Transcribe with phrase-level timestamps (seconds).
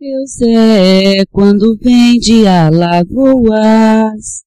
[0.00, 4.40] Seu Zé, quando vem de Alagoas,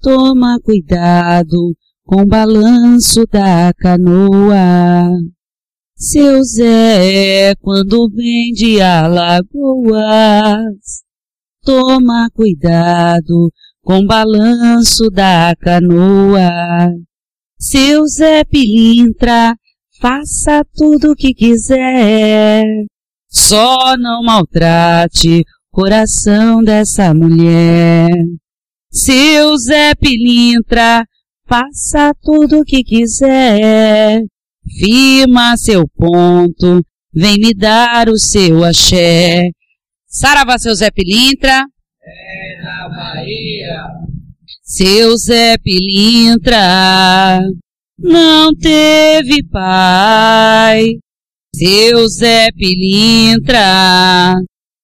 [0.00, 5.10] toma cuidado com o balanço da canoa.
[5.94, 10.00] Seu Zé, quando vem de Alagoas,
[11.62, 16.88] toma cuidado com o balanço da canoa.
[17.58, 19.54] Seu Zé Pilintra,
[20.00, 22.64] faça tudo o que quiser.
[23.38, 28.08] Só não maltrate o coração dessa mulher.
[28.90, 31.04] Seu Zé Pilintra,
[31.46, 34.22] faça tudo o que quiser.
[34.80, 39.50] Firma seu ponto, vem me dar o seu axé.
[40.06, 41.62] Saravá, seu Zé Pilintra.
[42.02, 43.84] É na Bahia.
[44.62, 47.38] Seu Zé Pilintra
[47.98, 50.94] não teve pai.
[51.56, 54.34] Seu Zé Pilintra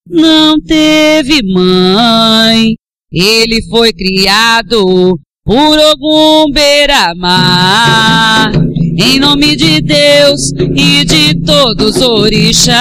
[0.08, 2.76] não teve mãe.
[3.12, 8.52] Ele foi criado por algum beira-mar.
[8.96, 12.72] Em nome de Deus e de todos os orixás,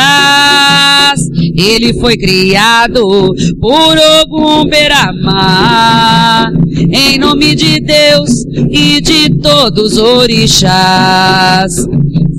[1.55, 6.51] ele foi criado por algum beira-mar.
[6.91, 8.29] Em nome de Deus
[8.69, 11.73] e de todos os orixás.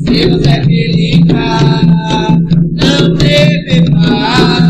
[0.04, 1.58] Seu Zé Pilintra
[2.72, 4.61] não teve pai.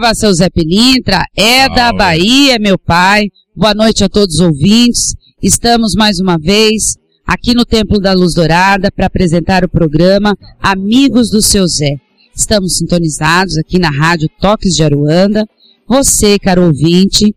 [0.00, 1.98] Saravá, seu Zé Pilintra, é da Salve.
[1.98, 3.28] Bahia, meu pai.
[3.54, 5.14] Boa noite a todos os ouvintes.
[5.42, 6.96] Estamos mais uma vez
[7.26, 11.96] aqui no Templo da Luz Dourada para apresentar o programa Amigos do Seu Zé.
[12.34, 15.46] Estamos sintonizados aqui na Rádio Toques de Aruanda.
[15.86, 17.34] Você, caro ouvinte,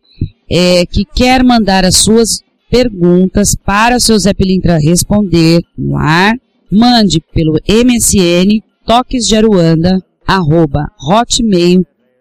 [0.49, 2.39] é, que quer mandar as suas
[2.71, 6.33] perguntas para o seu Zé Pilintra responder no ar,
[6.71, 10.85] mande pelo MSN Toques de Aruanda, arroba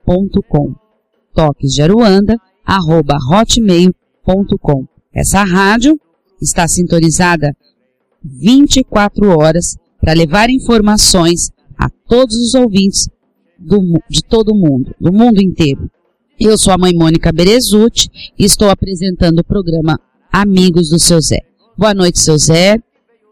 [0.07, 0.75] hotmail.com
[1.35, 4.87] toques de Aruanda, arroba hotmail.com.
[5.13, 5.99] Essa rádio
[6.41, 7.57] está sintonizada
[8.23, 13.09] 24 horas para levar informações a todos os ouvintes
[13.59, 13.81] do
[14.11, 15.91] de todo o mundo, do mundo inteiro.
[16.39, 18.09] Eu sou a mãe Mônica Berezuti
[18.39, 19.99] e estou apresentando o programa
[20.33, 21.39] Amigos do Seu Zé.
[21.79, 22.79] Boa noite, seu Zé.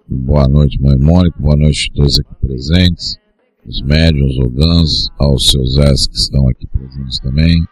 [0.09, 1.37] Boa noite, mãe Mônica.
[1.41, 3.17] Boa noite a todos aqui presentes,
[3.71, 7.63] os médiums, os ogãs, aos seus Zés que estão aqui presentes também.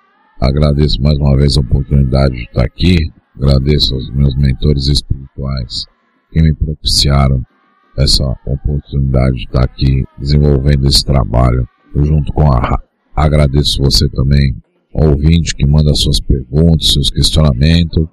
[0.41, 2.97] Agradeço mais uma vez a oportunidade de estar aqui.
[3.37, 5.85] Agradeço aos meus mentores espirituais
[6.33, 7.43] que me propiciaram
[7.97, 11.67] essa oportunidade de estar aqui desenvolvendo esse trabalho
[11.97, 12.83] junto com a Ra-
[13.17, 14.55] Agradeço você também,
[14.93, 18.07] ouvinte, que manda suas perguntas, seus questionamentos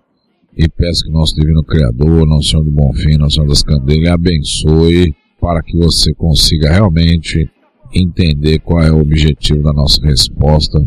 [0.58, 4.02] e peço que nosso Divino Criador, Nosso Senhor do Bom Fim, Nosso Senhor das Candeias,
[4.02, 7.48] lhe abençoe para que você consiga realmente
[7.96, 10.80] entender qual é o objetivo da nossa resposta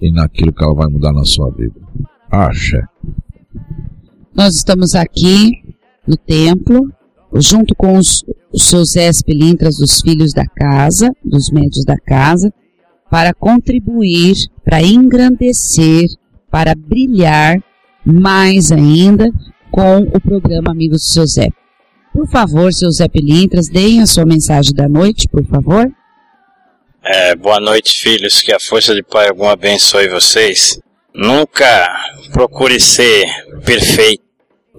[0.00, 1.80] e naquilo que ela vai mudar na sua vida.
[2.30, 2.82] Axé.
[4.34, 5.52] Nós estamos aqui
[6.06, 6.92] no templo,
[7.34, 12.52] junto com os os seus Zés Pelintras dos filhos da casa, dos médios da casa,
[13.10, 16.06] para contribuir, para engrandecer,
[16.50, 17.62] para brilhar
[18.04, 19.30] mais ainda
[19.70, 21.48] com o programa Amigos do Seu Zé.
[22.12, 25.90] Por favor, seu Zé Pelintras, deem a sua mensagem da noite, por favor.
[27.10, 28.42] É, boa noite, filhos.
[28.42, 30.78] Que a força de Pai algum abençoe vocês.
[31.14, 31.88] Nunca
[32.32, 33.26] procure ser
[33.64, 34.22] perfeito,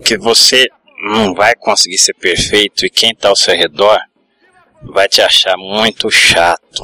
[0.06, 0.68] que você
[1.12, 3.98] não vai conseguir ser perfeito e quem está ao seu redor
[4.84, 6.84] vai te achar muito chato.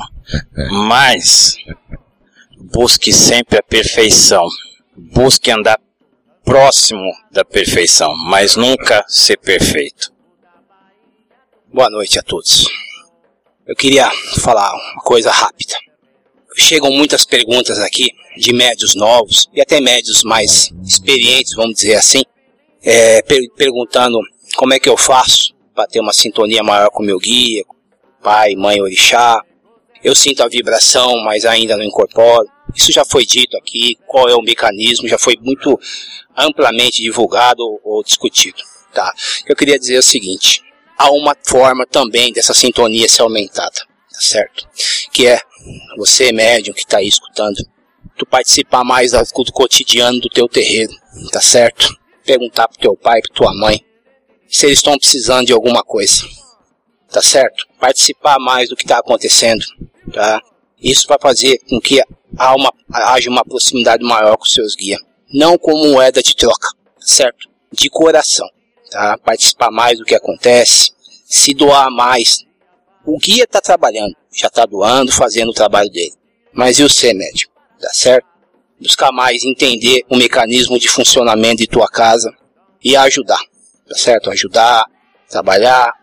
[0.88, 1.58] Mas
[2.60, 4.48] busque sempre a perfeição.
[4.98, 5.80] Busque andar
[6.44, 10.12] próximo da perfeição, mas nunca ser perfeito.
[11.72, 12.66] Boa noite a todos.
[13.68, 14.08] Eu queria
[14.42, 15.74] falar uma coisa rápida.
[16.56, 22.22] Chegam muitas perguntas aqui de médios novos e até médios mais experientes, vamos dizer assim,
[22.84, 24.20] é, per perguntando
[24.56, 27.64] como é que eu faço para ter uma sintonia maior com meu guia,
[28.22, 29.42] pai, mãe, orixá.
[30.04, 32.48] Eu sinto a vibração, mas ainda não incorporo.
[32.76, 35.80] Isso já foi dito aqui, qual é o mecanismo, já foi muito
[36.38, 38.62] amplamente divulgado ou discutido.
[38.94, 39.12] Tá?
[39.48, 40.62] Eu queria dizer o seguinte:
[40.98, 44.68] há uma forma também dessa sintonia ser aumentada, tá certo?
[45.12, 45.40] Que é
[45.98, 47.58] você, médium, que está aí escutando,
[48.18, 50.94] tu participar mais do cotidiano do teu terreiro,
[51.32, 51.96] tá certo?
[52.24, 53.84] Perguntar pro teu pai, pra tua mãe,
[54.48, 56.24] se eles estão precisando de alguma coisa,
[57.10, 57.68] tá certo?
[57.80, 59.64] Participar mais do que está acontecendo,
[60.12, 60.42] tá?
[60.82, 62.02] Isso vai fazer com que
[62.38, 65.00] há uma, haja uma proximidade maior com seus guias.
[65.34, 66.70] Não como moeda de troca,
[67.00, 67.50] certo?
[67.72, 68.48] De coração
[68.96, 69.18] tá?
[69.18, 70.92] participar mais do que acontece,
[71.26, 72.46] se doar mais.
[73.06, 76.14] O guia está trabalhando, já está doando, fazendo o trabalho dele.
[76.54, 77.54] Mas e o ser médico?
[77.80, 78.26] Tá certo?
[78.80, 82.34] Buscar mais entender o mecanismo de funcionamento de tua casa
[82.84, 83.42] e ajudar.
[83.88, 84.32] Tá certo?
[84.32, 84.86] Ajudar,
[85.30, 85.94] trabalhar.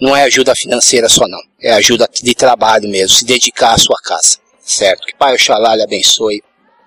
[0.00, 1.40] Não é ajuda financeira só não.
[1.60, 4.38] É ajuda de trabalho mesmo, se dedicar à sua casa.
[4.60, 5.06] Certo?
[5.06, 6.42] Que Pai Oxalá lhe abençoe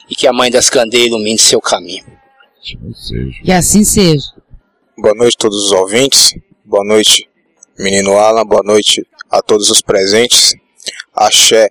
[0.07, 2.05] e que a Mãe das Candeias ilumine seu caminho.
[3.43, 4.40] Que assim seja.
[4.97, 6.35] Boa noite a todos os ouvintes.
[6.65, 7.27] Boa noite,
[7.79, 8.45] menino Alan.
[8.45, 10.53] Boa noite a todos os presentes.
[11.15, 11.69] Axé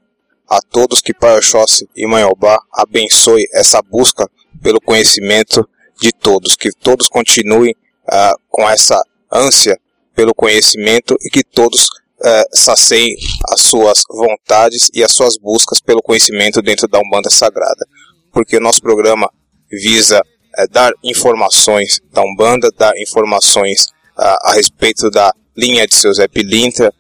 [0.49, 4.29] a todos que Pai Oxóssi e Mãe Obá abençoe essa busca
[4.63, 5.69] pelo conhecimento
[6.01, 6.57] de todos.
[6.57, 9.01] Que todos continuem uh, com essa
[9.31, 9.79] ânsia
[10.15, 13.17] pelo conhecimento e que todos uh, saceiem
[13.51, 17.87] as suas vontades e as suas buscas pelo conhecimento dentro da Umbanda Sagrada.
[18.33, 19.31] Porque o nosso programa
[19.71, 20.23] visa
[20.57, 23.87] é, dar informações da Umbanda, dar informações
[24.17, 26.93] a respeito da linha de seu Zé Pilintra,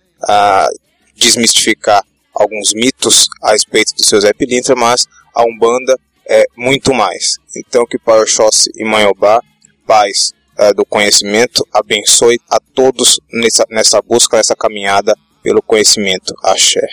[1.15, 2.03] desmistificar
[2.35, 7.37] alguns mitos a respeito do seu Zé Pilintra, mas a Umbanda é muito mais.
[7.57, 9.43] Então que Pai Oxóssi e Mãe Obá,
[9.87, 16.35] pais é, do conhecimento, abençoe a todos nessa, nessa busca, nessa caminhada pelo conhecimento.
[16.43, 16.87] Axé.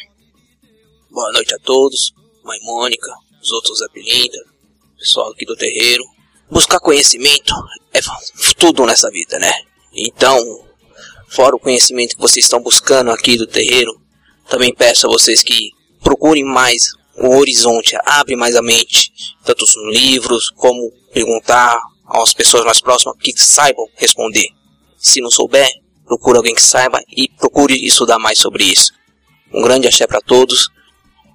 [1.09, 2.13] Boa noite a todos,
[2.43, 3.11] Mãe Mônica,
[3.41, 4.41] os outros Zé Pilintra,
[4.97, 6.03] pessoal aqui do terreiro,
[6.49, 7.53] buscar conhecimento
[7.93, 7.99] é
[8.57, 9.51] tudo nessa vida, né?
[9.93, 10.37] Então,
[11.29, 13.91] fora o conhecimento que vocês estão buscando aqui do terreiro,
[14.49, 15.71] também peço a vocês que
[16.01, 16.83] procurem mais
[17.17, 19.11] o horizonte, abre mais a mente,
[19.43, 24.47] tanto nos livros como perguntar às pessoas mais próximas que saibam responder.
[24.97, 25.67] Se não souber,
[26.05, 28.93] procure alguém que saiba e procure estudar mais sobre isso.
[29.53, 30.69] Um grande axé para todos.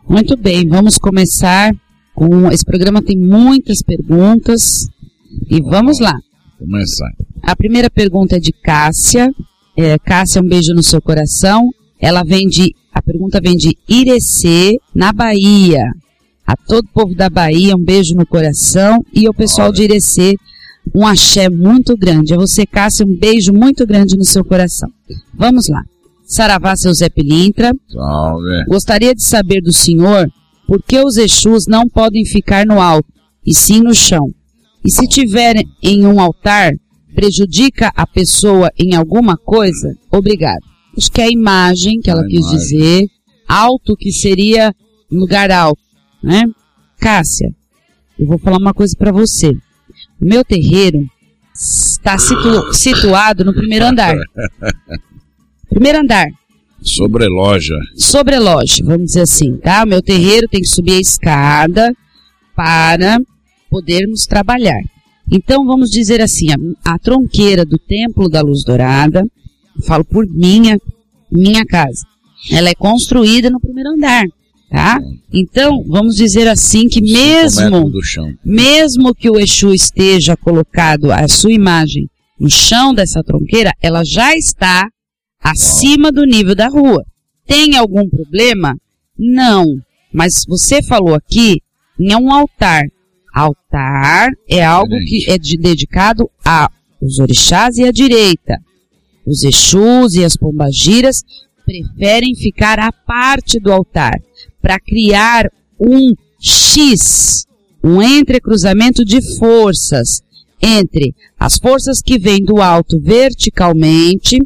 [0.09, 1.73] Muito bem, vamos começar
[2.15, 4.87] com esse programa tem muitas perguntas
[5.51, 6.15] e vamos lá.
[6.59, 7.11] Começar.
[7.43, 9.31] A primeira pergunta é de Cássia.
[9.77, 11.69] É, Cássia, um beijo no seu coração.
[12.01, 12.75] Ela vem de.
[12.93, 15.83] A pergunta vem de Irecê, na Bahia.
[16.47, 19.05] A todo o povo da Bahia, um beijo no coração.
[19.13, 19.77] E o pessoal Olha.
[19.77, 20.35] de Irecê,
[20.95, 22.35] um axé muito grande.
[22.35, 24.89] A você, Cássia, um beijo muito grande no seu coração.
[25.35, 25.83] Vamos lá.
[26.25, 27.73] Saravá, seu Zé Pilintra.
[27.89, 28.65] Salve.
[28.67, 30.29] Gostaria de saber do senhor
[30.67, 33.09] por que os Exus não podem ficar no alto,
[33.45, 34.27] e sim no chão.
[34.85, 36.73] E se tiver em um altar,
[37.15, 39.97] prejudica a pessoa em alguma coisa?
[40.11, 40.63] Obrigado.
[40.97, 42.59] Acho que é a imagem que ela a quis imagem.
[42.59, 43.07] dizer,
[43.49, 44.75] alto que seria
[45.11, 45.81] lugar alto,
[46.23, 46.43] né?
[46.99, 47.49] Cássia,
[48.19, 49.51] eu vou falar uma coisa para você.
[50.21, 51.07] O meu terreiro
[51.55, 54.15] está situ situado no primeiro andar.
[55.69, 56.27] Primeiro andar.
[56.83, 57.79] Sobre loja.
[57.97, 59.85] Sobre loja, vamos dizer assim, tá?
[59.85, 61.95] O meu terreiro tem que subir a escada
[62.55, 63.19] para
[63.73, 64.83] podermos trabalhar.
[65.31, 69.27] Então vamos dizer assim, a, a tronqueira do Templo da Luz Dourada,
[69.87, 70.79] falo por minha,
[71.31, 72.05] minha casa,
[72.51, 74.25] ela é construída no primeiro andar,
[74.71, 75.01] tá?
[75.33, 77.91] Então vamos dizer assim que mesmo,
[78.45, 82.07] mesmo que o Exu esteja colocado a sua imagem
[82.39, 84.87] no chão dessa tronqueira, ela já está
[85.43, 87.03] acima do nível da rua.
[87.47, 88.77] Tem algum problema?
[89.19, 89.65] Não.
[90.13, 91.61] Mas você falou aqui
[91.99, 92.83] em um altar.
[93.33, 96.71] Altar é algo que é de, dedicado a
[97.01, 98.59] os orixás e a direita.
[99.27, 101.23] Os Exus e as pombagiras
[101.65, 104.21] preferem ficar à parte do altar
[104.61, 107.47] para criar um X,
[107.83, 110.23] um entrecruzamento de forças
[110.61, 114.39] entre as forças que vêm do alto verticalmente,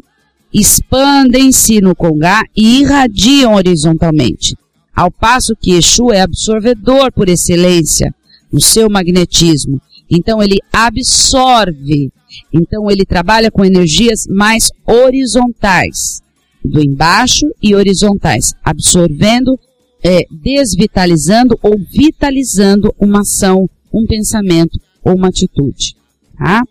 [0.51, 4.55] expandem-se no Congá e irradiam horizontalmente,
[4.95, 8.11] ao passo que Exu é absorvedor por excelência
[8.51, 9.81] no seu magnetismo.
[10.09, 12.11] Então ele absorve,
[12.53, 16.21] então ele trabalha com energias mais horizontais,
[16.63, 19.59] do embaixo e horizontais, absorvendo,
[20.03, 25.95] é, desvitalizando ou vitalizando uma ação, um pensamento ou uma atitude.
[26.37, 26.63] Tá?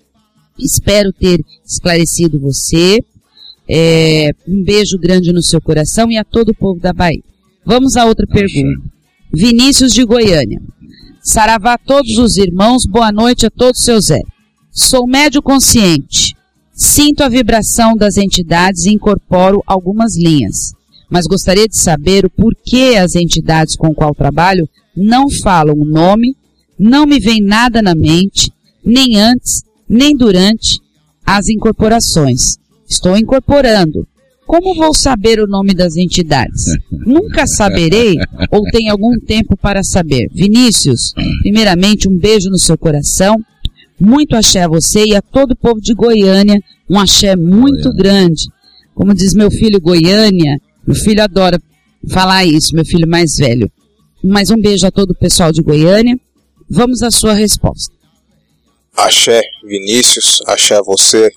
[0.58, 2.98] Espero ter esclarecido você.
[3.68, 7.22] É, um beijo grande no seu coração e a todo o povo da Bahia.
[7.64, 8.80] Vamos a outra pergunta.
[9.34, 10.60] Vinícius de Goiânia.
[11.28, 14.20] Saravá a todos os irmãos, boa noite a todos seu Zé.
[14.70, 16.36] Sou médio consciente.
[16.72, 20.72] Sinto a vibração das entidades e incorporo algumas linhas.
[21.10, 26.36] Mas gostaria de saber o porquê as entidades com qual trabalho não falam o nome,
[26.78, 28.52] não me vem nada na mente,
[28.84, 30.78] nem antes, nem durante
[31.26, 32.56] as incorporações.
[32.88, 34.06] Estou incorporando.
[34.46, 36.64] Como vou saber o nome das entidades?
[36.90, 38.14] Nunca saberei
[38.50, 40.28] ou tem algum tempo para saber?
[40.32, 41.12] Vinícius,
[41.42, 43.36] primeiramente um beijo no seu coração.
[43.98, 46.60] Muito axé a você e a todo o povo de Goiânia.
[46.88, 47.96] Um axé muito Goiânia.
[47.96, 48.42] grande.
[48.94, 51.60] Como diz meu filho Goiânia, meu filho adora
[52.08, 53.70] falar isso, meu filho mais velho.
[54.22, 56.16] Mais um beijo a todo o pessoal de Goiânia.
[56.70, 57.94] Vamos à sua resposta.
[58.96, 61.30] Axé, Vinícius, axé a você,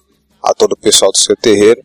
[0.44, 1.82] a todo o pessoal do seu terreiro.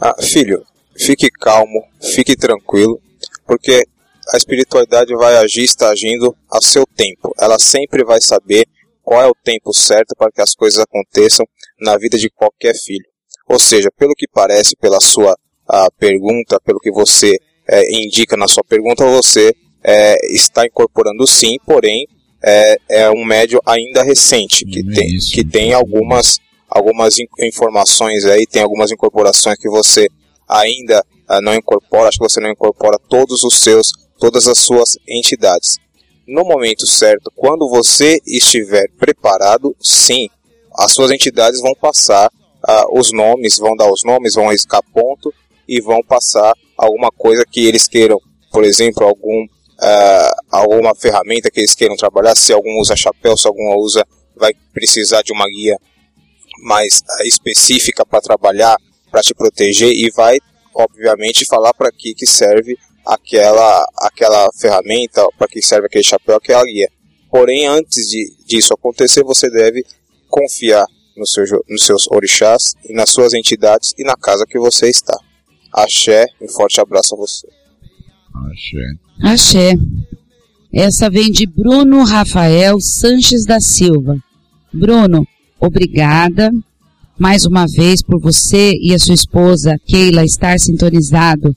[0.00, 0.64] Ah, filho,
[0.96, 3.00] fique calmo, fique tranquilo,
[3.46, 3.84] porque
[4.32, 7.34] a espiritualidade vai agir, está agindo a seu tempo.
[7.38, 8.66] Ela sempre vai saber
[9.02, 11.44] qual é o tempo certo para que as coisas aconteçam
[11.80, 13.04] na vida de qualquer filho.
[13.48, 15.36] Ou seja, pelo que parece, pela sua
[15.68, 19.52] a, pergunta, pelo que você é, indica na sua pergunta, você
[19.82, 22.06] é, está incorporando sim, porém
[22.42, 26.38] é, é um médio ainda recente, que é tem, que tem algumas,
[26.70, 30.08] algumas informações aí, tem algumas incorporações que você
[30.48, 34.96] ainda uh, não incorpora, acho que você não incorpora todos os seus, todas as suas
[35.08, 35.78] entidades.
[36.26, 40.28] No momento certo, quando você estiver preparado, sim,
[40.78, 45.32] as suas entidades vão passar uh, os nomes, vão dar os nomes, vão riscar ponto
[45.68, 48.18] e vão passar alguma coisa que eles queiram,
[48.52, 53.48] por exemplo, algum uh, alguma ferramenta que eles queiram trabalhar, se algum usa chapéu, se
[53.48, 55.76] algum usa, vai precisar de uma guia
[56.60, 58.76] mais uh, específica para trabalhar,
[59.10, 60.38] para te proteger e vai,
[60.74, 66.64] obviamente, falar para que, que serve aquela, aquela ferramenta, para que serve aquele chapéu, aquela
[66.64, 66.88] guia.
[67.30, 69.84] Porém, antes de, disso acontecer, você deve
[70.28, 70.84] confiar
[71.16, 75.16] no seu, nos seus orixás e nas suas entidades e na casa que você está.
[75.72, 77.46] Axé, um forte abraço a você.
[78.50, 78.92] Axé.
[79.22, 79.72] Axé.
[80.72, 84.16] Essa vem de Bruno Rafael Sanches da Silva.
[84.72, 85.26] Bruno,
[85.60, 86.50] obrigada
[87.18, 91.54] mais uma vez por você e a sua esposa Keila estar sintonizado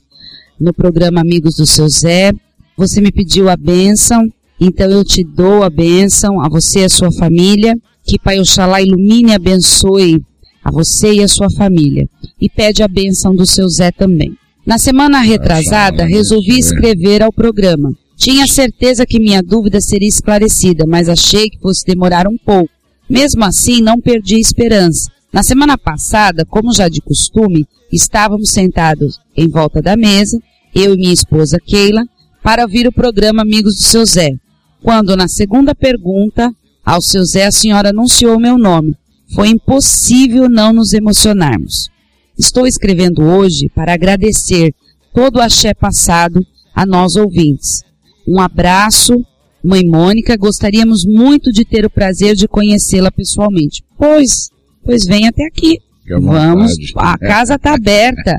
[0.60, 2.32] no programa Amigos do Seu Zé.
[2.76, 4.28] Você me pediu a bênção,
[4.60, 7.74] então eu te dou a bênção a você e a sua família.
[8.06, 10.20] Que Pai Oxalá ilumine e abençoe
[10.62, 12.06] a você e a sua família.
[12.38, 14.36] E pede a bênção do seu Zé também.
[14.66, 17.90] Na semana retrasada, resolvi escrever ao programa.
[18.16, 22.70] Tinha certeza que minha dúvida seria esclarecida, mas achei que fosse demorar um pouco.
[23.08, 25.10] Mesmo assim, não perdi a esperança.
[25.32, 30.38] Na semana passada, como já de costume, estávamos sentados em volta da mesa,
[30.74, 32.04] eu e minha esposa Keila,
[32.42, 34.30] para ouvir o programa Amigos do Seu Zé.
[34.82, 36.50] Quando, na segunda pergunta,
[36.84, 38.94] ao seu Zé, a senhora anunciou meu nome.
[39.34, 41.88] Foi impossível não nos emocionarmos.
[42.38, 44.74] Estou escrevendo hoje para agradecer
[45.14, 46.44] todo o axé passado
[46.74, 47.82] a nós ouvintes.
[48.28, 49.24] Um abraço,
[49.64, 53.82] mãe Mônica, gostaríamos muito de ter o prazer de conhecê-la pessoalmente.
[53.96, 54.50] Pois,
[54.84, 55.78] pois vem até aqui.
[56.20, 58.36] Vamos, a casa está aberta.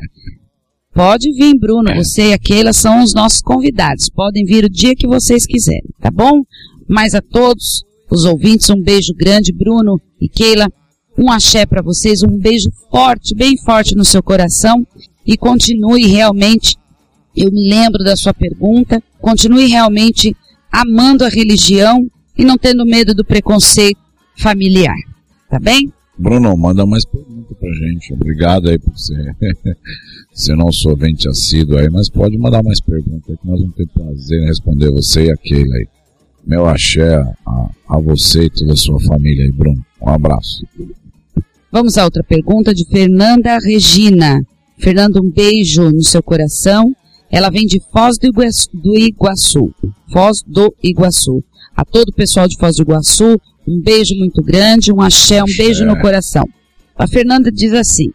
[0.94, 1.92] Pode vir, Bruno.
[1.96, 4.08] Você e a Keila são os nossos convidados.
[4.08, 6.42] Podem vir o dia que vocês quiserem, tá bom?
[6.88, 10.72] Mas a todos os ouvintes, um beijo grande, Bruno e Keila.
[11.18, 14.86] Um axé para vocês, um beijo forte, bem forte no seu coração
[15.26, 16.76] e continue realmente.
[17.34, 19.02] Eu me lembro da sua pergunta.
[19.20, 20.36] Continue realmente
[20.70, 22.06] amando a religião
[22.36, 24.00] e não tendo medo do preconceito
[24.36, 24.96] familiar.
[25.48, 25.92] Tá bem?
[26.18, 28.12] Bruno, manda mais pergunta pra gente.
[28.12, 29.14] Obrigado aí por você
[30.32, 33.86] se não sou ouvinte assíduo aí, mas pode mandar mais perguntas que nós vamos ter
[33.88, 35.88] prazer em responder você e aquele aí.
[36.46, 39.82] Meu axé a, a você e toda a sua família aí, Bruno.
[40.00, 40.64] Um abraço.
[41.72, 44.40] Vamos a outra pergunta de Fernanda Regina.
[44.78, 46.94] Fernando, um beijo no seu coração.
[47.30, 49.74] Ela vem de Foz do Iguaçu, do Iguaçu.
[50.12, 51.42] Foz do Iguaçu.
[51.76, 55.56] A todo o pessoal de Foz do Iguaçu, um beijo muito grande, um axé, um
[55.56, 56.44] beijo no coração.
[56.96, 58.10] A Fernanda diz assim: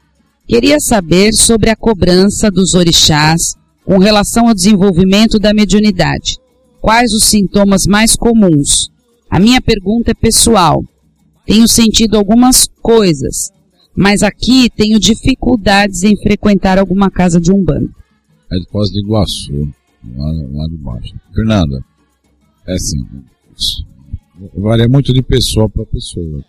[0.48, 6.38] Queria saber sobre a cobrança dos orixás com relação ao desenvolvimento da mediunidade.
[6.80, 8.90] Quais os sintomas mais comuns?
[9.30, 10.84] A minha pergunta é pessoal.
[11.46, 13.52] Tenho sentido algumas coisas,
[13.96, 17.90] mas aqui tenho dificuldades em frequentar alguma casa de umbanda.
[18.52, 19.74] É de Foz do Iguaçu,
[20.16, 21.16] lá, lá de baixo.
[21.34, 21.84] Fernanda,
[22.68, 22.98] é assim,
[24.56, 26.44] varia muito de pessoa para pessoa.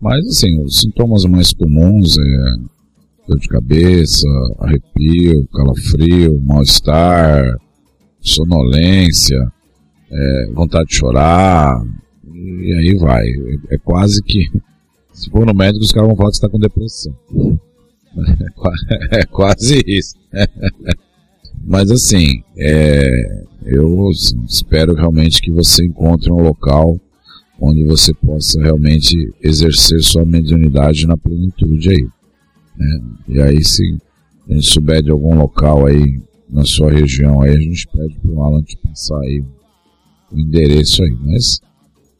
[0.00, 2.54] Mas assim, os sintomas mais comuns é
[3.26, 4.26] dor de cabeça,
[4.60, 7.56] arrepio, calafrio, mal-estar,
[8.20, 9.52] sonolência,
[10.10, 11.82] é, vontade de chorar,
[12.32, 13.24] e aí vai.
[13.24, 14.48] É, é, quase que,
[15.12, 17.14] se for no médico, os caras vão falar que está com depressão.
[19.10, 20.16] É, é quase isso.
[21.64, 24.10] Mas assim, é, eu
[24.48, 26.98] espero realmente que você encontre um local
[27.60, 32.08] onde você possa realmente exercer sua mediunidade na plenitude aí.
[32.76, 33.00] Né?
[33.28, 33.96] E aí, se
[34.50, 38.30] a gente souber de algum local aí na sua região, aí a gente pede para
[38.32, 39.44] o Alan te passar aí
[40.32, 41.16] o endereço aí.
[41.24, 41.60] Mas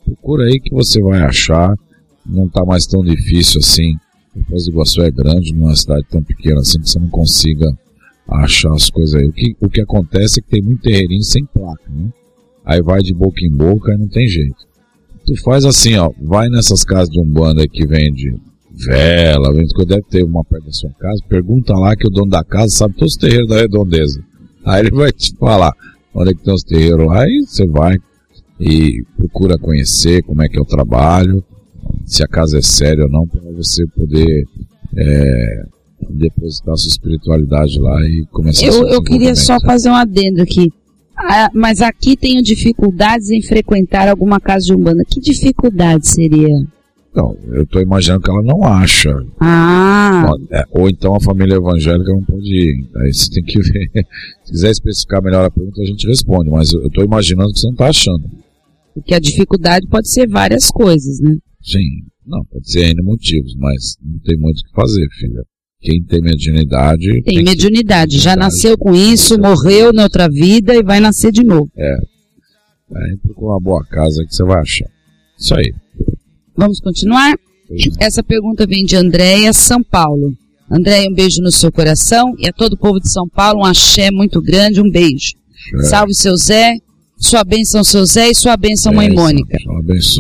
[0.05, 1.75] procura aí que você vai achar.
[2.25, 3.97] Não está mais tão difícil assim.
[4.49, 7.77] Foz do Iguaçu é grande, numa cidade tão pequena assim que você não consiga
[8.29, 9.29] achar as coisas aí.
[9.29, 12.11] O que, o que acontece é que tem muito terreirinho sem placa, né?
[12.65, 14.67] Aí vai de boca em boca e não tem jeito.
[15.27, 18.35] Tu faz assim, ó, vai nessas casas de umbanda que vende
[18.75, 22.31] vela, vende coisa, deve ter uma perto da sua casa, pergunta lá que o dono
[22.31, 24.23] da casa sabe todos os terreiros da redondeza.
[24.65, 25.73] Aí ele vai te falar
[26.15, 27.97] onde é que tem os terreiros lá e você vai
[28.59, 31.45] e procura conhecer como é que é o trabalho,
[32.07, 34.45] se a casa é séria ou não, para você poder
[34.97, 35.65] é,
[36.11, 40.71] depositar sua espiritualidade lá e começar Eu, eu queria só fazer um adendo aqui.
[41.17, 45.05] Ah, mas aqui tenho dificuldades em frequentar alguma casa de umbanda.
[45.05, 46.49] Que dificuldade seria?
[47.15, 49.11] Não, eu estou imaginando que ela não acha.
[49.39, 50.25] Ah.
[50.51, 52.89] É, ou então a família evangélica não pode ir.
[52.97, 53.91] Aí você tem que ver.
[54.45, 56.51] Se quiser especificar melhor a pergunta, a gente responde.
[56.51, 58.31] Mas eu estou imaginando que você não está achando.
[58.95, 61.37] Porque a dificuldade pode ser várias coisas, né?
[61.63, 62.03] Sim.
[62.27, 65.43] Não, pode ser N motivos, mas não tem muito o que fazer, filha.
[65.83, 67.23] Quem tem mediunidade.
[67.23, 68.19] Tem, tem mediunidade.
[68.19, 71.69] Já nasceu com isso, morreu na outra vida e vai nascer de novo.
[71.77, 71.97] É.
[72.95, 74.89] Aí procura uma boa casa que você vai achar.
[75.39, 75.75] Isso aí.
[76.57, 77.35] Vamos continuar?
[77.99, 80.33] Essa pergunta vem de Andréia, São Paulo.
[80.71, 83.65] Andréia, um beijo no seu coração e a todo o povo de São Paulo um
[83.65, 85.33] axé muito grande, um beijo.
[85.81, 85.83] É.
[85.85, 86.75] Salve seu Zé,
[87.19, 89.59] sua bênção seu Zé e sua bênção mãe Mônica.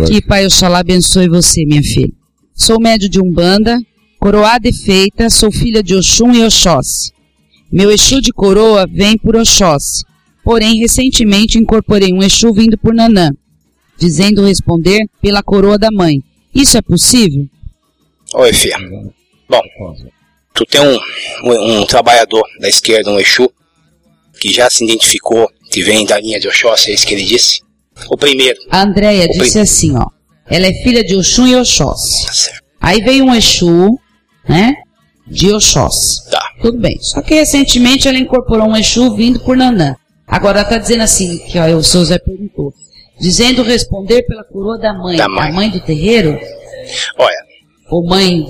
[0.08, 2.12] Que Pai Oxalá abençoe você, minha filha.
[2.54, 3.78] Sou médio de Umbanda,
[4.22, 7.10] coroada e feita, sou filha de Oxum e Oxóssi.
[7.72, 10.04] Meu Exu de coroa vem por Oxóssi.
[10.44, 13.30] Porém, recentemente incorporei um Exu vindo por Nanã,
[13.98, 16.18] dizendo responder pela coroa da mãe.
[16.54, 17.48] Isso é possível?
[18.34, 18.76] Oi, filha.
[19.48, 19.60] Bom,
[20.54, 21.00] tu tem um,
[21.42, 23.50] um, um, trabalhador da esquerda, um Exu,
[24.38, 27.60] que já se identificou, que vem da linha de Oxóssi, é isso que ele disse?
[28.08, 28.60] O primeiro.
[28.70, 29.60] A Andrea disse prim...
[29.62, 30.06] assim, ó.
[30.46, 32.52] Ela é filha de Oxum e Oxóssi.
[32.52, 33.98] Tá Aí veio um Exu
[34.48, 34.74] né?
[35.26, 36.30] De Oxóssi.
[36.30, 36.42] Tá.
[36.60, 36.96] Tudo bem.
[37.00, 39.96] Só que recentemente ela incorporou um Exu vindo por Nanã.
[40.26, 42.72] Agora ela está dizendo assim, que ó, o seu Zé perguntou.
[43.20, 45.16] Dizendo responder pela coroa da mãe.
[45.16, 46.38] Da mãe, mãe do terreiro?
[47.18, 47.52] Olha.
[47.90, 48.46] Ou mãe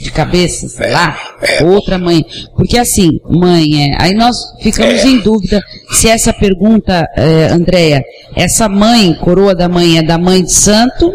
[0.00, 1.18] de cabeça, sei é, lá.
[1.42, 1.64] É.
[1.64, 2.24] Outra mãe.
[2.56, 3.96] Porque assim, mãe é.
[4.00, 5.06] Aí nós ficamos é.
[5.08, 8.04] em dúvida se essa pergunta, é, Andréia,
[8.36, 11.12] essa mãe, coroa da mãe, é da mãe de santo?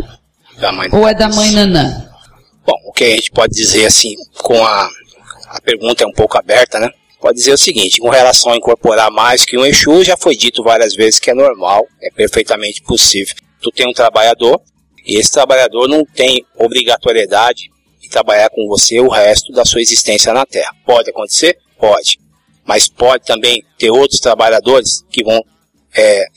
[0.60, 2.09] Da mãe ou é da mãe Nanã?
[2.70, 4.88] Bom, o que a gente pode dizer assim, com a,
[5.48, 6.92] a pergunta é um pouco aberta, né?
[7.20, 10.62] Pode dizer o seguinte, com relação a incorporar mais que um Exu, já foi dito
[10.62, 13.34] várias vezes que é normal, é perfeitamente possível.
[13.60, 14.62] Tu tem um trabalhador,
[15.04, 20.32] e esse trabalhador não tem obrigatoriedade de trabalhar com você o resto da sua existência
[20.32, 20.72] na Terra.
[20.86, 21.58] Pode acontecer?
[21.76, 22.20] Pode.
[22.64, 25.44] Mas pode também ter outros trabalhadores que vão
[25.98, 26.28] é,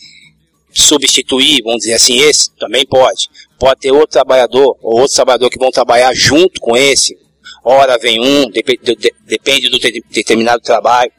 [0.73, 2.51] substituir, vamos dizer assim, esse?
[2.59, 3.29] Também pode
[3.63, 7.17] pode ter outro trabalhador ou outro trabalhador que vão trabalhar junto com esse.
[7.65, 11.13] Ora vem um, depende, de, depende do de, determinado trabalho.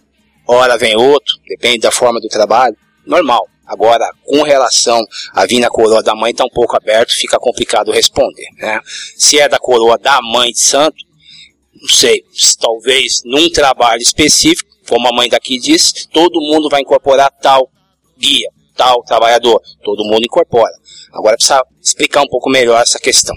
[0.45, 2.75] Ora vem outro, depende da forma do trabalho.
[3.06, 3.47] Normal.
[3.65, 5.01] Agora, com relação
[5.34, 8.49] a vir na coroa da mãe, está um pouco aberto, fica complicado responder.
[8.58, 8.77] Né?
[9.15, 10.97] Se é da coroa da mãe de santo,
[11.73, 12.25] não sei,
[12.60, 17.69] talvez num trabalho específico, como a mãe daqui disse, todo mundo vai incorporar tal
[18.17, 19.62] guia, tal trabalhador.
[19.82, 20.73] Todo mundo incorpora.
[21.13, 23.36] Agora precisa explicar um pouco melhor essa questão.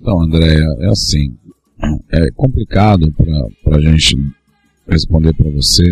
[0.00, 1.36] Então, Andréia, é assim,
[2.12, 3.12] é complicado
[3.62, 4.16] para a gente
[4.88, 5.84] responder para você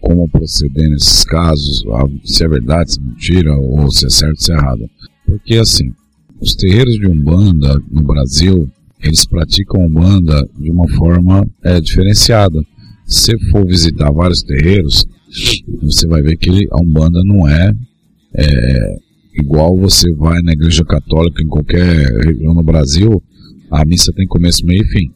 [0.00, 1.84] como proceder nesses casos,
[2.24, 4.88] se é verdade, se é mentira, ou se é certo, se é errado.
[5.26, 5.92] Porque assim,
[6.40, 8.66] os terreiros de Umbanda no Brasil,
[9.02, 12.58] eles praticam Umbanda de uma forma é, diferenciada.
[13.04, 15.04] Se for visitar vários terreiros,
[15.82, 17.72] você vai ver que a Umbanda não é,
[18.34, 18.96] é
[19.34, 23.22] igual você vai na igreja católica em qualquer região no Brasil,
[23.70, 25.10] a missa tem começo, meio e fim.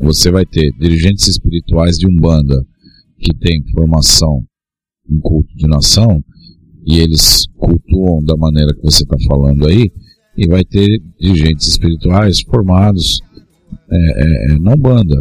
[0.00, 2.64] Você vai ter dirigentes espirituais de Umbanda
[3.18, 4.42] que têm formação
[5.10, 6.22] em culto de nação
[6.86, 9.90] e eles cultuam da maneira que você está falando aí,
[10.36, 10.86] e vai ter
[11.20, 13.20] dirigentes espirituais formados
[13.90, 15.16] é, é, é, não banda,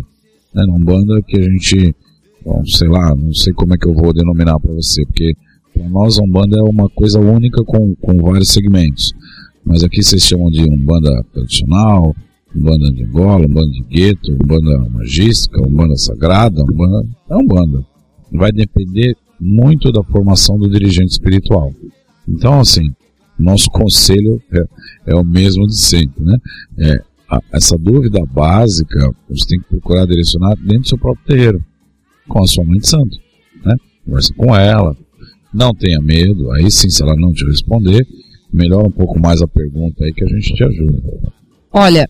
[0.54, 1.94] né, não banda que a gente,
[2.46, 5.34] bom, sei lá, não sei como é que eu vou denominar para você, porque
[5.78, 9.14] para nós a Umbanda é uma coisa única com, com vários segmentos.
[9.64, 12.16] Mas aqui vocês chamam de Umbanda tradicional,
[12.56, 17.08] Umbanda de Angola, Umbanda de gueto, Umbanda magística, Umbanda sagrada, Umbanda...
[17.30, 17.86] É Umbanda.
[18.32, 21.72] Vai depender muito da formação do dirigente espiritual.
[22.28, 22.92] Então, assim,
[23.38, 26.38] nosso conselho é, é o mesmo de sempre, né?
[26.80, 31.64] É, a, essa dúvida básica você tem que procurar direcionar dentro do seu próprio terreiro,
[32.28, 33.18] com a sua mãe de santo,
[33.64, 33.76] né?
[34.06, 34.96] Conversa com ela,
[35.54, 38.06] não tenha medo, aí sim, se ela não te responder,
[38.52, 41.02] melhora um pouco mais a pergunta aí que a gente te ajuda.
[41.72, 42.10] Olha,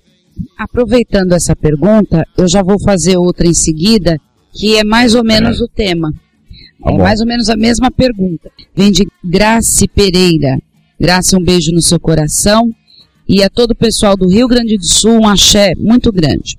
[0.57, 4.17] aproveitando essa pergunta, eu já vou fazer outra em seguida,
[4.53, 5.63] que é mais ou menos é.
[5.63, 6.11] o tema.
[6.83, 8.51] Tá é mais ou menos a mesma pergunta.
[8.75, 10.59] Vem de Grace Pereira.
[10.99, 12.71] Grace, um beijo no seu coração.
[13.27, 16.55] E a todo o pessoal do Rio Grande do Sul, um axé muito grande.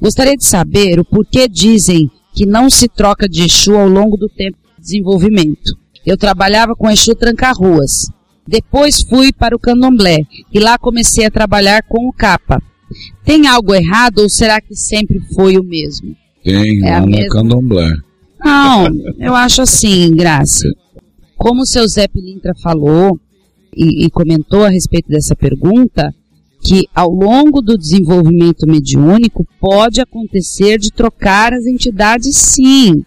[0.00, 4.28] Gostaria de saber o porquê dizem que não se troca de Exu ao longo do
[4.28, 4.56] tempo
[4.86, 5.76] desenvolvimento.
[6.04, 8.08] Eu trabalhava com Exu Tranca-Ruas.
[8.46, 10.18] Depois fui para o Candomblé
[10.54, 12.62] e lá comecei a trabalhar com o capa.
[13.24, 16.14] Tem algo errado ou será que sempre foi o mesmo?
[16.44, 17.92] Tem, é lá no Candomblé.
[18.44, 18.86] Não,
[19.18, 20.68] eu acho assim, Graça.
[21.36, 23.18] Como o seu Zé Pilintra falou
[23.76, 26.14] e, e comentou a respeito dessa pergunta,
[26.62, 33.04] que ao longo do desenvolvimento mediúnico pode acontecer de trocar as entidades sim.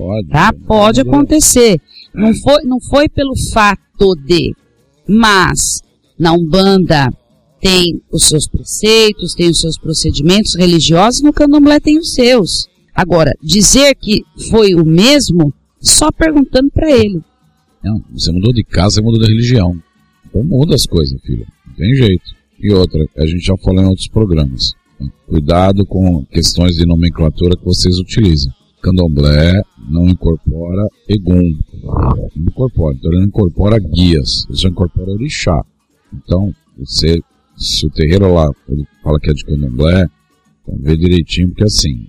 [0.00, 0.28] Pode.
[0.28, 0.52] Tá?
[0.66, 1.80] Pode acontecer.
[2.14, 4.54] Não foi, não foi pelo fato de,
[5.06, 5.82] mas
[6.18, 7.12] na Umbanda
[7.60, 12.66] tem os seus preceitos, tem os seus procedimentos religiosos, no Candomblé tem os seus.
[12.94, 17.22] Agora, dizer que foi o mesmo, só perguntando para ele.
[17.84, 19.78] Não, você mudou de casa, você mudou de religião.
[20.26, 21.46] Então muda as coisas, filho.
[21.66, 22.34] Não tem jeito.
[22.58, 24.72] E outra, a gente já falou em outros programas.
[25.26, 28.52] Cuidado com questões de nomenclatura que vocês utilizam.
[28.80, 31.52] Candomblé não incorpora egum.
[31.82, 32.96] Não incorpora.
[32.96, 34.46] Então ele não incorpora guias.
[34.48, 35.64] Ele só incorpora orixá.
[36.12, 37.20] Então, você,
[37.56, 40.06] se o terreiro lá ele fala que é de candomblé,
[40.62, 42.08] então vê direitinho, porque assim,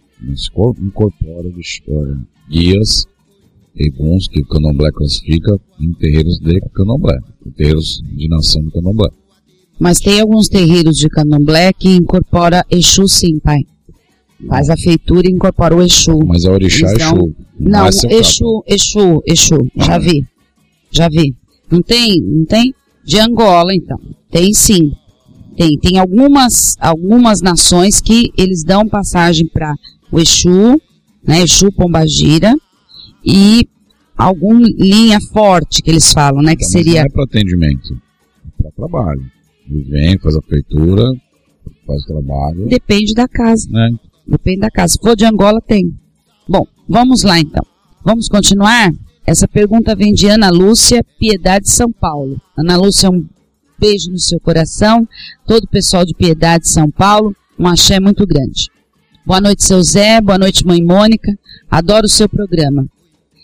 [0.81, 1.49] incorpora
[2.49, 3.05] guias
[3.75, 7.17] eguns que o candomblé classifica em terreiros de candomblé,
[7.55, 9.10] terreiros de nação do candomblé.
[9.79, 13.62] Mas tem alguns terreiros de candomblé que incorpora Exu sim, pai.
[14.47, 16.19] Faz a feitura e incorpora o Exu.
[16.25, 17.36] Mas a orixá é Exu.
[17.60, 20.25] Não, não Exu, Exu, Exu, já vi.
[20.91, 21.36] Já vi.
[21.69, 22.73] Não tem, não tem?
[23.04, 23.99] De Angola, então.
[24.30, 24.91] Tem sim.
[25.56, 29.73] Tem, tem algumas, algumas nações que eles dão passagem para
[30.12, 30.82] o Exu,
[31.25, 32.54] né, Exu Pombagira,
[33.23, 33.67] e
[34.17, 37.01] alguma linha forte que eles falam, né, que então, seria...
[37.01, 37.93] Não é para atendimento,
[38.45, 39.21] é para trabalho.
[39.69, 41.04] Ele vem, faz a feitura,
[41.86, 42.67] faz o trabalho.
[42.67, 43.69] Depende da casa.
[43.69, 43.91] Né?
[44.32, 44.94] Depende da casa.
[44.94, 45.94] Se for de Angola, tem.
[46.48, 47.63] Bom, vamos lá então.
[48.02, 48.94] Vamos continuar?
[49.28, 52.39] Essa pergunta vem de Ana Lúcia, Piedade São Paulo.
[52.58, 53.26] Ana Lúcia, um
[53.78, 55.06] beijo no seu coração.
[55.46, 58.70] Todo o pessoal de Piedade São Paulo, um axé muito grande.
[59.26, 60.22] Boa noite, seu Zé.
[60.22, 61.38] Boa noite, mãe Mônica.
[61.70, 62.86] Adoro o seu programa.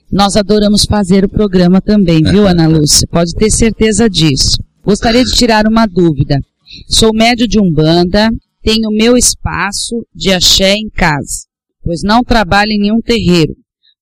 [0.10, 3.06] Nós adoramos fazer o programa também, viu, Ana Lúcia?
[3.12, 4.56] Pode ter certeza disso.
[4.86, 6.40] Gostaria de tirar uma dúvida.
[6.88, 8.30] Sou médio de Umbanda,
[8.68, 11.46] tenho meu espaço de axé em casa,
[11.82, 13.56] pois não trabalho em nenhum terreiro.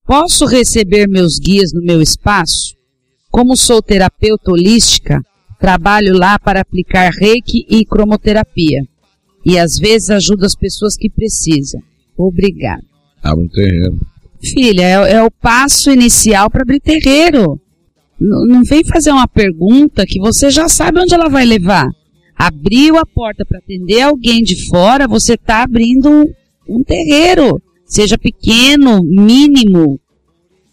[0.07, 2.73] Posso receber meus guias no meu espaço?
[3.29, 5.21] Como sou terapeuta holística,
[5.59, 8.81] trabalho lá para aplicar reiki e cromoterapia
[9.45, 11.79] e às vezes ajuda as pessoas que precisam.
[12.17, 12.81] Obrigado.
[13.21, 13.99] Abre um terreiro.
[14.41, 17.61] Filha, é, é o passo inicial para abrir terreiro.
[18.19, 21.87] N não vem fazer uma pergunta que você já sabe onde ela vai levar.
[22.35, 26.25] Abriu a porta para atender alguém de fora, você está abrindo um,
[26.67, 27.61] um terreiro.
[27.85, 29.99] seja pequeno, mínimo,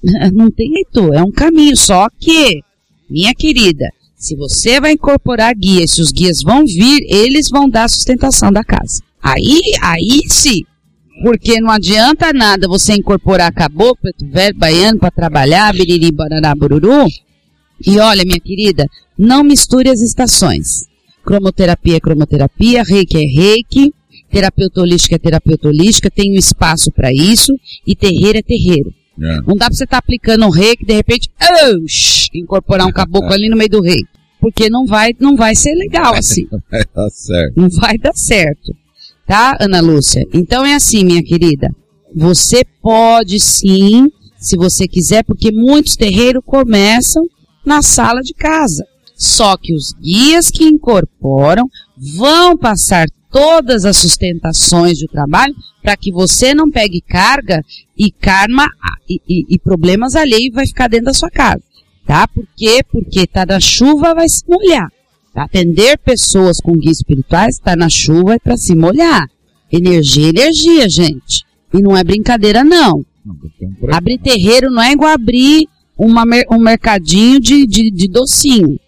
[0.32, 1.76] não tem jeito, é um caminho.
[1.76, 2.60] Só que,
[3.08, 7.88] minha querida, se você vai incorporar guias, se os guias vão vir, eles vão dar
[7.88, 9.02] sustentação da casa.
[9.22, 10.62] Aí, aí sim.
[11.22, 17.06] Porque não adianta nada você incorporar caboclo, velho, baiano para trabalhar, biriri, barará, bururu.
[17.86, 20.91] E olha, minha querida, não misture as estações.
[21.24, 23.94] Cromoterapia é cromoterapia, reiki é reiki,
[24.30, 27.52] terapeuta holística é terapeuta holística, tem um espaço para isso,
[27.86, 28.92] e terreiro é terreiro.
[29.20, 29.36] É.
[29.46, 33.32] Não dá pra você estar tá aplicando um reiki, de repente, oh, incorporar um caboclo
[33.34, 34.08] ali no meio do reiki.
[34.40, 36.48] Porque não vai, não vai ser legal assim.
[36.50, 37.60] Não vai dar certo.
[37.60, 38.74] Não vai dar certo.
[39.24, 40.26] Tá, Ana Lúcia?
[40.34, 41.70] Então é assim, minha querida.
[42.14, 47.22] Você pode sim, se você quiser, porque muitos terreiros começam
[47.64, 48.84] na sala de casa.
[49.22, 56.10] Só que os guias que incorporam vão passar todas as sustentações do trabalho para que
[56.10, 57.62] você não pegue carga
[57.96, 58.68] e karma
[59.08, 61.62] e, e, e, problemas alheios vai ficar dentro da sua casa.
[62.04, 62.26] Tá?
[62.26, 62.82] Por quê?
[62.90, 64.90] Porque tá na chuva, vai se molhar.
[65.32, 65.44] Tá?
[65.44, 69.28] Atender pessoas com guias espirituais, tá na chuva é para se molhar.
[69.70, 71.44] Energia, energia, gente.
[71.72, 73.06] E não é brincadeira, não.
[73.24, 73.36] não
[73.92, 78.80] abrir terreiro não é igual abrir uma, um mercadinho de, de, de docinho.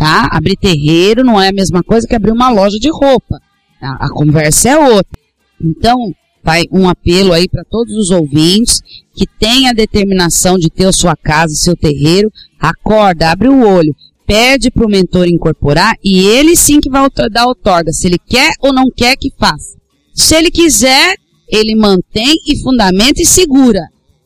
[0.00, 0.30] Tá?
[0.32, 3.38] Abrir terreiro não é a mesma coisa que abrir uma loja de roupa.
[3.78, 5.20] A, a conversa é outra.
[5.62, 8.80] Então, vai um apelo aí para todos os ouvintes
[9.14, 13.94] que têm a determinação de ter a sua casa, seu terreiro, acorda, abre o olho,
[14.26, 18.52] pede para o mentor incorporar e ele sim que vai dar outorga, se ele quer
[18.58, 19.76] ou não quer que faça.
[20.14, 21.14] Se ele quiser,
[21.46, 23.82] ele mantém e fundamenta e segura.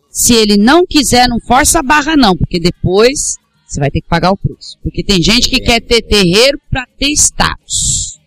[0.08, 3.34] Se ele não quiser, não força a barra não, porque depois
[3.74, 4.78] você vai ter que pagar o preço.
[4.82, 8.18] Porque tem gente que quer ter terreiro para ter status.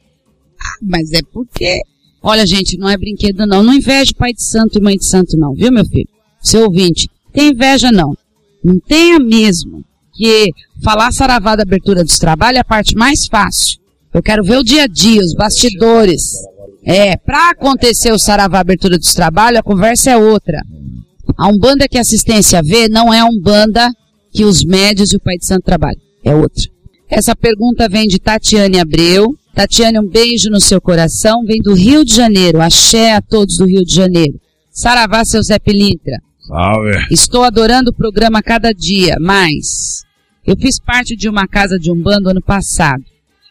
[0.60, 1.82] Ah, mas é porque,
[2.22, 3.64] olha gente, não é brinquedo não.
[3.64, 6.10] Não inveja pai de santo e mãe de santo não, viu meu filho?
[6.42, 8.14] Seu ouvinte, tem inveja não.
[8.64, 9.84] Não tenha mesmo.
[10.14, 10.48] Que
[10.84, 13.80] falar saravá da abertura dos trabalhos é a parte mais fácil.
[14.12, 16.34] Eu quero ver o dia a dia, os bastidores.
[16.84, 20.64] É, para acontecer o saravá abertura dos trabalhos, a conversa é outra.
[21.38, 23.92] A Umbanda que a assistência vê não é a Umbanda
[24.32, 26.02] que os médios e o Pai de Santo trabalham.
[26.24, 26.64] É outra.
[27.10, 29.34] Essa pergunta vem de Tatiane Abreu.
[29.56, 31.46] Tatiane, um beijo no seu coração.
[31.46, 32.62] Vem do Rio de Janeiro.
[32.62, 34.40] Axé a todos do Rio de Janeiro.
[34.72, 36.18] Saravá, seu Zé Pilintra.
[36.40, 37.08] Salve.
[37.12, 40.04] Estou adorando o programa cada dia, mas
[40.46, 43.04] eu fiz parte de uma casa de Umbanda ano passado.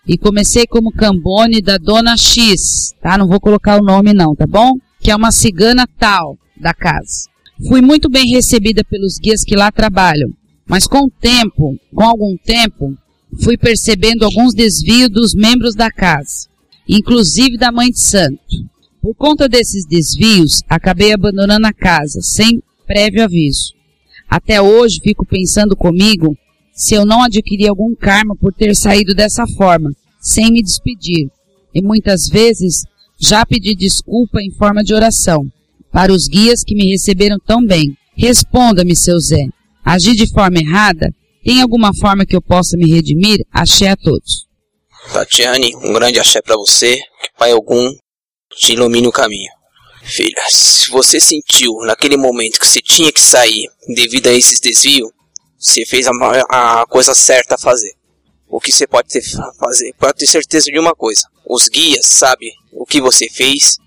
[0.07, 3.19] E comecei como cambone da Dona X, tá?
[3.19, 4.73] Não vou colocar o nome não, tá bom?
[5.01, 7.29] Que é uma cigana tal da casa.
[7.69, 10.31] Fui muito bem recebida pelos guias que lá trabalham.
[10.69, 12.97] Mas com o tempo, com algum tempo,
[13.43, 16.49] fui percebendo alguns desvios dos membros da casa,
[16.89, 18.41] inclusive da mãe de santo.
[19.01, 23.75] Por conta desses desvios, acabei abandonando a casa, sem prévio aviso.
[24.29, 26.37] Até hoje fico pensando comigo
[26.73, 31.29] se eu não adquiri algum karma por ter saído dessa forma, sem me despedir.
[31.73, 32.83] E muitas vezes
[33.19, 35.47] já pedi desculpa em forma de oração
[35.93, 37.97] para os guias que me receberam tão bem.
[38.17, 39.47] Responda-me, seu Zé
[39.87, 41.09] agir de forma errada,
[41.45, 43.39] tem alguma forma que eu possa me redimir?
[43.53, 44.47] Axé a todos.
[45.13, 47.95] Tatiane, um grande axé para você, que Pai algum
[48.57, 49.51] te ilumine o caminho.
[50.03, 55.11] Filha, se você sentiu naquele momento que você tinha que sair devido a esses desvios,
[55.59, 56.13] você fez a,
[56.81, 57.93] a coisa certa a fazer.
[58.49, 59.23] O que você pode ter,
[59.59, 59.93] fazer?
[59.99, 63.79] Pode ter certeza de uma coisa: os guias sabem o que você fez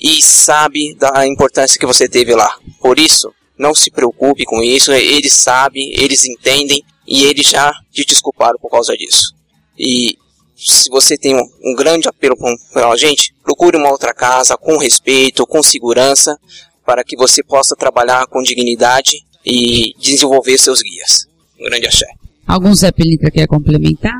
[0.00, 2.54] e sabe da importância que você teve lá.
[2.80, 8.04] Por isso, não se preocupe com isso, eles sabem, eles entendem e eles já te
[8.04, 9.34] desculparam por causa disso.
[9.78, 10.16] E
[10.56, 12.36] se você tem um, um grande apelo
[12.72, 16.36] para a gente, procure uma outra casa com respeito, com segurança,
[16.84, 21.26] para que você possa trabalhar com dignidade e desenvolver seus guias.
[21.60, 22.06] Um grande axé.
[22.46, 24.14] Algum Zé Pelitra quer complementar?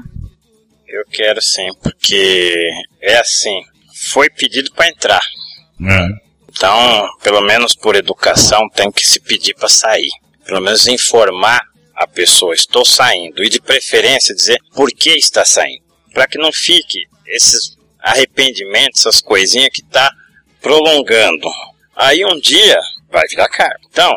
[0.89, 2.55] Eu quero sim, porque
[3.01, 3.61] é assim,
[4.11, 5.23] foi pedido para entrar.
[5.81, 6.26] É.
[6.57, 10.09] Então, pelo menos por educação, tem que se pedir para sair.
[10.47, 11.61] Pelo menos informar
[11.95, 13.45] a pessoa, estou saindo.
[13.45, 15.85] E de preferência dizer por que está saindo.
[16.15, 20.11] Para que não fique esses arrependimentos, essas coisinhas que está
[20.63, 21.47] prolongando.
[21.95, 22.79] Aí um dia
[23.11, 23.87] vai virar cargo.
[23.91, 24.13] Então,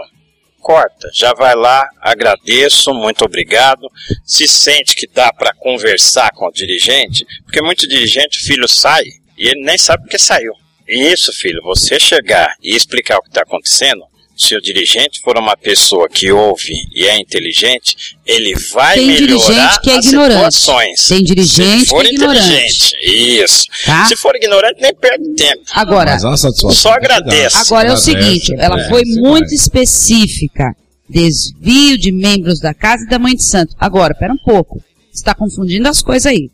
[0.62, 3.86] corta, já vai lá, agradeço, muito obrigado.
[4.23, 9.04] Se sente que dá para conversar com o dirigente, porque muito dirigente, filho sai
[9.38, 10.54] e ele nem sabe porque saiu.
[10.89, 14.02] Isso, filho, você chegar e explicar o que está acontecendo,
[14.36, 19.28] se o dirigente for uma pessoa que ouve e é inteligente, ele vai Tem melhorar
[19.28, 20.56] dirigente que é as ignorante.
[20.56, 21.08] situações.
[21.10, 22.45] Tem dirigente se for que é ignorante.
[22.45, 22.95] inteligente,
[23.43, 23.63] isso.
[23.86, 24.06] Tá?
[24.06, 25.62] Se for ignorante, nem perde tempo.
[25.73, 27.58] Agora, satisfação Só agradeço.
[27.58, 30.73] Agora é o Agradece, seguinte, ela é, foi muito específica.
[31.10, 33.75] Desvio de membros da casa e da mãe de santo.
[33.78, 34.82] Agora, pera um pouco.
[35.12, 36.49] Você está confundindo as coisas aí.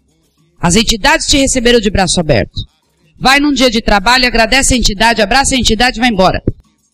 [0.59, 2.53] As entidades te receberam de braço aberto.
[3.17, 6.41] Vai num dia de trabalho, agradece a entidade, abraça a entidade e vai embora.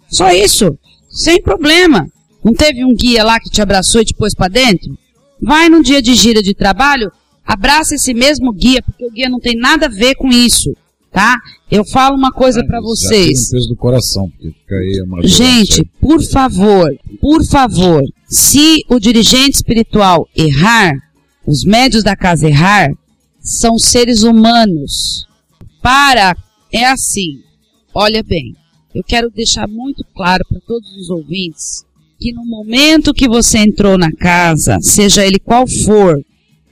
[0.09, 0.77] Só isso.
[1.09, 2.07] Sem problema.
[2.43, 4.97] Não teve um guia lá que te abraçou e te pôs pra dentro?
[5.41, 7.11] Vai num dia de gira de trabalho,
[7.45, 10.75] abraça esse mesmo guia, porque o guia não tem nada a ver com isso,
[11.11, 11.35] tá?
[11.69, 13.47] Eu falo uma coisa pra Já vocês.
[13.47, 15.27] um peso do coração, porque aí.
[15.27, 20.93] Gente, por favor, por favor, se o dirigente espiritual errar,
[21.45, 22.89] os médios da casa errar,
[23.39, 25.25] são seres humanos.
[25.81, 26.35] Para,
[26.71, 27.41] é assim.
[27.93, 28.55] Olha bem,
[28.93, 31.85] eu quero deixar muito claro para todos os ouvintes
[32.19, 36.23] que no momento que você entrou na casa, seja ele qual for,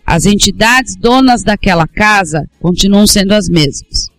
[0.05, 4.09] as entidades donas daquela casa continuam sendo as mesmas.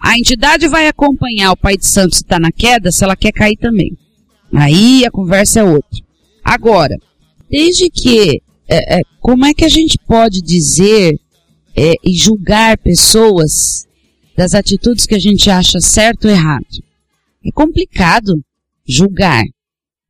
[0.00, 3.32] A entidade vai acompanhar o pai de santo se está na queda, se ela quer
[3.32, 3.96] cair também.
[4.52, 6.00] Aí a conversa é outra.
[6.42, 6.96] Agora,
[7.50, 11.20] desde que, é, é, como é que a gente pode dizer
[11.76, 13.86] é, e julgar pessoas
[14.36, 16.64] das atitudes que a gente acha certo ou errado?
[17.44, 18.42] É complicado
[18.86, 19.42] julgar,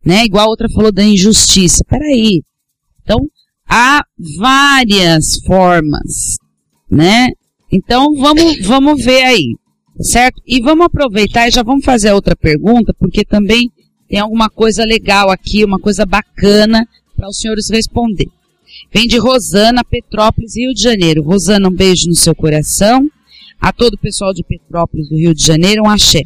[0.05, 0.25] né?
[0.25, 1.85] Igual a outra falou da injustiça.
[1.89, 2.43] Peraí.
[3.03, 3.19] Então,
[3.69, 4.05] há
[4.39, 6.37] várias formas,
[6.91, 7.29] né?
[7.71, 9.57] Então, vamos, vamos ver aí,
[10.01, 10.43] certo?
[10.47, 13.71] E vamos aproveitar e já vamos fazer a outra pergunta, porque também
[14.09, 18.29] tem alguma coisa legal aqui, uma coisa bacana para os senhores responder.
[18.93, 21.23] Vem de Rosana, Petrópolis, Rio de Janeiro.
[21.23, 23.09] Rosana, um beijo no seu coração.
[23.63, 26.23] A todo o pessoal de Petrópolis, do Rio de Janeiro, um axé.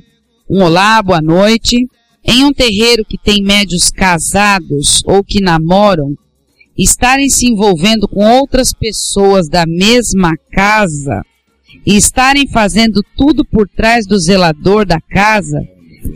[0.49, 1.87] Um olá, boa noite.
[2.25, 6.17] Em um terreiro que tem médios casados ou que namoram,
[6.79, 11.21] estarem se envolvendo com outras pessoas da mesma casa
[11.85, 15.61] e estarem fazendo tudo por trás do zelador da casa,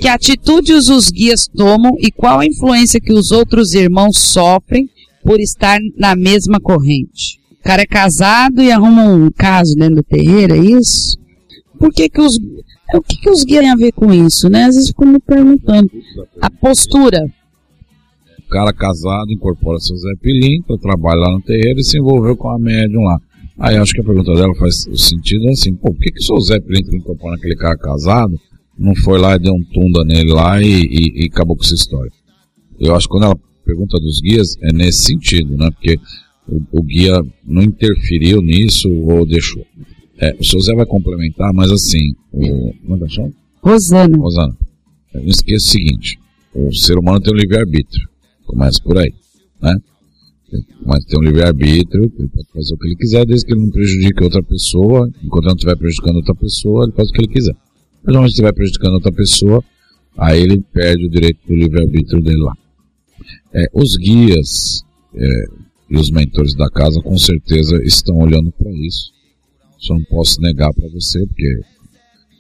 [0.01, 4.89] que atitudes os guias tomam e qual a influência que os outros irmãos sofrem
[5.23, 7.40] por estar na mesma corrente.
[7.61, 11.19] O cara é casado e arruma um caso dentro do terreiro, é isso?
[11.79, 12.37] Por que que os,
[12.95, 14.65] o que que os guias têm a ver com isso, né?
[14.65, 15.91] Às vezes ficam me perguntando.
[16.41, 17.27] A postura.
[18.39, 22.37] O cara casado incorpora seu Zé Pilim para trabalhar lá no terreiro e se envolveu
[22.37, 23.21] com a médium lá.
[23.59, 26.41] Aí acho que a pergunta dela faz sentido assim, pô, por que, que o seu
[26.41, 28.41] Zé Pilim que incorpora aquele cara casado
[28.77, 31.75] não foi lá e deu um tunda nele lá e, e, e acabou com essa
[31.75, 32.11] história?
[32.79, 35.71] Eu acho que quando ela pergunta dos guias é nesse sentido, né?
[35.71, 35.99] Porque
[36.51, 39.65] o, o guia não interferiu nisso ou deixou.
[40.19, 42.75] É, o seu Zé vai complementar, mas assim, o.
[42.87, 43.33] Como é que chama?
[43.63, 44.17] Rosana.
[44.19, 44.57] Rosana,
[45.15, 46.19] não esqueça o seguinte:
[46.55, 48.09] o ser humano tem um livre-arbítrio.
[48.47, 49.13] Começa por aí,
[49.63, 49.77] né?
[50.85, 53.71] Mas tem um livre-arbítrio, ele pode fazer o que ele quiser, desde que ele não
[53.71, 55.09] prejudique outra pessoa.
[55.23, 57.57] Enquanto ele não estiver prejudicando outra pessoa, ele faz o que ele quiser.
[58.03, 59.63] Mas onde estiver prejudicando outra pessoa,
[60.19, 62.57] aí ele perde o direito do livre-arbítrio dele lá.
[63.55, 64.83] É, os guias
[65.15, 65.45] é,
[65.91, 69.11] e os mentores da casa com certeza estão olhando para isso.
[69.79, 71.61] Só não posso negar para você, porque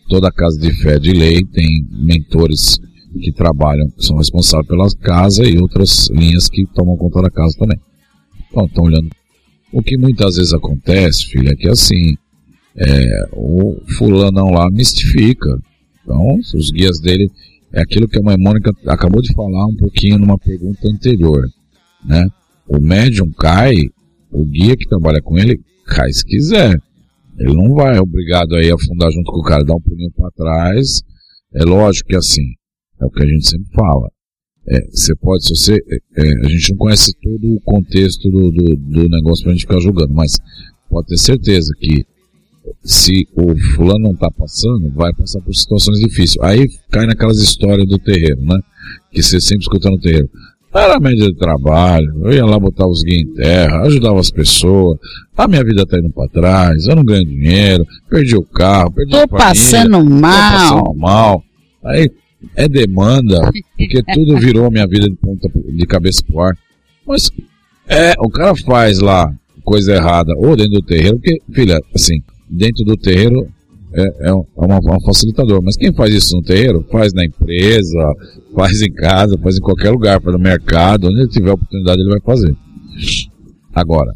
[0.09, 2.79] toda casa de fé de lei tem mentores
[3.21, 7.57] que trabalham, que são responsáveis pela casa e outras linhas que tomam conta da casa
[7.59, 7.79] também.
[8.49, 9.09] Então, estão olhando.
[9.73, 12.15] O que muitas vezes acontece, filha, é que assim,
[12.77, 15.51] é, o fulanão lá mistifica.
[16.03, 17.29] Então, os guias dele,
[17.73, 21.43] é aquilo que a mãe Mônica acabou de falar um pouquinho numa pergunta anterior,
[22.05, 22.29] né?
[22.69, 23.75] O médium cai,
[24.31, 26.77] o guia que trabalha com ele cai se quiser.
[27.39, 30.31] Ele não vai obrigado aí a afundar junto com o cara, dar um pulinho para
[30.31, 31.03] trás.
[31.55, 32.45] É lógico que assim,
[33.01, 34.09] é o que a gente sempre fala.
[34.69, 38.51] É, você pode, se você, é, é, a gente não conhece todo o contexto do,
[38.51, 40.39] do, do negócio pra gente ficar julgando, mas
[40.89, 42.05] pode ter certeza que
[42.85, 46.39] se o fulano não tá passando, vai passar por situações difíceis.
[46.43, 48.59] Aí cai naquelas histórias do terreiro, né?
[49.11, 50.29] Que você sempre escuta no terreiro.
[50.73, 54.31] Era a média de trabalho, eu ia lá botar os guias em terra, ajudava as
[54.31, 54.99] pessoas,
[55.37, 59.11] a minha vida tá indo pra trás, eu não ganho dinheiro, perdi o carro, perdi
[59.11, 60.53] Tô a família, passando tô mal.
[60.53, 61.43] passando mal.
[61.85, 62.09] Aí
[62.55, 66.57] é demanda, porque tudo virou a minha vida de ponta de cabeça pro ar.
[67.05, 67.31] Mas
[67.89, 69.29] é, o cara faz lá
[69.65, 73.49] coisa errada, ou dentro do terreiro, porque, filha, assim, dentro do terreiro
[73.93, 75.61] é, é, um, é uma, um facilitador.
[75.63, 78.15] Mas quem faz isso no terreiro, faz na empresa,
[78.55, 82.11] faz em casa, faz em qualquer lugar, faz no mercado, onde ele tiver oportunidade ele
[82.11, 82.55] vai fazer.
[83.75, 84.13] Agora,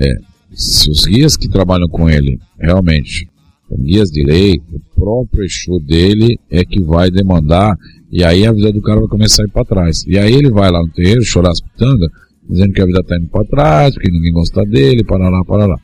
[0.00, 0.12] é,
[0.52, 3.28] se os guias que trabalham com ele realmente
[3.76, 7.76] guias de lei, o próprio Exu dele é que vai demandar
[8.10, 10.04] E aí a vida do cara vai começar a ir para trás.
[10.06, 12.08] E aí ele vai lá no terreiro chorar as pitangas,
[12.48, 15.66] dizendo que a vida tá indo para trás, porque ninguém gosta dele, para lá, para
[15.66, 15.76] lá.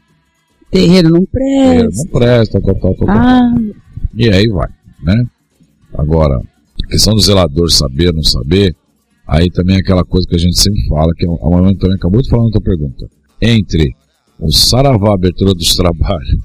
[0.79, 1.71] Terreiro não presta.
[1.71, 3.17] Terreiro não presta, tal, tal, tal, tal.
[3.17, 3.55] Ah,
[4.17, 4.69] E aí vai,
[5.03, 5.25] né?
[5.97, 8.75] Agora, a questão do zelador saber, não saber,
[9.27, 12.21] aí também é aquela coisa que a gente sempre fala, que a mamãe também acabou
[12.21, 13.07] de falar na tua pergunta.
[13.41, 13.95] Entre
[14.41, 16.37] o Saravá Abertura dos Trabalhos,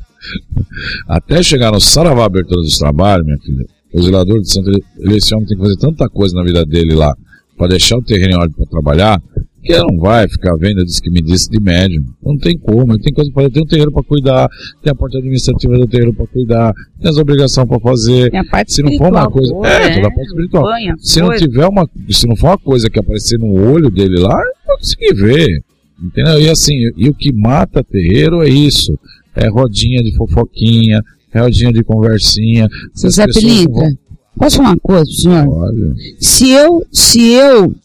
[1.08, 5.34] até chegar no Saravá Abertura dos Trabalhos, minha filha, o zelador de santo, ele- esse
[5.34, 7.16] homem tem que fazer tanta coisa na vida dele lá,
[7.58, 9.22] para deixar o terreno em ordem para trabalhar,
[9.64, 12.04] que não vai ficar vendo, diz que me disse, de médium.
[12.24, 14.48] Não tem como, tem coisa para fazer, tem um terreiro para cuidar,
[14.82, 18.32] tem a parte administrativa do terreiro para cuidar, tem as obrigações para fazer.
[18.32, 19.52] tem a parte Se não for uma coisa.
[19.54, 19.96] boa, É, né?
[19.96, 20.64] toda a parte espiritual.
[20.64, 21.46] Banha, Se não coisa.
[21.48, 21.90] tiver uma.
[22.10, 25.64] Se não for uma coisa que aparecer no olho dele lá, não vai conseguir ver.
[26.02, 26.40] Entendeu?
[26.42, 28.98] E assim, e o que mata terreiro é isso.
[29.36, 31.02] É rodinha de fofoquinha,
[31.34, 32.68] é rodinha de conversinha.
[32.94, 33.92] Se Zé não Pilintra, vão-
[34.38, 35.48] posso falar uma coisa pro senhor?
[35.48, 37.76] Olha, Se eu, se eu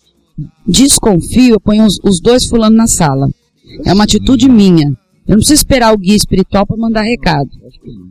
[0.66, 3.28] desconfio, eu ponho os, os dois fulano na sala.
[3.84, 4.88] É uma atitude minha.
[5.26, 7.50] Eu não preciso esperar o guia espiritual para mandar recado.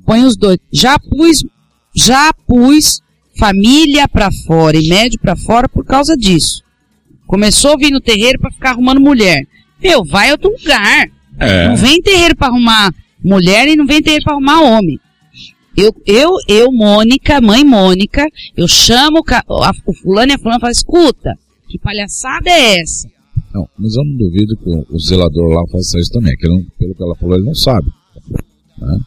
[0.06, 0.58] Põe os dois.
[0.72, 1.44] Já pus,
[1.96, 3.02] já pus
[3.38, 6.62] família para fora e médio para fora por causa disso.
[7.28, 9.46] Começou a vir no terreiro para ficar arrumando mulher.
[9.82, 11.08] Meu, vai outro lugar.
[11.40, 11.68] É.
[11.68, 12.94] Não vem terreiro para arrumar
[13.24, 15.00] mulher e não vem terreiro para arrumar homem.
[15.76, 20.58] Eu, eu, eu, Mônica, mãe Mônica, eu chamo o a- o fulano e a fulana
[20.58, 21.36] e falo, escuta,
[21.74, 23.10] que palhaçada é essa?
[23.52, 26.36] Não, mas eu não duvido que o, zelador lá faça isso também.
[26.38, 27.88] Que não- pelo que ela falou, ele não sabe.
[28.78, 28.98] né?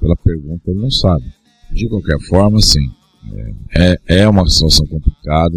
[0.00, 1.24] Pela pergunta, ele não sabe.
[1.72, 2.80] De qualquer forma, assim,
[3.76, 5.56] é, é é uma situação complicada.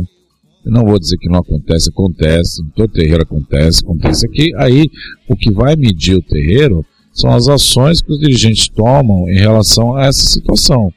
[0.63, 2.61] Eu não vou dizer que não acontece, acontece.
[2.61, 4.53] Em todo terreiro acontece, acontece aqui.
[4.57, 4.85] Aí,
[5.27, 9.95] o que vai medir o terreiro são as ações que os dirigentes tomam em relação
[9.95, 10.93] a essa situação.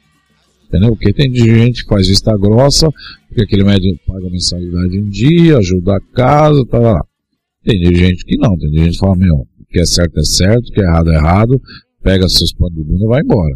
[0.73, 0.95] Entendeu?
[0.95, 2.89] Porque tem gente que faz vista grossa,
[3.27, 7.05] porque aquele médico paga mensalidade em dia, ajuda a casa, tá lá.
[7.63, 10.69] Tem gente que não, tem gente que fala, meu, o que é certo é certo,
[10.69, 11.61] o que é errado é errado,
[12.01, 13.55] pega seus panos de bunda e vai embora.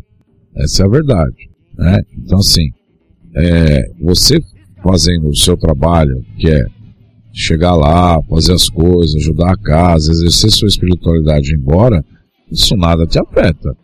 [0.57, 1.49] Essa é a verdade.
[1.75, 2.01] Né?
[2.19, 2.69] Então, assim,
[3.35, 4.39] é, você
[4.83, 6.65] fazendo o seu trabalho, que é
[7.33, 12.05] chegar lá, fazer as coisas, ajudar a casa, exercer sua espiritualidade ir embora,
[12.51, 13.75] isso nada te afeta.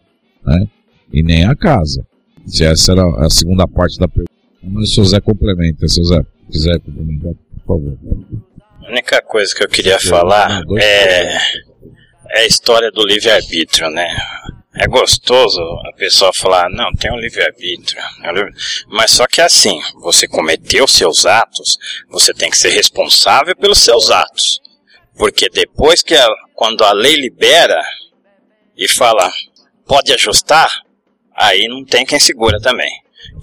[0.46, 0.68] Né?
[1.12, 2.06] E nem a casa.
[2.48, 4.32] Se essa era a segunda parte da pergunta.
[4.62, 6.22] Mas o seu Zé complementa, se o Zé
[6.52, 7.34] quiser complementar,
[7.66, 7.98] por favor.
[8.86, 14.08] A única coisa que eu queria falar é, é a história do livre-arbítrio, né?
[14.76, 18.02] É gostoso a pessoa falar, não, tem um livre-arbítrio.
[18.34, 18.54] livre-
[18.88, 21.78] Mas só que é assim, você cometeu seus atos,
[22.10, 24.60] você tem que ser responsável pelos seus atos.
[25.16, 27.80] Porque depois que, a, quando a lei libera
[28.76, 29.32] e fala,
[29.86, 30.70] pode ajustar,
[31.36, 32.92] aí não tem quem segura também.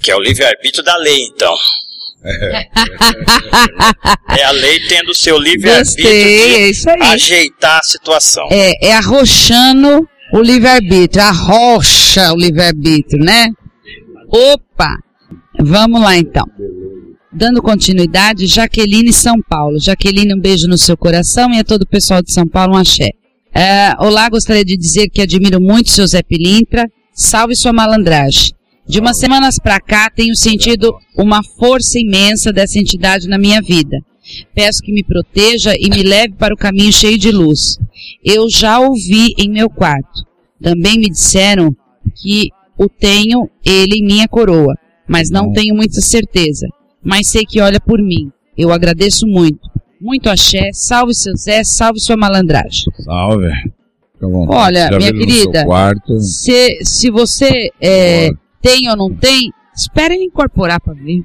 [0.02, 1.54] Que é o livre-arbítrio da lei, então.
[4.36, 6.70] É a lei tendo o seu livre-arbítrio é
[7.06, 8.46] ajeitar a situação.
[8.50, 13.48] É, é arrochando o livre-arbítrio, arrocha o livre-arbítrio, né?
[14.28, 14.96] Opa!
[15.58, 16.46] Vamos lá então.
[17.32, 19.80] Dando continuidade, Jaqueline São Paulo.
[19.80, 22.78] Jaqueline, um beijo no seu coração e a todo o pessoal de São Paulo, um
[22.78, 23.10] axé.
[23.54, 26.88] É, olá, gostaria de dizer que admiro muito seu Zé Pilintra.
[27.20, 28.54] Salve sua malandragem.
[28.88, 33.98] De umas semanas pra cá, tenho sentido uma força imensa dessa entidade na minha vida.
[34.54, 37.78] Peço que me proteja e me leve para o caminho cheio de luz.
[38.24, 40.24] Eu já ouvi em meu quarto.
[40.62, 41.76] Também me disseram
[42.16, 42.48] que
[42.78, 44.74] o tenho ele em minha coroa,
[45.06, 46.66] mas não tenho muita certeza.
[47.04, 48.32] Mas sei que olha por mim.
[48.56, 49.60] Eu agradeço muito.
[50.00, 52.86] Muito axé, salve seu Zé, salve sua malandragem.
[53.04, 53.52] Salve.
[54.28, 54.58] Vontade.
[54.58, 56.20] Olha, Já minha seu querida, quarto.
[56.20, 61.22] Se, se você é, tem ou não tem, espere ele incorporar para ver.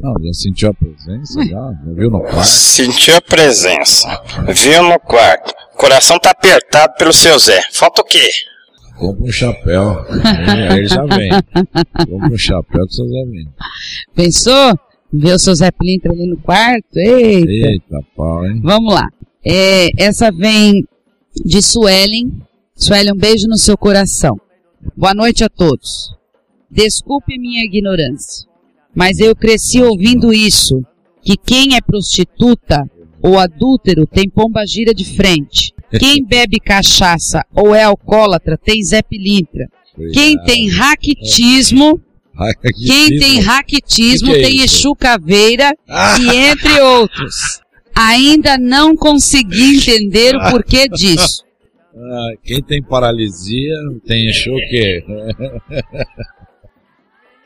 [0.00, 1.44] Não, já sentiu a presença?
[1.44, 1.72] Já?
[1.84, 2.44] Já viu no quarto?
[2.44, 4.22] Sentiu a presença.
[4.48, 5.52] Viu no quarto.
[5.74, 7.60] O coração tá apertado pelo seu Zé.
[7.72, 8.26] Falta o quê?
[8.98, 10.04] Compra um chapéu.
[10.48, 11.30] Aí, aí já vem.
[12.08, 13.48] Compra um chapéu que você já vem.
[14.14, 14.78] Pensou?
[15.12, 16.96] Ver o seu Zé Pilintra ali no quarto?
[16.96, 17.50] Eita.
[17.50, 18.60] Eita pau, hein?
[18.64, 19.08] Vamos lá.
[19.44, 20.84] É, essa vem
[21.34, 22.32] de Suelen.
[22.74, 24.40] Suelen, um beijo no seu coração.
[24.96, 26.14] Boa noite a todos.
[26.70, 28.48] Desculpe minha ignorância,
[28.94, 30.82] mas eu cresci ouvindo isso,
[31.22, 32.90] que quem é prostituta
[33.22, 35.72] ou adúltero tem pomba gira de frente.
[35.98, 39.68] Quem bebe cachaça ou é alcoólatra tem Zé Pilintra.
[40.12, 42.00] Quem tem raquitismo,
[42.86, 44.60] quem tem raquitismo Que que é tem?
[44.62, 45.76] Exu Caveira
[46.18, 47.60] e entre outros.
[47.94, 51.44] Ainda não consegui entender o porquê disso.
[51.94, 53.74] Ah, quem tem paralisia
[54.06, 54.30] tem
[54.70, 55.04] quê?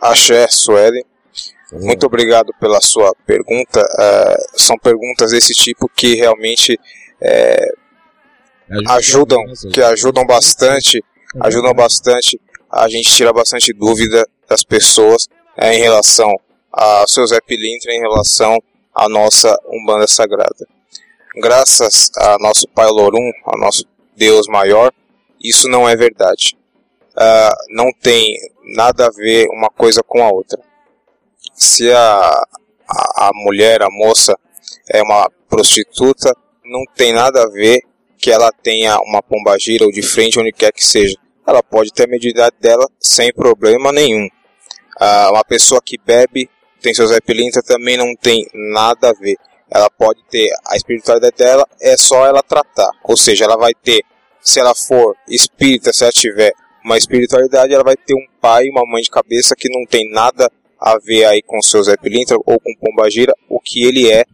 [0.00, 1.04] Axé, Suelen.
[1.72, 3.80] Muito obrigado pela sua pergunta.
[3.80, 6.78] Uh, são perguntas desse tipo que realmente
[7.20, 7.56] é,
[8.88, 9.42] ajudam,
[9.72, 11.02] que ajudam bastante,
[11.40, 12.40] ajudam bastante
[12.70, 16.30] a gente tirar bastante dúvida das pessoas é, em relação
[16.72, 18.58] ao seu Zé Pilintra, em relação
[18.96, 20.66] à nossa Umbanda Sagrada.
[21.36, 23.84] Graças a nosso Pai Lorum, ao nosso
[24.16, 24.92] Deus maior,
[25.40, 26.56] isso não é verdade.
[27.12, 28.34] Uh, não tem
[28.74, 30.60] nada a ver uma coisa com a outra
[31.56, 32.46] se a,
[32.88, 34.38] a, a mulher, a moça,
[34.88, 37.80] é uma prostituta, não tem nada a ver
[38.18, 41.16] que ela tenha uma pombagira ou de frente, onde quer que seja.
[41.46, 44.28] Ela pode ter a mediunidade dela sem problema nenhum.
[44.98, 46.50] Ah, uma pessoa que bebe,
[46.80, 49.36] tem seus epilintra, também não tem nada a ver.
[49.70, 52.90] Ela pode ter a espiritualidade dela, é só ela tratar.
[53.04, 54.02] Ou seja, ela vai ter,
[54.40, 56.52] se ela for espírita, se ela tiver
[56.84, 60.08] uma espiritualidade, ela vai ter um pai e uma mãe de cabeça que não tem
[60.10, 64.24] nada a ver aí com seu Zé Pilintra ou com Pombagira, o que ele é,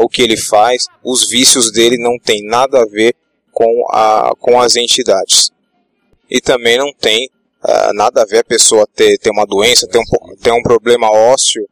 [0.00, 3.14] o que ele faz, os vícios dele não tem nada a ver
[3.52, 5.52] com, a, com as entidades.
[6.28, 7.30] E também não tem
[7.94, 11.64] nada a ver a pessoa ter, ter uma doença, ter um, ter um problema ósseo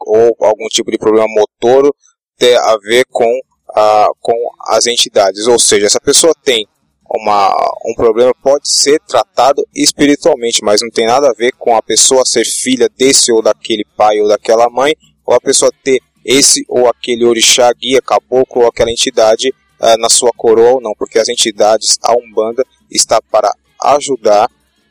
[0.00, 1.94] ou algum tipo de problema motor
[2.36, 3.30] ter a ver com,
[4.20, 4.34] com
[4.68, 5.46] as entidades.
[5.46, 6.66] Ou seja, essa pessoa tem
[7.10, 7.52] uma,
[7.84, 12.24] um problema pode ser tratado espiritualmente, mas não tem nada a ver com a pessoa
[12.24, 14.94] ser filha desse ou daquele pai ou daquela mãe,
[15.26, 19.48] ou a pessoa ter esse ou aquele orixá, guia, caboclo ou aquela entidade
[19.80, 23.50] uh, na sua coroa ou não, porque as entidades, a Umbanda está para
[23.82, 24.48] ajudar,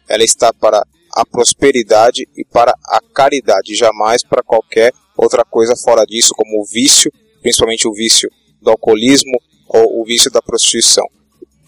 [0.07, 0.83] ela está para
[1.15, 6.65] a prosperidade e para a caridade, jamais para qualquer outra coisa fora disso, como o
[6.65, 8.29] vício, principalmente o vício
[8.61, 9.37] do alcoolismo
[9.67, 11.05] ou o vício da prostituição.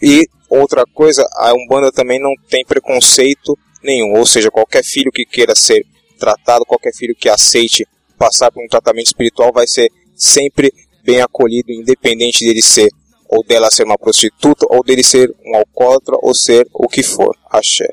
[0.02, 5.26] E outra coisa, a Umbanda também não tem preconceito nenhum, ou seja, qualquer filho que
[5.26, 5.86] queira ser
[6.18, 7.88] tratado, qualquer filho que aceite
[8.18, 10.74] passar por um tratamento espiritual vai ser sempre
[11.04, 12.90] bem acolhido, independente dele ser
[13.32, 17.34] ou dela ser uma prostituta, ou dele ser um alcoólatra, ou ser o que for.
[17.50, 17.88] Axé.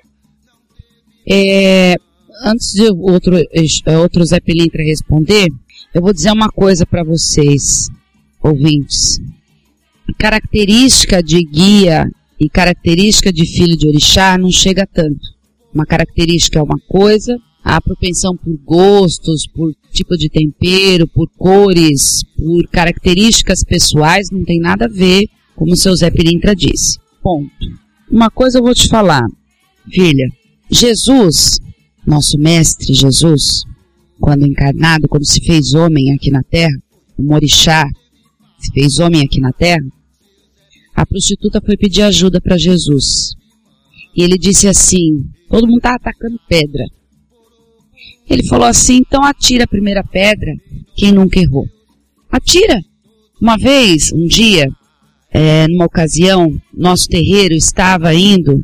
[1.30, 1.96] É,
[2.44, 3.36] antes de outro,
[4.00, 5.48] outro Zé Pilintra responder,
[5.94, 7.88] eu vou dizer uma coisa para vocês,
[8.42, 9.20] ouvintes
[10.16, 12.10] característica de guia
[12.40, 15.20] e característica de filho de orixá não chega tanto.
[15.74, 22.24] Uma característica é uma coisa, a propensão por gostos, por tipo de tempero, por cores,
[22.36, 26.98] por características pessoais não tem nada a ver, como o seu Zé Pirintra disse.
[27.22, 27.50] Ponto.
[28.10, 29.26] Uma coisa eu vou te falar,
[29.90, 30.28] filha.
[30.70, 31.58] Jesus,
[32.06, 33.64] nosso mestre Jesus,
[34.20, 36.76] quando encarnado, quando se fez homem aqui na terra,
[37.16, 37.88] o orixá
[38.58, 39.84] se fez homem aqui na terra,
[40.94, 43.34] a prostituta foi pedir ajuda para Jesus.
[44.16, 46.84] E ele disse assim: todo mundo está atacando pedra.
[48.28, 50.52] Ele falou assim: então atira a primeira pedra,
[50.96, 51.66] quem nunca errou.
[52.30, 52.80] Atira!
[53.40, 54.68] Uma vez, um dia,
[55.30, 58.60] é, numa ocasião, nosso terreiro estava indo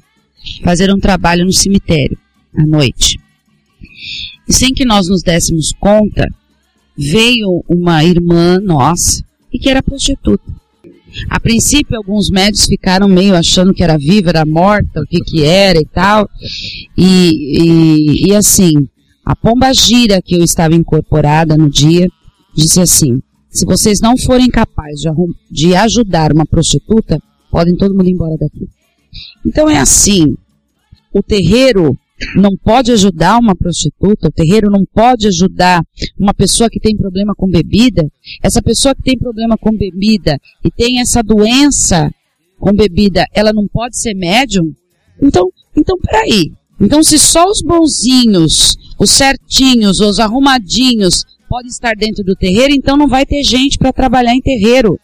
[0.63, 2.19] fazer um trabalho no cemitério,
[2.57, 3.19] à noite.
[4.49, 6.29] E sem que nós nos dessemos conta,
[6.97, 10.45] veio uma irmã nossa, e que era prostituta.
[11.31, 15.45] A princípio, alguns médicos ficaram meio achando que era viva, era morta, o que que
[15.45, 16.29] era e tal.
[16.97, 18.73] E, e, e assim,
[19.25, 22.09] a pomba gira que eu estava incorporada no dia
[22.55, 25.11] disse assim: se vocês não forem capazes de,
[25.51, 27.21] de ajudar uma prostituta,
[27.51, 28.69] podem todo mundo ir embora daqui.
[29.45, 30.35] Então é assim:
[31.13, 31.97] o terreiro
[32.37, 35.83] não pode ajudar uma prostituta, o terreiro não pode ajudar
[36.19, 38.07] uma pessoa que tem problema com bebida,
[38.43, 42.11] essa pessoa que tem problema com bebida e tem essa doença
[42.59, 44.73] com bebida, ela não pode ser médium?
[45.21, 46.53] Então, então peraí.
[46.81, 52.97] Então se só os bonzinhos, os certinhos, os arrumadinhos podem estar dentro do terreiro, então
[52.97, 54.99] não vai ter gente para trabalhar em terreiro.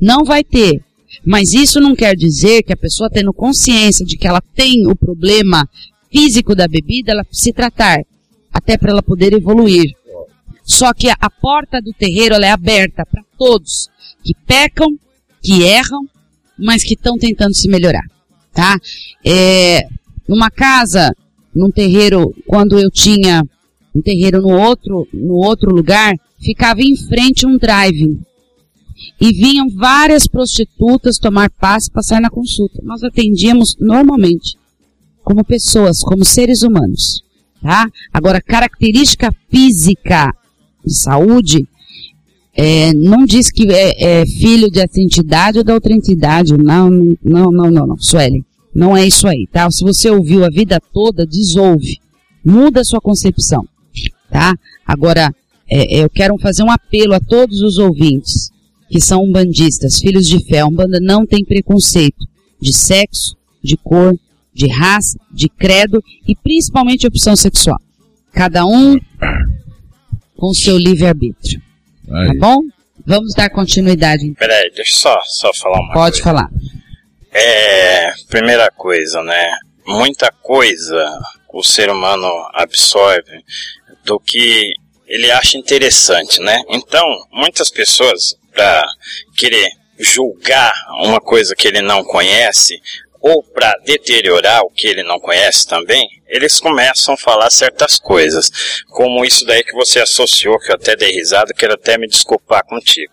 [0.00, 0.82] Não vai ter.
[1.26, 4.94] Mas isso não quer dizer que a pessoa tendo consciência de que ela tem o
[4.94, 5.68] problema
[6.08, 7.98] físico da bebida, ela se tratar,
[8.52, 9.92] até para ela poder evoluir.
[10.62, 13.88] Só que a, porta do terreiro é aberta para todos
[14.22, 14.96] que pecam,
[15.42, 16.06] que erram,
[16.56, 18.04] mas que estão tentando se melhorar,
[18.52, 18.78] tá?
[19.24, 19.86] É,
[20.28, 21.12] numa casa,
[21.52, 23.42] num terreiro, quando eu tinha
[23.94, 28.20] um terreiro no outro, no outro lugar, ficava em frente um driving.
[29.20, 32.80] E vinham várias prostitutas tomar passe para sair na consulta.
[32.82, 34.56] Nós atendíamos normalmente
[35.24, 37.22] como pessoas, como seres humanos,
[37.60, 37.88] tá?
[38.12, 40.32] Agora, característica física
[40.84, 41.68] de saúde
[42.54, 46.56] é, não diz que é, é, filho dessa entidade ou da outra entidade.
[46.56, 46.88] Não,
[47.22, 48.44] não, não, não, não, Sueli.
[48.74, 49.70] Não é isso aí, tá?
[49.70, 51.98] Se você ouviu a vida toda, desouve.
[52.44, 53.66] Muda a sua concepção,
[54.30, 54.54] tá?
[54.86, 55.34] Agora,
[55.68, 58.50] é, eu quero fazer um apelo a todos os ouvintes
[58.88, 60.60] que são umbandistas, filhos de fé.
[60.60, 62.24] A Umbanda não tem preconceito
[62.60, 64.18] de sexo, de cor,
[64.52, 67.78] de raça, de credo e principalmente opção sexual.
[68.32, 68.98] Cada um
[70.36, 71.60] com seu livre-arbítrio.
[72.06, 72.58] Tá bom?
[73.04, 74.24] Vamos dar continuidade.
[74.24, 74.34] Então.
[74.46, 76.24] Peraí, deixa eu só, só falar uma Pode coisa.
[76.24, 76.50] falar.
[77.32, 79.46] É, primeira coisa, né?
[79.86, 81.18] Muita coisa
[81.56, 83.42] o ser humano absorve
[84.04, 84.74] do que
[85.06, 86.60] ele acha interessante, né?
[86.68, 88.86] Então, muitas pessoas, para
[89.36, 92.80] querer julgar uma coisa que ele não conhece,
[93.20, 98.82] ou para deteriorar o que ele não conhece também, eles começam a falar certas coisas,
[98.88, 102.64] como isso daí que você associou, que eu até dei risada, quero até me desculpar
[102.64, 103.12] contigo.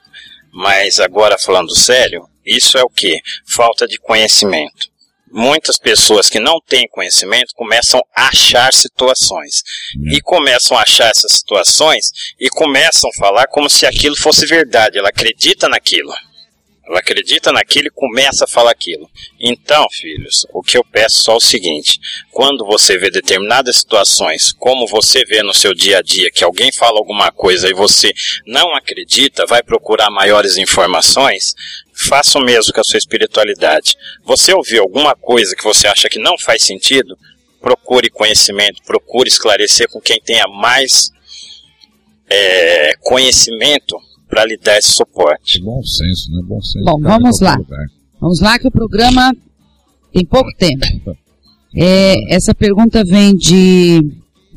[0.51, 3.19] Mas agora falando sério, isso é o que?
[3.45, 4.92] Falta de conhecimento.
[5.35, 9.63] Muitas pessoas que não têm conhecimento começam a achar situações.
[10.11, 14.99] E começam a achar essas situações e começam a falar como se aquilo fosse verdade.
[14.99, 16.13] Ela acredita naquilo.
[16.85, 19.09] Ela acredita naquilo e começa a falar aquilo.
[19.39, 21.97] Então, filhos, o que eu peço é só o seguinte:
[22.29, 26.71] quando você vê determinadas situações, como você vê no seu dia a dia, que alguém
[26.73, 28.13] fala alguma coisa e você
[28.45, 31.55] não acredita, vai procurar maiores informações,
[32.03, 33.95] faça o mesmo com a sua espiritualidade.
[34.25, 37.17] Você ouviu alguma coisa que você acha que não faz sentido?
[37.61, 41.11] Procure conhecimento, procure esclarecer com quem tenha mais
[42.29, 43.97] é, conhecimento
[44.27, 45.61] para lhe dar esse suporte.
[45.61, 46.41] Bom senso, né?
[46.45, 46.85] Bom senso.
[46.85, 47.55] Bom, vamos lá.
[47.55, 47.85] lugar.
[48.19, 49.31] Vamos lá que o programa
[50.11, 50.85] tem pouco tempo.
[51.75, 53.99] É, essa pergunta vem de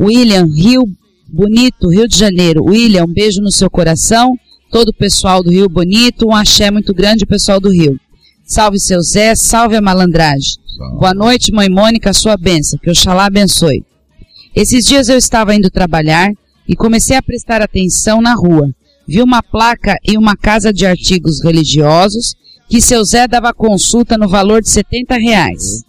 [0.01, 0.83] William Rio
[1.29, 2.65] Bonito, Rio de Janeiro.
[2.65, 4.35] William, um beijo no seu coração.
[4.77, 7.99] Todo o pessoal do Rio Bonito, um axé muito grande, pessoal do Rio.
[8.45, 10.53] Salve seu Zé, salve a malandragem.
[10.77, 10.99] Salve.
[10.99, 13.83] Boa noite, mãe Mônica, sua benção, que Oxalá abençoe.
[14.55, 16.31] Esses dias eu estava indo trabalhar
[16.69, 18.69] e comecei a prestar atenção na rua.
[19.09, 22.35] Vi uma placa em uma casa de artigos religiosos
[22.69, 25.85] que seu Zé dava consulta no valor de 70 reais.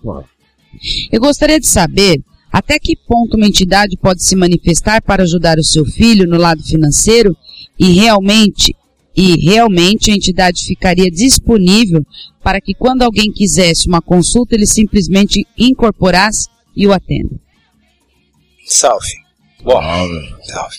[1.11, 5.63] Eu gostaria de saber até que ponto uma entidade pode se manifestar para ajudar o
[5.63, 7.35] seu filho no lado financeiro
[7.77, 8.73] e realmente
[9.17, 12.05] e realmente a entidade ficaria disponível
[12.43, 17.35] para que quando alguém quisesse uma consulta ele simplesmente incorporasse e o atenda.
[18.63, 19.11] Salve.
[19.63, 20.35] Bom, Salve.
[20.43, 20.77] salve.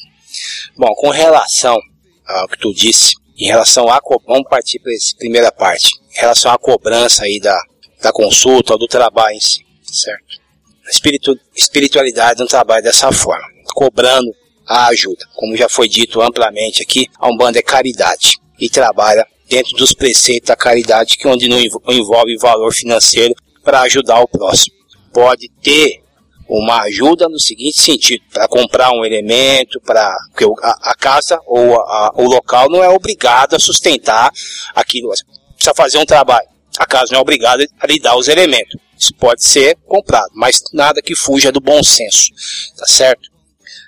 [0.76, 1.76] Bom, com relação
[2.24, 6.53] ao que tu disse, em relação à vamos partir para essa primeira parte, em relação
[6.53, 7.59] à cobrança aí da,
[8.01, 10.39] da consulta do trabalho em si, certo?
[10.86, 14.32] A espiritu, espiritualidade não trabalha dessa forma, cobrando
[14.69, 15.25] a ajuda.
[15.35, 20.49] Como já foi dito amplamente aqui, a Umbanda é caridade e trabalha dentro dos preceitos
[20.49, 24.77] da caridade, que é onde não envo- envolve valor financeiro para ajudar o próximo.
[25.12, 26.03] Pode ter
[26.49, 31.75] uma ajuda no seguinte sentido, para comprar um elemento, para o- a, a casa ou
[31.81, 34.31] a- a- o local não é obrigado a sustentar
[34.75, 35.11] aquilo.
[35.55, 36.47] Precisa fazer um trabalho.
[36.79, 38.77] A casa não é obrigada a lhe dar os elementos.
[38.99, 42.29] Isso pode ser comprado, mas nada que fuja do bom senso,
[42.77, 43.29] tá certo?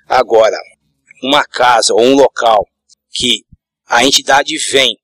[0.09, 0.57] Agora,
[1.23, 2.67] uma casa ou um local
[3.11, 3.45] que
[3.87, 4.97] a entidade vem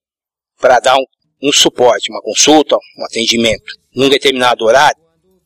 [0.60, 1.04] para dar um,
[1.42, 3.64] um suporte, uma consulta, um atendimento,
[3.94, 5.00] num determinado horário,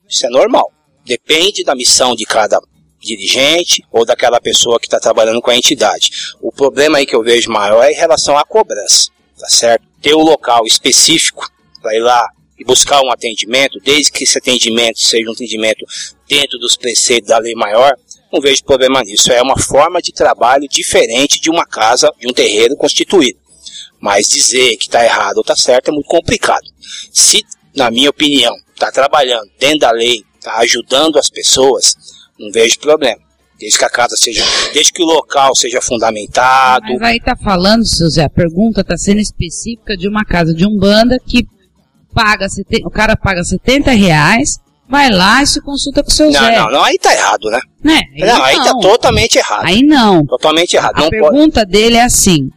[0.09, 0.73] isso é normal.
[1.05, 2.61] Depende da missão de cada
[3.01, 6.11] dirigente ou daquela pessoa que está trabalhando com a entidade.
[6.41, 9.85] O problema aí que eu vejo maior é em relação à cobrança, tá certo?
[10.03, 11.51] Ter o local específico
[11.81, 15.85] para ir lá e buscar um atendimento, desde que esse atendimento seja um atendimento
[16.29, 17.97] dentro dos preceitos da lei maior,
[18.33, 19.33] não vejo problema nisso.
[19.33, 23.39] É uma forma de trabalho diferente de uma casa, de um terreiro constituído.
[24.01, 26.67] Mas dizer que está errado ou está certo é muito complicado.
[27.13, 31.95] Se, na minha opinião, está trabalhando dentro da lei, está ajudando as pessoas,
[32.39, 33.21] não vejo problema.
[33.59, 36.87] Desde que a casa seja, desde que o local seja fundamentado.
[36.99, 41.19] Mas aí tá falando, Zé, a pergunta tá sendo específica de uma casa de umbanda
[41.27, 41.47] que
[42.15, 42.47] paga,
[42.87, 44.59] o cara paga 70 reais,
[44.91, 46.59] vai lá e se consulta com o seu Não, Zé.
[46.59, 47.61] não, não, aí tá errado, né?
[47.83, 48.03] Né?
[48.19, 49.65] Não, aí tá totalmente errado.
[49.67, 50.25] Aí não.
[50.27, 50.97] Totalmente errado.
[50.97, 51.21] A Não pode.
[51.23, 52.51] pergunta dele é assim.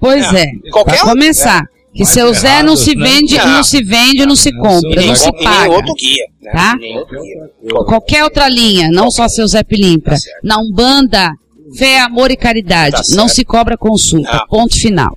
[0.00, 1.62] Pois Não, é, qualquer para um- começar,
[1.94, 3.04] que Mais seu Zé não errado, se né?
[3.08, 3.46] vende, Não.
[3.48, 5.70] não se vende, não se Não, compra, sim, não E se paga.
[5.72, 6.24] outro guia.
[6.42, 6.52] Né?
[6.52, 6.76] Tá?
[6.98, 7.84] Outro guia.
[7.84, 10.14] Qualquer outra linha, não só seu Zé Pilintra.
[10.16, 10.20] Tá.
[10.42, 11.30] Na Umbanda,
[11.78, 12.96] fé, amor e caridade.
[12.96, 14.30] Tá não se cobra consulta.
[14.32, 14.46] Não.
[14.48, 15.16] Ponto final.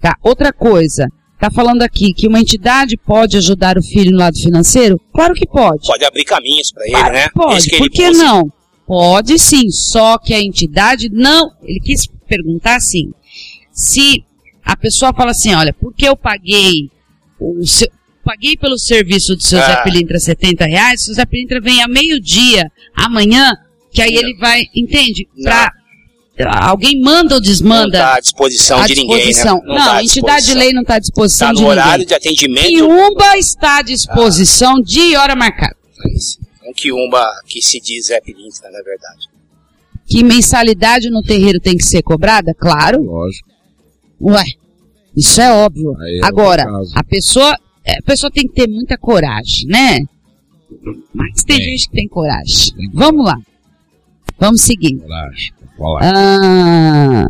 [0.00, 0.16] Tá?
[0.22, 1.08] Outra coisa,
[1.38, 5.00] tá falando aqui que uma entidade pode ajudar o filho no lado financeiro?
[5.12, 5.86] Claro que pode.
[5.86, 7.28] Pode abrir caminhos para ele, Claro né?
[7.34, 7.68] pode.
[7.68, 8.22] Que Por que busque.
[8.24, 8.52] não?
[8.86, 11.50] Pode sim, só que a entidade não.
[11.62, 13.12] Ele quis perguntar assim:
[13.72, 14.24] se
[14.64, 16.88] a pessoa fala assim, olha, porque eu paguei
[17.40, 17.88] o seu,
[18.24, 19.82] paguei pelo serviço do seu Zé Ah.
[19.82, 23.52] Pilintra 70 reais, o Zé Pilintra vem a meio-dia, amanhã,
[23.92, 24.20] que aí Não.
[24.20, 25.26] ele vai, entende?
[25.36, 25.50] Não.
[26.44, 27.98] Alguém manda ou desmanda?
[27.98, 29.54] Não está à disposição à de disposição.
[29.56, 29.78] ninguém, né?
[29.78, 31.92] Não, tá à a entidade de lei não está à disposição Está de no horário
[31.92, 32.06] ninguém.
[32.06, 32.66] de atendimento.
[32.68, 35.76] Quiumba está à disposição de hora marcada.
[36.68, 39.26] Um quiumba que se diz Zé Pilintra, na verdade.
[40.06, 42.52] Que mensalidade no terreiro tem que ser cobrada?
[42.54, 43.02] Claro.
[43.02, 43.48] Lógico.
[44.20, 44.44] Ué,
[45.16, 45.96] isso é óbvio.
[46.00, 46.64] Aí é Agora,
[46.94, 50.00] a pessoa, é, a pessoa tem que ter muita coragem, né?
[51.14, 51.66] Mas tem Tem.
[51.70, 52.74] gente que tem coragem.
[52.76, 52.90] Tem.
[52.92, 53.36] Vamos lá.
[54.38, 54.96] Vamos seguir.
[54.98, 55.52] Coragem.
[55.78, 56.00] Falar.
[56.02, 57.26] Ah,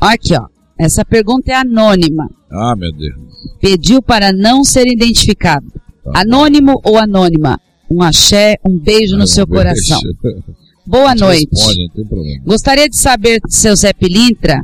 [0.00, 0.46] aqui, ó.
[0.78, 2.30] Essa pergunta é anônima.
[2.50, 3.14] Ah, meu Deus.
[3.60, 5.66] Pediu para não ser identificado.
[6.04, 6.20] Tá.
[6.20, 7.60] Anônimo ou anônima?
[7.90, 9.62] Um axé, um beijo no Um seu beijo.
[9.62, 10.00] coração.
[10.86, 11.48] Boa Te noite.
[11.52, 12.40] Responde.
[12.46, 14.62] Gostaria de saber, seu Zé Pilintra,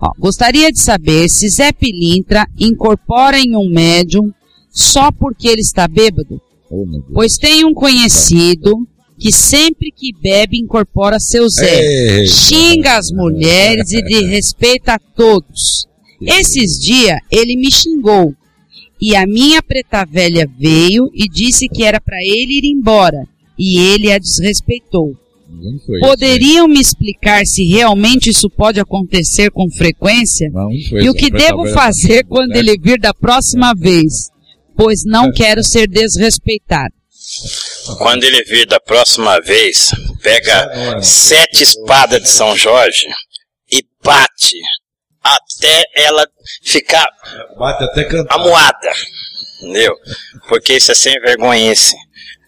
[0.00, 4.32] ó, gostaria de saber se Zé Pilintra incorpora em um médium
[4.70, 6.40] só porque ele está bêbado,
[6.74, 8.88] Oh, pois tem um conhecido
[9.22, 15.86] que sempre que bebe incorpora seu Zé, Ei, xinga as mulheres e desrespeita a todos.
[16.20, 18.34] Esses dias ele me xingou
[19.00, 23.24] e a minha preta velha veio e disse que era para ele ir embora
[23.56, 25.14] e ele a desrespeitou.
[26.00, 30.50] Poderiam me explicar se realmente isso pode acontecer com frequência?
[31.00, 34.30] E o que devo fazer quando ele vir da próxima vez?
[34.76, 37.01] Pois não quero ser desrespeitado.
[37.98, 39.90] Quando ele vir da próxima vez,
[40.22, 43.06] pega sete espadas de São Jorge
[43.70, 44.60] e bate
[45.22, 46.26] até ela
[46.64, 47.06] ficar
[47.56, 48.34] Bate até cantar.
[48.34, 48.92] amuada.
[49.60, 49.94] Entendeu?
[50.48, 51.94] Porque isso é sem vergonhice.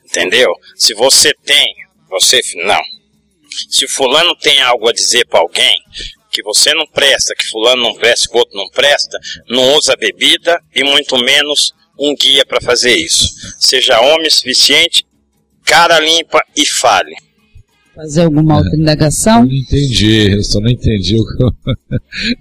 [0.05, 0.53] Entendeu?
[0.77, 1.67] Se você tem,
[2.09, 2.81] você não.
[3.71, 5.77] Se fulano tem algo a dizer para alguém
[6.31, 9.17] que você não presta, que fulano não presta, que o outro não presta,
[9.49, 13.29] não usa bebida e muito menos um guia para fazer isso.
[13.59, 15.05] Seja homem suficiente,
[15.65, 17.15] cara limpa e fale.
[17.95, 19.43] Fazer alguma outra indagação?
[19.43, 21.51] Eu não entendi, eu só não entendi o que eu,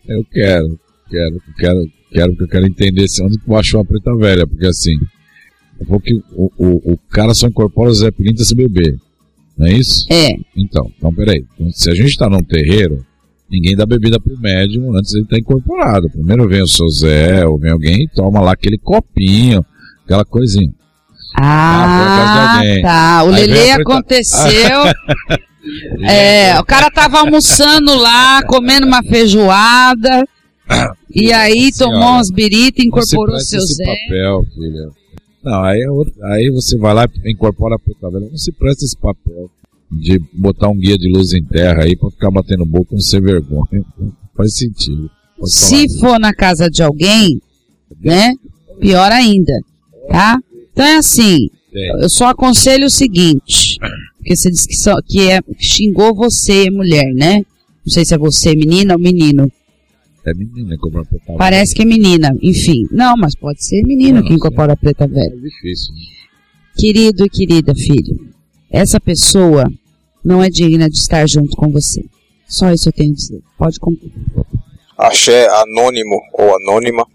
[0.18, 0.80] eu quero.
[1.10, 4.48] Quero, quero, quero, porque eu quero entender se onde que eu acho uma preta velha,
[4.48, 4.96] porque assim,
[5.80, 8.96] eu vou que o, o, o cara só incorpora o Zé Pilintra se beber.
[9.56, 10.06] Não é isso?
[10.12, 10.30] É.
[10.58, 11.46] Então, então peraí.
[11.54, 13.06] Então, se a gente tá num terreiro,
[13.50, 16.10] ninguém dá bebida pro médium antes ele tá incorporado.
[16.10, 19.64] Primeiro vem o seu Zé, ou vem alguém e toma lá aquele copinho,
[20.06, 20.72] aquela coisinha.
[21.36, 22.82] Ah, Ah, alguém.
[22.82, 23.24] tá.
[23.24, 24.80] O Aí Lele aconteceu.
[26.02, 30.26] É, o cara tava almoçando lá, comendo uma feijoada.
[31.16, 33.84] E aí tomou Senhora, umas biritas e Não se incorporou seu Zé.
[33.86, 34.90] papel, filha.
[35.44, 38.28] Não, aí, é aí você vai lá e incorpora a preta velha.
[38.32, 39.48] Não se presta esse papel
[40.00, 43.02] de botar um guia de luz em terra aí pra ficar batendo boca e não
[43.02, 43.86] ser vergonha.
[43.98, 45.10] Não faz sentido.
[45.46, 46.00] Se falar.
[46.00, 47.42] for na casa de alguém,
[48.02, 48.34] né?
[48.80, 49.54] Pior ainda,
[50.10, 50.40] tá?
[50.72, 51.50] Então é assim,
[52.02, 53.78] eu só aconselho o seguinte,
[54.18, 57.38] porque você disse que, só, que é, xingou você, mulher, né?
[57.86, 59.52] Não sei se é você, menina ou menino.
[60.26, 62.88] É menina que compra preta Parece que é menina, enfim.
[62.92, 65.30] Não, mas pode ser menino Não, que incorpora preta velha.
[65.30, 65.38] velha.
[65.38, 65.94] É difícil.
[66.78, 68.32] Querido e querida filho,
[68.72, 69.70] essa pessoa
[70.24, 72.04] não é digna de estar junto com você.
[72.48, 73.42] Só isso eu tenho a dizer.
[73.58, 74.14] Pode concluir.
[74.98, 77.06] Axé anônimo ou anônima.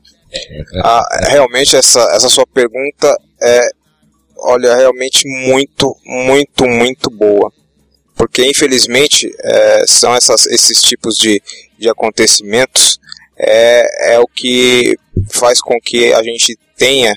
[0.82, 3.70] Ah, realmente essa, essa sua pergunta é,
[4.36, 7.52] olha, realmente muito, muito, muito boa.
[8.14, 11.40] Porque infelizmente é, são essas, esses tipos de,
[11.78, 12.98] de acontecimentos
[13.38, 14.96] é, é o que
[15.30, 17.14] faz com que a gente tenha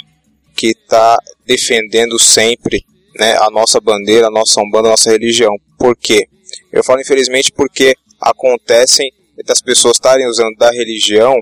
[0.56, 2.86] que estar defendendo sempre
[3.18, 5.56] né, a nossa bandeira, a nossa umbanda, a nossa religião.
[5.82, 6.28] Por quê?
[6.72, 9.12] Eu falo infelizmente porque acontecem
[9.44, 11.40] das pessoas estarem usando da religião,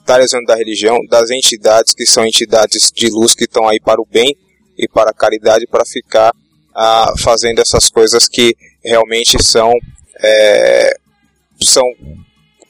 [0.00, 3.98] estarem usando da religião, das entidades que são entidades de luz que estão aí para
[3.98, 4.36] o bem
[4.76, 6.34] e para a caridade, para ficar
[6.74, 9.72] ah, fazendo essas coisas que realmente são
[10.20, 10.94] é,
[11.62, 11.84] são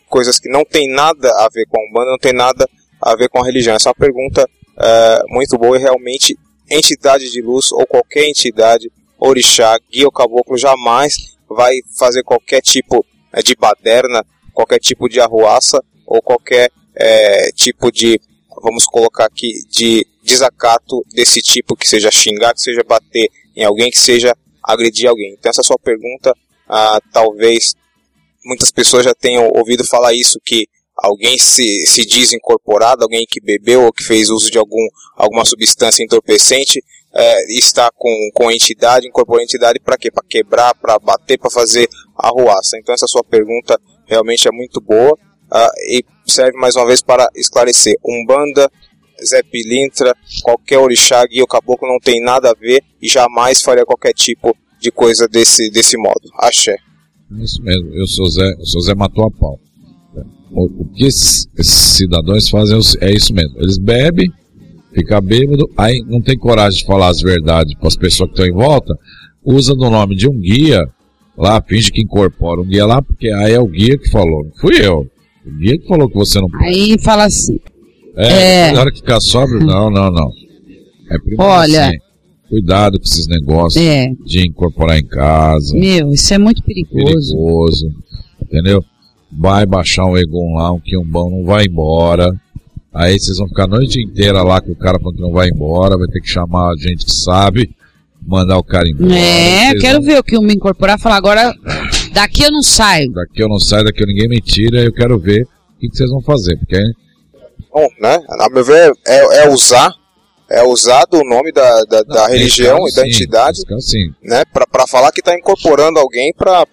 [0.09, 2.69] coisas que não tem nada a ver com a Umbanda, não tem nada
[3.03, 3.75] a ver com a religião.
[3.75, 4.49] Essa é uma pergunta
[4.81, 6.39] é, muito boa e realmente
[6.71, 8.89] entidade de luz ou qualquer entidade,
[9.19, 15.21] orixá, guia ou caboclo jamais vai fazer qualquer tipo eh, de baderna, qualquer tipo de
[15.21, 18.21] arruaça ou qualquer eh, tipo de,
[18.63, 23.91] vamos colocar aqui, de desacato desse tipo, que seja xingar, que seja bater em alguém,
[23.91, 25.35] que seja agredir alguém.
[25.39, 26.35] Então essa sua pergunta,
[26.69, 27.75] ah, talvez
[28.45, 30.67] muitas pessoas já tenham ouvido falar isso, que
[30.97, 35.45] alguém se, se diz incorporado, alguém que bebeu ou que fez uso de algum, alguma
[35.45, 36.83] substância entorpecente,
[37.15, 40.11] é, está com, com entidade, incorporou entidade para quê?
[40.11, 42.79] Para quebrar, para bater, para fazer arruaça.
[42.79, 45.17] Então essa sua pergunta realmente é muito boa
[45.51, 47.95] ah, e serve mais uma vez para esclarecer.
[48.05, 48.71] Umbanda,
[49.25, 53.85] Zé Pilintra, qualquer orixá, guia ou caboclo não tem nada a ver e jamais faria
[53.85, 56.29] qualquer tipo de coisa desse, desse modo.
[56.39, 56.77] Axé.
[57.41, 59.59] Isso mesmo, eu, o seu Zé, o seu Zé matou a pau.
[60.51, 63.59] O, o que esses, esses cidadãos fazem é isso mesmo.
[63.59, 64.33] Eles bebem,
[64.93, 68.47] fica bêbado, aí não tem coragem de falar as verdades para as pessoas que estão
[68.47, 68.95] em volta,
[69.45, 70.83] usa do nome de um guia
[71.37, 74.53] lá, finge que incorpora um guia lá, porque aí é o guia que falou, não
[74.61, 75.07] fui eu.
[75.47, 76.65] O guia que falou que você não pode.
[76.65, 77.59] Aí fala assim.
[78.17, 78.73] É, é...
[78.73, 80.31] na hora que ficar sóbrio, não, não, não.
[81.11, 81.99] É Olha, assim,
[82.49, 84.09] cuidado com esses negócios é.
[84.27, 85.75] de incorporar em casa.
[85.75, 87.05] Meu, isso é muito perigoso.
[87.05, 87.87] Perigoso,
[88.43, 88.85] entendeu?
[89.33, 92.31] Vai baixar um Egon lá, um bom não vai embora.
[92.93, 95.49] Aí vocês vão ficar a noite inteira lá com o cara falando que não vai
[95.49, 97.71] embora, vai ter que chamar a gente que sabe,
[98.27, 99.15] mandar o cara embora.
[99.15, 100.07] É, quero vão...
[100.07, 101.55] ver o que me incorporar falar agora,
[102.13, 103.13] daqui eu não saio.
[103.13, 106.11] Daqui eu não saio, daqui ninguém me tira, eu quero ver o que, que vocês
[106.11, 106.83] vão fazer, porque...
[107.73, 109.93] Bom, né, a meu ver, é, é usar
[110.51, 113.61] é usado o nome da, da, da religião e da sim, entidade
[114.23, 116.65] né, para falar que está incorporando alguém para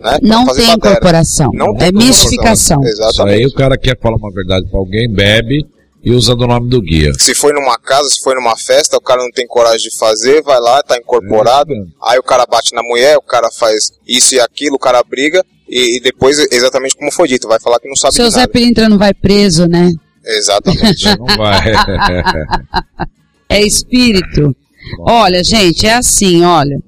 [0.00, 1.50] né, não tem incorporação.
[1.54, 2.82] Não é mistificação.
[2.82, 3.12] Exatamente.
[3.12, 5.64] Isso aí o cara quer falar uma verdade para alguém bebe
[6.02, 7.12] e usa do nome do guia.
[7.14, 10.42] Se foi numa casa se foi numa festa o cara não tem coragem de fazer
[10.42, 14.34] vai lá está incorporado é, aí o cara bate na mulher o cara faz isso
[14.34, 17.88] e aquilo o cara briga e, e depois exatamente como foi dito vai falar que
[17.88, 19.94] não sabe seu Zé Pilintra não vai preso né
[20.24, 21.04] Exatamente.
[21.18, 21.72] Não vai.
[23.48, 24.54] é espírito.
[25.00, 26.78] Olha, gente, é assim, olha.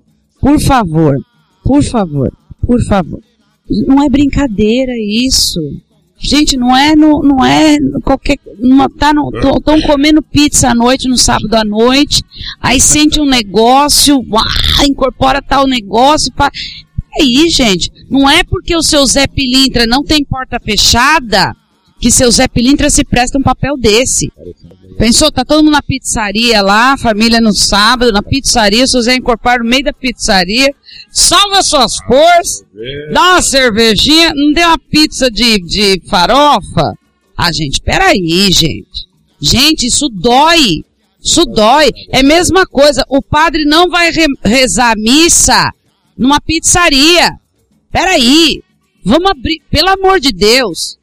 [0.41, 1.17] Por favor,
[1.65, 2.33] por favor,
[2.65, 3.21] por favor.
[3.87, 5.61] Não é brincadeira isso.
[6.19, 9.31] Gente, não é no, não é qualquer, não tá no,
[9.61, 12.23] tão comendo pizza à noite no sábado à noite,
[12.59, 16.51] aí sente um negócio, uah, incorpora tal negócio, pá.
[17.21, 21.55] aí, gente, não é porque o seu Zé Pilintra não tem porta fechada
[21.99, 24.31] que seu Zé Pilintra se presta um papel desse.
[24.99, 29.63] Pensou, tá todo mundo na pizzaria lá, família no sábado, na pizzaria, seu Zé incorpora
[29.63, 30.75] no meio da pizzaria,
[31.11, 32.65] salva suas forças,
[33.13, 36.95] dá uma cervejinha, não deu uma pizza de, de farofa?
[37.37, 39.07] Ah, gente, peraí, gente.
[39.41, 40.85] Gente, isso dói.
[41.23, 41.91] Isso dói.
[42.11, 43.05] É a mesma coisa.
[43.09, 45.71] O padre não vai re rezar missa
[46.17, 47.31] numa pizzaria.
[47.93, 48.63] Peraí.
[49.05, 49.61] Vamos abrir.
[49.71, 50.96] Pelo amor de Deus.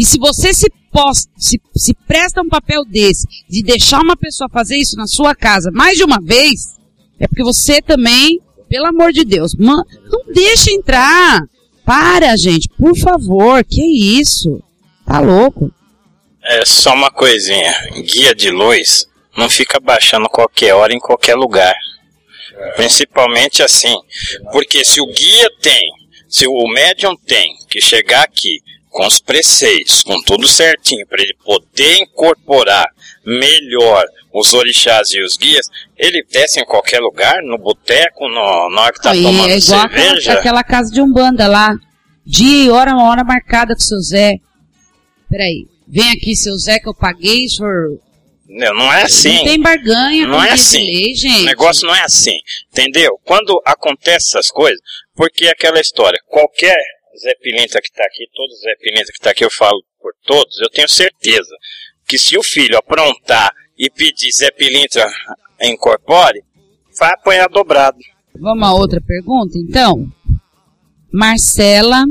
[0.00, 4.48] E se você se, posta, se, se presta um papel desse, de deixar uma pessoa
[4.48, 6.78] fazer isso na sua casa mais de uma vez,
[7.18, 11.42] é porque você também, pelo amor de Deus, man, não deixa entrar.
[11.84, 13.82] Para, gente, por favor, que
[14.18, 14.62] isso?
[15.04, 15.70] Tá louco?
[16.44, 17.70] É só uma coisinha.
[18.10, 21.74] Guia de luz não fica baixando qualquer hora em qualquer lugar.
[22.74, 23.96] Principalmente assim.
[24.50, 25.92] Porque se o guia tem,
[26.26, 28.62] se o médium tem que chegar aqui
[29.00, 32.86] com os preceitos, com tudo certinho, para ele poder incorporar
[33.24, 38.82] melhor os orixás e os guias, ele desce em qualquer lugar, no boteco, no, na
[38.82, 40.32] hora que tá tomando é igual cerveja.
[40.32, 41.74] Aquela, aquela casa de Umbanda lá.
[42.26, 44.34] Dia e hora, uma hora marcada com o seu Zé.
[45.30, 47.98] Peraí, vem aqui, seu Zé, que eu paguei, senhor.
[48.46, 49.34] Não, não é assim.
[49.34, 50.84] Não tem barganha, não é assim.
[50.84, 51.40] Lei, gente.
[51.40, 52.38] O negócio não é assim,
[52.70, 53.18] entendeu?
[53.24, 54.78] Quando acontece essas coisas,
[55.14, 56.76] porque é aquela história, qualquer
[57.18, 60.58] Zé Pilintra que está aqui, todo Zé Pilintra que está aqui, eu falo por todos,
[60.60, 61.54] eu tenho certeza
[62.06, 65.06] que se o filho aprontar e pedir Zé Pilintra
[65.62, 66.42] incorpore,
[66.98, 67.98] vai apanhar dobrado.
[68.38, 70.06] Vamos a outra pergunta, então?
[71.12, 72.04] Marcela,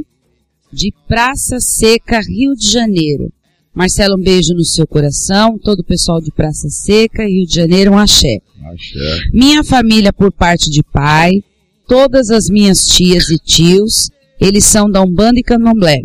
[0.71, 3.31] de Praça Seca, Rio de Janeiro.
[3.73, 5.57] Marcela, um beijo no seu coração.
[5.57, 8.39] Todo o pessoal de Praça Seca, Rio de Janeiro, um axé.
[8.71, 9.29] axé.
[9.33, 11.43] Minha família por parte de pai,
[11.87, 16.01] todas as minhas tias e tios, eles são da Umbanda e Candomblé.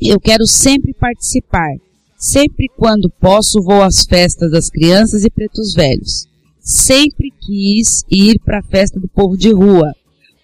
[0.00, 1.70] Eu quero sempre participar.
[2.16, 6.26] Sempre quando posso vou às festas das crianças e pretos velhos.
[6.60, 9.94] Sempre quis ir para a festa do povo de rua,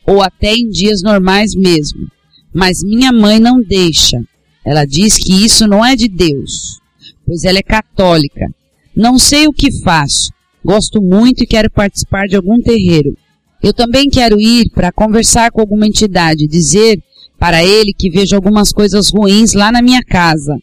[0.06, 2.06] ou até em dias normais mesmo.
[2.52, 4.22] Mas minha mãe não deixa.
[4.64, 6.80] Ela diz que isso não é de Deus,
[7.26, 8.46] pois ela é católica.
[8.94, 10.30] Não sei o que faço.
[10.64, 13.16] Gosto muito e quero participar de algum terreiro.
[13.62, 17.02] Eu também quero ir para conversar com alguma entidade, dizer
[17.40, 20.58] para ele que vejo algumas coisas ruins lá na minha casa.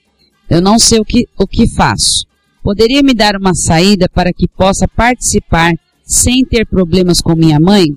[0.47, 2.27] Eu não sei o que, o que faço.
[2.63, 5.73] Poderia me dar uma saída para que possa participar
[6.03, 7.87] sem ter problemas com minha mãe?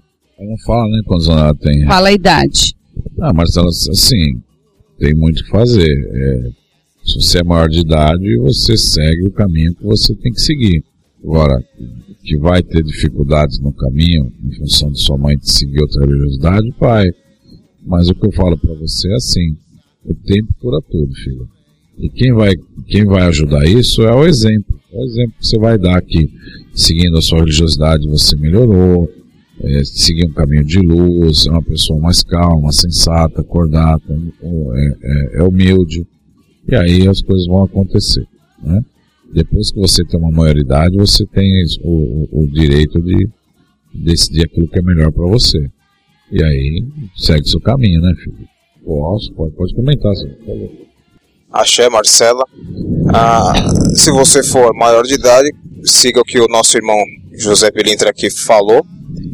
[0.40, 1.84] Não fala, né, quantos anos ela tem.
[1.84, 2.74] Fala a idade.
[3.20, 4.40] Ah, Marcela, assim,
[4.98, 5.90] tem muito o que fazer.
[5.90, 6.50] É,
[7.04, 10.82] se você é maior de idade, você segue o caminho que você tem que seguir.
[11.22, 11.62] Agora,
[12.24, 17.06] que vai ter dificuldades no caminho, em função de sua mãe seguir outra religiosidade, vai.
[17.90, 19.56] Mas o que eu falo para você é assim:
[20.04, 21.48] o tempo cura tudo, filho.
[21.98, 22.54] E quem vai,
[22.86, 24.78] quem vai ajudar isso é o exemplo.
[24.92, 26.30] É o exemplo que você vai dar que,
[26.72, 29.10] seguindo a sua religiosidade, você melhorou,
[29.60, 35.40] é, seguir um caminho de luz, é uma pessoa mais calma, sensata, acordada, é, é,
[35.40, 36.06] é humilde.
[36.68, 38.24] E aí as coisas vão acontecer.
[38.62, 38.80] Né?
[39.34, 43.28] Depois que você tem uma maioridade, você tem o, o, o direito de
[43.92, 45.68] decidir aquilo que é melhor para você.
[46.30, 46.84] E aí
[47.16, 48.48] segue seu caminho, né, filho?
[48.84, 50.30] Posso, pode, pode comentar, sim.
[51.52, 52.44] Axé, Marcela.
[53.12, 53.52] Ah,
[53.94, 55.50] se você for maior de idade,
[55.84, 56.96] siga o que o nosso irmão
[57.32, 58.84] José Pelintra aqui falou.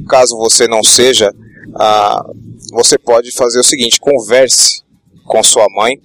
[0.08, 1.30] Caso você não seja,
[1.74, 2.24] ah,
[2.72, 4.82] você pode fazer o seguinte: converse
[5.26, 6.00] com sua mãe,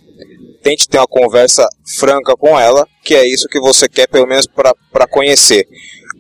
[0.62, 1.68] tente ter uma conversa
[1.98, 5.68] franca com ela, que é isso que você quer, pelo menos para conhecer.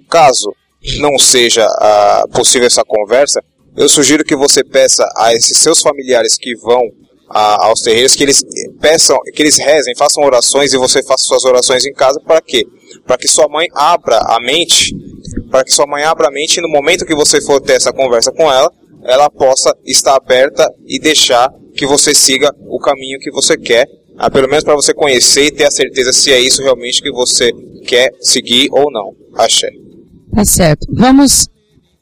[0.09, 0.53] Caso
[0.99, 3.43] não seja ah, possível essa conversa,
[3.75, 6.81] eu sugiro que você peça a esses seus familiares que vão
[7.29, 8.43] a, aos terreiros que eles
[8.79, 12.65] peçam, que eles rezem, façam orações e você faça suas orações em casa para quê?
[13.05, 14.93] Para que sua mãe abra a mente,
[15.49, 17.93] para que sua mãe abra a mente e no momento que você for ter essa
[17.93, 18.71] conversa com ela,
[19.03, 24.29] ela possa estar aberta e deixar que você siga o caminho que você quer, ah,
[24.29, 27.51] pelo menos para você conhecer e ter a certeza se é isso realmente que você
[27.87, 29.15] quer seguir ou não.
[29.35, 29.69] Axé.
[30.35, 30.85] Tá certo.
[30.91, 31.47] Vamos,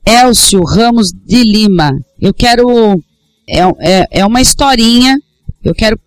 [0.06, 1.92] Elcio Ramos de Lima.
[2.20, 3.02] Eu quero
[3.48, 5.18] é, é, é uma historinha,
[5.64, 6.00] eu quero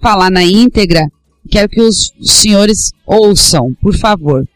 [0.00, 1.06] falar na íntegra,
[1.50, 4.46] quero que os senhores ouçam, por favor,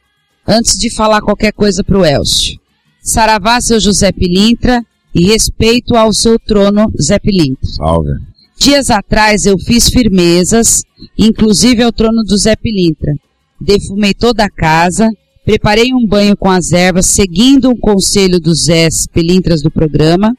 [0.47, 2.59] antes de falar qualquer coisa para o Elcio.
[3.03, 4.83] Saravá, seu José Pilintra,
[5.15, 7.69] e respeito ao seu trono, Zé Pilintra.
[7.69, 8.11] Salve.
[8.59, 10.85] Dias atrás eu fiz firmezas,
[11.19, 13.13] inclusive ao trono do Zé Pilintra.
[13.61, 15.09] Defumei toda a casa,
[15.45, 20.37] preparei um banho com as ervas, seguindo o conselho dos Zé Pilintras do programa.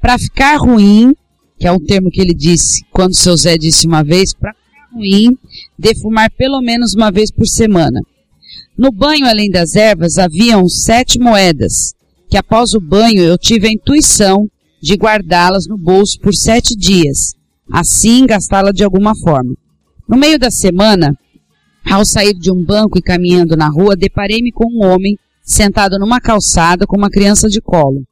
[0.00, 1.12] Para ficar ruim,
[1.58, 4.96] que é um termo que ele disse quando seu Zé disse uma vez, para ficar
[4.96, 5.36] ruim,
[5.78, 8.00] defumar pelo menos uma vez por semana.
[8.76, 11.94] No banho, além das ervas, haviam sete moedas,
[12.28, 14.48] que após o banho eu tive a intuição
[14.82, 17.34] de guardá-las no bolso por sete dias,
[17.70, 19.54] assim gastá-la de alguma forma.
[20.08, 21.16] No meio da semana,
[21.84, 26.20] ao sair de um banco e caminhando na rua, deparei-me com um homem sentado numa
[26.20, 28.02] calçada com uma criança de colo.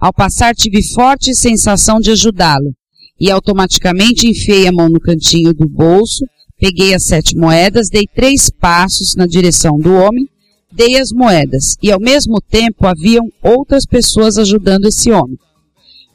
[0.00, 2.74] Ao passar, tive forte sensação de ajudá-lo,
[3.20, 6.24] e automaticamente enfiei a mão no cantinho do bolso,
[6.58, 10.28] peguei as sete moedas, dei três passos na direção do homem,
[10.72, 15.38] dei as moedas e ao mesmo tempo haviam outras pessoas ajudando esse homem,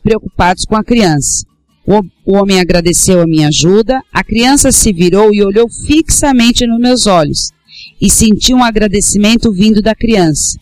[0.04, 1.47] preocupados com a criança.
[1.88, 7.08] O, homem agradeceu a minha ajuda, a criança se virou e olhou fixamente nos meus
[7.08, 7.50] olhos
[8.02, 10.60] e senti um agradecimento vindo da criança.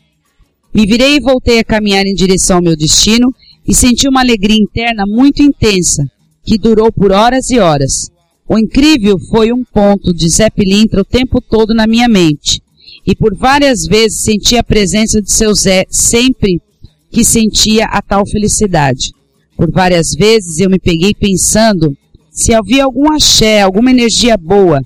[0.71, 3.33] Me virei e voltei a caminhar em direção ao meu destino
[3.67, 6.03] e senti uma alegria interna muito intensa,
[6.43, 8.11] que durou por horas e horas.
[8.47, 12.61] O incrível foi um ponto de Zé Pilintra o tempo todo na minha mente.
[13.03, 16.61] E por várias vezes senti a presença de seu Zé sempre
[17.09, 19.11] que sentia a tal felicidade.
[19.55, 21.95] Por várias vezes eu me peguei pensando
[22.29, 24.81] se havia algum axé, alguma energia boa.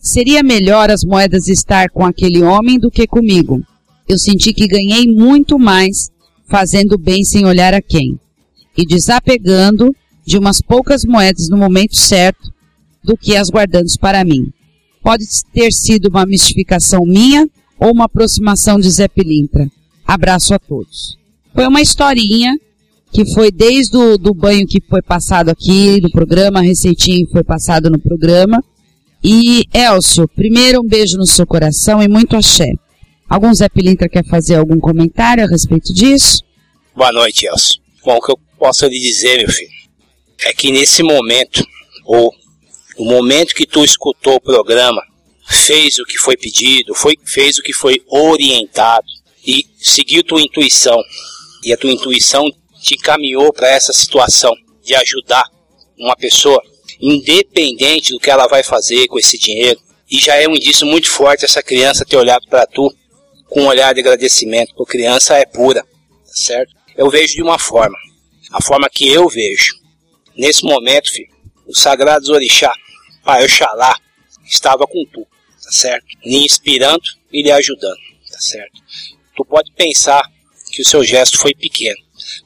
[0.00, 3.62] Seria melhor as moedas estar com aquele homem do que comigo.
[4.08, 6.10] Eu senti que ganhei muito mais
[6.46, 8.18] fazendo bem sem olhar a quem.
[8.76, 9.94] E desapegando,
[10.24, 12.52] de umas poucas moedas no momento certo
[13.02, 14.52] do que as guardando para mim.
[15.02, 17.48] Pode ter sido uma mistificação minha
[17.78, 19.70] ou uma aproximação de Zé Pilintra.
[20.06, 21.16] Abraço a todos.
[21.54, 22.54] Foi uma historinha
[23.12, 27.32] que foi desde o do banho que foi passado aqui no programa, a receitinha que
[27.32, 28.62] foi passado no programa.
[29.22, 32.70] E Elcio, primeiro um beijo no seu coração e muito axé.
[33.28, 36.42] Algum Zé Pilintra quer fazer algum comentário a respeito disso?
[36.94, 37.80] Boa noite, Elcio.
[38.04, 39.70] Bom, o que eu posso lhe dizer, meu filho,
[40.44, 41.62] é que nesse momento,
[42.04, 42.32] ou
[42.96, 45.02] o momento que tu escutou o programa,
[45.46, 49.06] fez o que foi pedido, foi, fez o que foi orientado
[49.46, 50.96] e seguiu tua intuição,
[51.64, 52.44] e a tua intuição
[52.80, 55.44] te encaminhou para essa situação de ajudar
[55.98, 56.62] uma pessoa,
[57.00, 61.10] independente do que ela vai fazer com esse dinheiro, e já é um indício muito
[61.10, 62.92] forte essa criança ter olhado para tu
[63.48, 66.74] com um olhar de agradecimento, porque criança é pura, tá certo?
[66.96, 67.96] Eu vejo de uma forma,
[68.50, 69.74] a forma que eu vejo.
[70.36, 71.28] Nesse momento, filho,
[71.66, 72.72] os sagrados orixá,
[73.24, 73.96] Pai Oxalá,
[74.44, 75.26] estava com tu,
[75.62, 76.06] tá certo?
[76.24, 77.02] Lhe inspirando
[77.32, 77.98] e lhe ajudando,
[78.30, 78.80] tá certo?
[79.36, 80.22] Tu pode pensar
[80.72, 81.98] que o seu gesto foi pequeno,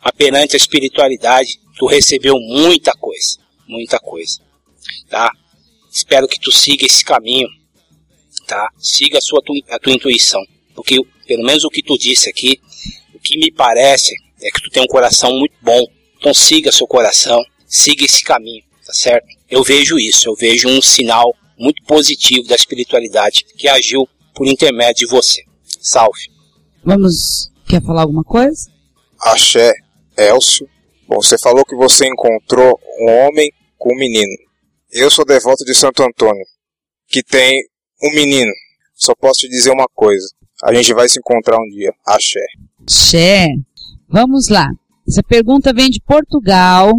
[0.03, 4.41] mas perante a espiritualidade, tu recebeu muita coisa, muita coisa,
[5.09, 5.31] tá?
[5.91, 7.49] Espero que tu siga esse caminho,
[8.47, 8.69] tá?
[8.79, 10.43] Siga a, sua, a tua intuição,
[10.75, 12.61] porque pelo menos o que tu disse aqui,
[13.15, 15.85] o que me parece é que tu tem um coração muito bom,
[16.19, 19.27] então siga seu coração, siga esse caminho, tá certo?
[19.51, 25.07] Eu vejo isso, eu vejo um sinal muito positivo da espiritualidade que agiu por intermédio
[25.07, 25.43] de você.
[25.81, 26.23] Salve.
[26.85, 27.51] Vamos.
[27.69, 28.72] Quer falar alguma coisa?
[29.23, 29.73] Axé,
[30.17, 30.69] Elcio.
[31.09, 34.33] Bom, você falou que você encontrou um homem com um menino.
[34.91, 36.45] Eu sou devoto de Santo Antônio,
[37.07, 37.63] que tem
[38.03, 38.53] um menino.
[38.95, 40.27] Só posso te dizer uma coisa.
[40.65, 41.93] A gente vai se encontrar um dia.
[42.07, 42.45] Axé.
[42.83, 43.49] Axé.
[44.09, 44.69] Vamos lá.
[45.09, 46.93] Essa pergunta vem de Portugal.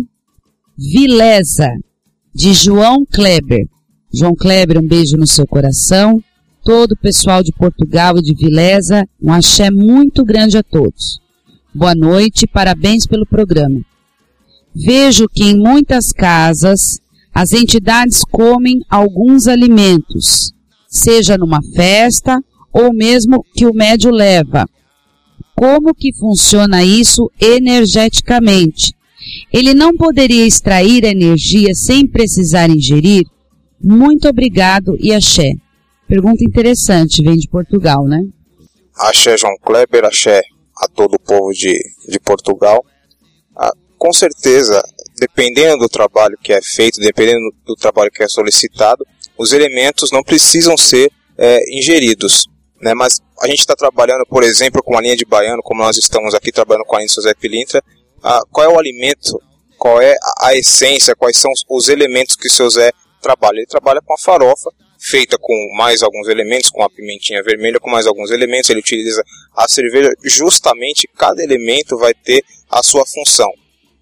[0.78, 1.69] Vilesa,
[2.34, 3.67] de João Kleber.
[4.11, 6.24] João Kleber, um beijo no seu coração.
[6.63, 11.22] Todo o pessoal de Portugal e de Vilesa, um axé muito grande a todos.
[11.76, 13.82] Boa noite, parabéns pelo programa.
[14.76, 16.99] Vejo que em muitas casas
[17.34, 20.53] as entidades comem alguns alimentos,
[20.88, 22.39] seja numa festa
[22.71, 24.67] ou mesmo que o médio leva.
[25.55, 28.93] Como que funciona isso energeticamente?
[29.51, 33.24] Ele não poderia extrair energia sem precisar ingerir?
[33.82, 35.53] Muito obrigado e axé.
[36.07, 38.24] Pergunta interessante, vem de Portugal, né?
[38.95, 42.86] Axé João Kleber, axé a todo o povo de, de Portugal.
[43.55, 44.84] Ah, com certeza,
[45.17, 49.05] dependendo do trabalho que é feito, dependendo do trabalho que é solicitado,
[49.38, 52.47] os elementos não precisam ser é, ingeridos.
[52.82, 52.93] Né?
[52.93, 56.34] Mas a gente está trabalhando, por exemplo, com a linha de baiano, como nós estamos
[56.34, 57.82] aqui trabalhando com a linha de José Pilintra,
[58.21, 59.39] ah, qual é o alimento,
[59.78, 63.57] qual é a, essência, quais são os elementos que o seu Zé trabalha.
[63.57, 64.69] Ele trabalha com a farofa,
[65.03, 68.69] feita com mais alguns elementos, com a pimentinha vermelha, com mais alguns elementos.
[68.69, 69.23] Ele utiliza
[69.55, 73.51] a cerveja, justamente cada elemento vai ter a sua função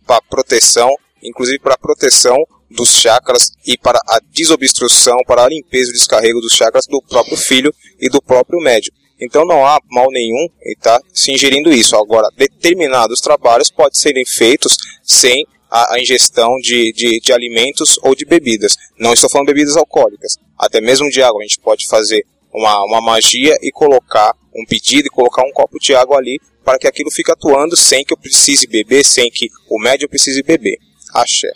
[0.05, 0.93] para proteção,
[1.23, 2.37] inclusive para proteção
[2.69, 7.35] dos chakras e para a desobstrução, para a limpeza e descarrego dos chakras do próprio
[7.35, 8.95] filho e do próprio médico.
[9.19, 11.95] Então não há mal nenhum em estar tá se ingerindo isso.
[11.95, 18.25] Agora, determinados trabalhos podem serem feitos sem a, ingestão de, de, de, alimentos ou de
[18.25, 18.75] bebidas.
[18.99, 21.39] Não estou falando bebidas alcoólicas, até mesmo de água.
[21.39, 25.80] A gente pode fazer uma, uma magia e colocar um pedido e colocar um copo
[25.80, 29.47] de água ali para que aquilo fique atuando sem que eu precise beber, sem que
[29.70, 30.78] o médium precise beber.
[31.14, 31.51] Axé.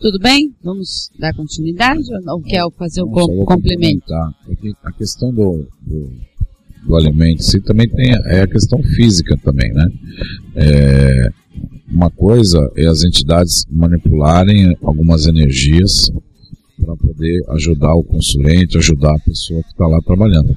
[0.00, 0.54] Tudo bem?
[0.62, 4.12] Vamos dar continuidade ou quer fazer o um complemento?
[4.12, 6.12] É a questão do, do,
[6.86, 9.86] do alimento si também tem é a questão física também, né?
[10.56, 11.28] É,
[11.88, 16.10] uma coisa é as entidades manipularem algumas energias
[16.82, 20.56] para poder ajudar o consulente, ajudar a pessoa que está lá trabalhando.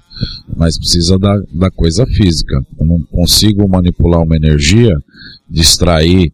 [0.55, 2.55] Mas precisa da, da coisa física.
[2.79, 4.95] Eu não consigo manipular uma energia,
[5.49, 6.31] distrair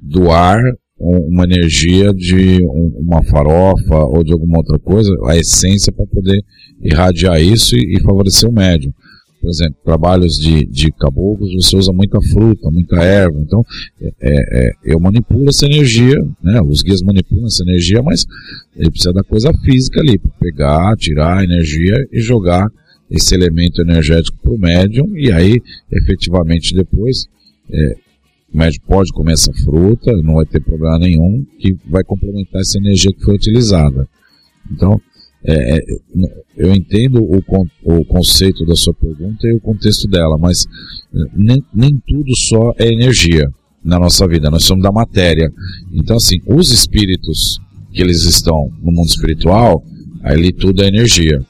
[0.00, 0.60] do ar
[0.98, 6.40] uma energia de uma farofa ou de alguma outra coisa, a essência para poder
[6.80, 8.92] irradiar isso e, e favorecer o médium
[9.42, 13.64] por exemplo, trabalhos de, de caboclos, você usa muita fruta, muita erva, então
[14.00, 18.24] é, é, é, eu manipulo essa energia, né, os guias manipulam essa energia, mas
[18.76, 22.70] ele precisa da coisa física ali, para pegar, tirar a energia e jogar
[23.10, 27.26] esse elemento energético para o médium, e aí, efetivamente, depois,
[27.68, 27.96] é,
[28.54, 32.78] o médium pode comer essa fruta, não vai ter problema nenhum, que vai complementar essa
[32.78, 34.08] energia que foi utilizada.
[34.70, 35.00] Então,
[35.44, 35.80] é, é,
[36.56, 37.42] eu entendo o,
[37.82, 40.66] o, conceito da sua pergunta e o contexto dela, mas
[41.14, 43.50] é, nem, nem tudo só é energia
[43.84, 45.52] na nossa vida, nós somos da matéria.
[45.92, 47.58] Então, assim, os espíritos
[47.92, 49.82] que eles estão no mundo espiritual,
[50.22, 51.44] ali tudo é energia.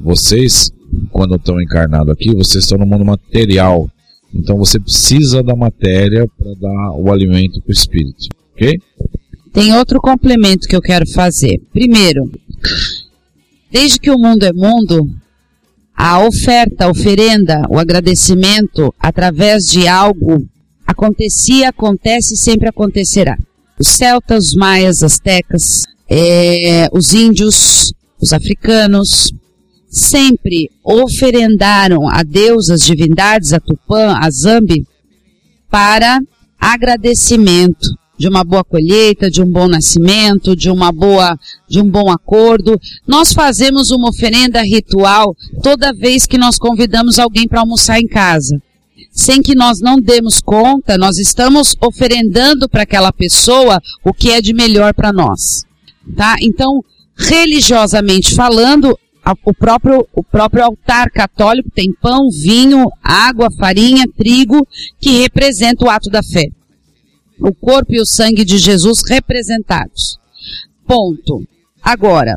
[0.00, 0.70] Vocês,
[1.10, 3.90] quando estão encarnados aqui, vocês estão no mundo material.
[4.32, 8.78] Então você precisa da matéria para dar o alimento para o espírito, ok?
[9.52, 11.58] Tem outro complemento que eu quero fazer.
[11.72, 12.30] Primeiro,
[13.70, 15.10] Desde que o mundo é mundo,
[15.94, 20.46] a oferta, a oferenda, o agradecimento através de algo
[20.86, 23.36] acontecia, acontece e sempre acontecerá.
[23.78, 29.32] Os celtas, os maias, as tecas, é, os índios, os africanos,
[29.88, 34.86] sempre oferendaram a deusas, divindades, a Tupã, a Zambi,
[35.70, 36.20] para
[36.58, 37.88] agradecimento
[38.18, 41.38] de uma boa colheita, de um bom nascimento, de uma boa,
[41.68, 42.80] de um bom acordo.
[43.06, 48.60] Nós fazemos uma oferenda ritual toda vez que nós convidamos alguém para almoçar em casa.
[49.10, 54.40] Sem que nós não demos conta, nós estamos oferendando para aquela pessoa o que é
[54.40, 55.64] de melhor para nós.
[56.16, 56.36] Tá?
[56.40, 56.82] Então,
[57.16, 58.98] religiosamente falando,
[59.44, 64.66] o próprio, o próprio altar católico tem pão, vinho, água, farinha, trigo,
[65.00, 66.50] que representa o ato da fé
[67.40, 70.18] o corpo e o sangue de Jesus representados.
[70.86, 71.42] Ponto.
[71.82, 72.34] Agora,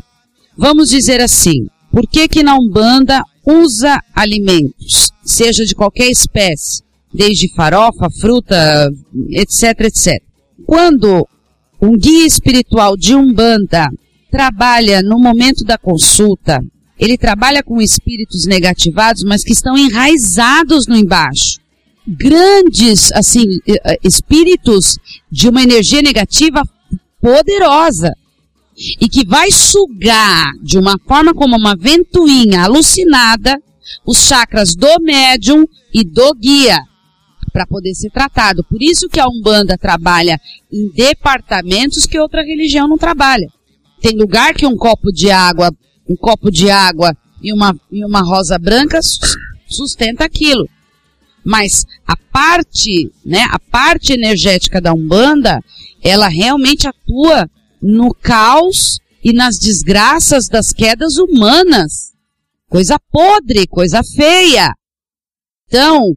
[0.58, 7.54] vamos dizer assim, por que que na Umbanda usa alimentos, seja de qualquer espécie, desde
[7.54, 8.90] farofa, fruta,
[9.32, 10.22] etc, etc.
[10.66, 11.28] Quando
[11.82, 13.88] um guia espiritual de Umbanda
[14.30, 16.60] trabalha no momento da consulta,
[17.00, 21.60] ele trabalha com espíritos negativados, mas que estão enraizados no embaixo
[22.18, 23.46] grandes, assim,
[24.04, 24.98] espíritos
[25.32, 26.64] de uma energia negativa
[27.22, 28.14] poderosa
[29.00, 33.62] e que vai sugar de uma forma como uma ventoinha alucinada
[34.06, 36.80] os chakras do médium e do guia
[37.52, 38.64] para poder ser tratado.
[38.64, 40.40] Por isso que a Umbanda trabalha
[40.72, 43.48] em departamentos que outra religião não trabalha.
[44.00, 45.72] Tem lugar que um copo de água,
[46.08, 49.00] um copo de água e uma, e uma rosa branca
[49.68, 50.70] sustenta aquilo.
[51.50, 55.60] Mas a parte, né, a parte energética da Umbanda,
[56.00, 57.50] ela realmente atua
[57.82, 62.14] no caos e nas desgraças das quedas humanas.
[62.70, 64.76] Coisa podre, coisa feia.
[65.66, 66.16] Então,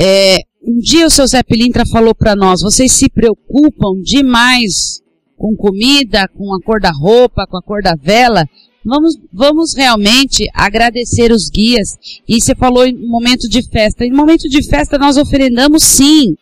[0.00, 5.02] é, um dia o seu Zé Pilintra falou para nós, vocês se preocupam demais
[5.36, 8.48] com comida, com a cor da roupa, com a cor da vela.
[8.84, 11.96] Vamos, vamos realmente agradecer os guias.
[12.28, 14.04] E você falou em momento de festa.
[14.04, 16.36] Em momento de festa nós oferendamos sim.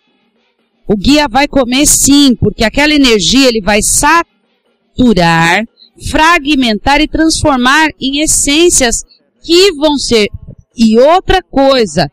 [0.86, 5.64] O guia vai comer sim, porque aquela energia ele vai saturar,
[6.10, 9.05] fragmentar e transformar em essências
[9.43, 10.28] que vão ser.
[10.77, 12.10] E outra coisa,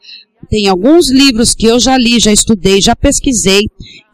[0.49, 3.61] tem alguns livros que eu já li, já estudei, já pesquisei,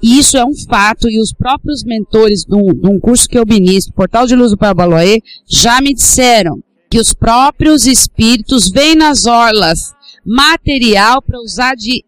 [0.03, 3.94] e isso é um fato, e os próprios mentores de um, curso que eu ministro,
[3.94, 9.94] Portal de Luz do Parabaloê, já me disseram que os próprios espíritos vêm nas orlas
[10.26, 12.03] material para usar de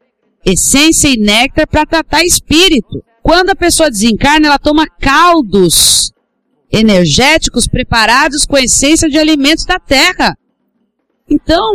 [0.45, 3.03] essência e néctar para tratar espírito.
[3.23, 6.11] Quando a pessoa desencarna, ela toma caldos
[6.71, 10.37] energéticos preparados com essência de alimentos da terra.
[11.29, 11.73] Então,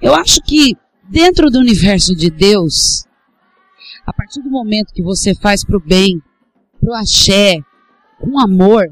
[0.00, 0.74] eu acho que
[1.10, 3.04] dentro do universo de Deus,
[4.06, 6.20] a partir do momento que você faz para o bem,
[6.80, 7.58] para o axé,
[8.20, 8.88] com amor,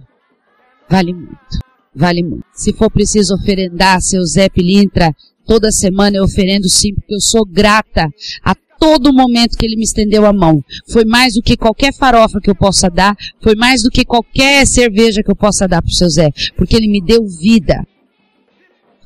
[0.90, 1.68] vale muito.
[1.94, 2.44] Vale muito.
[2.52, 5.14] Se for preciso oferendar seu Zé Pilintra,
[5.46, 8.08] toda semana eu oferendo sim, porque eu sou grata
[8.44, 10.62] a todo momento que ele me estendeu a mão.
[10.88, 14.66] Foi mais do que qualquer farofa que eu possa dar, foi mais do que qualquer
[14.66, 17.84] cerveja que eu possa dar para o seu Zé, porque ele me deu vida.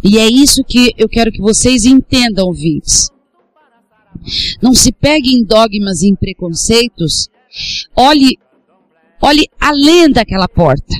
[0.03, 3.11] E é isso que eu quero que vocês entendam, ouvintes.
[4.61, 7.29] Não se pegue em dogmas e em preconceitos.
[7.95, 8.39] Olhe,
[9.21, 10.95] olhe além daquela porta.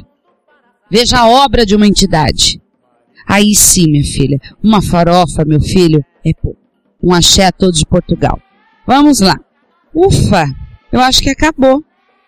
[0.91, 2.61] Veja a obra de uma entidade.
[3.27, 6.61] Aí sim, minha filha, uma farofa, meu filho, é pouco.
[7.03, 8.39] Um axé a todos de Portugal.
[8.87, 9.39] Vamos lá.
[9.95, 10.47] Ufa,
[10.93, 11.83] eu acho que acabou.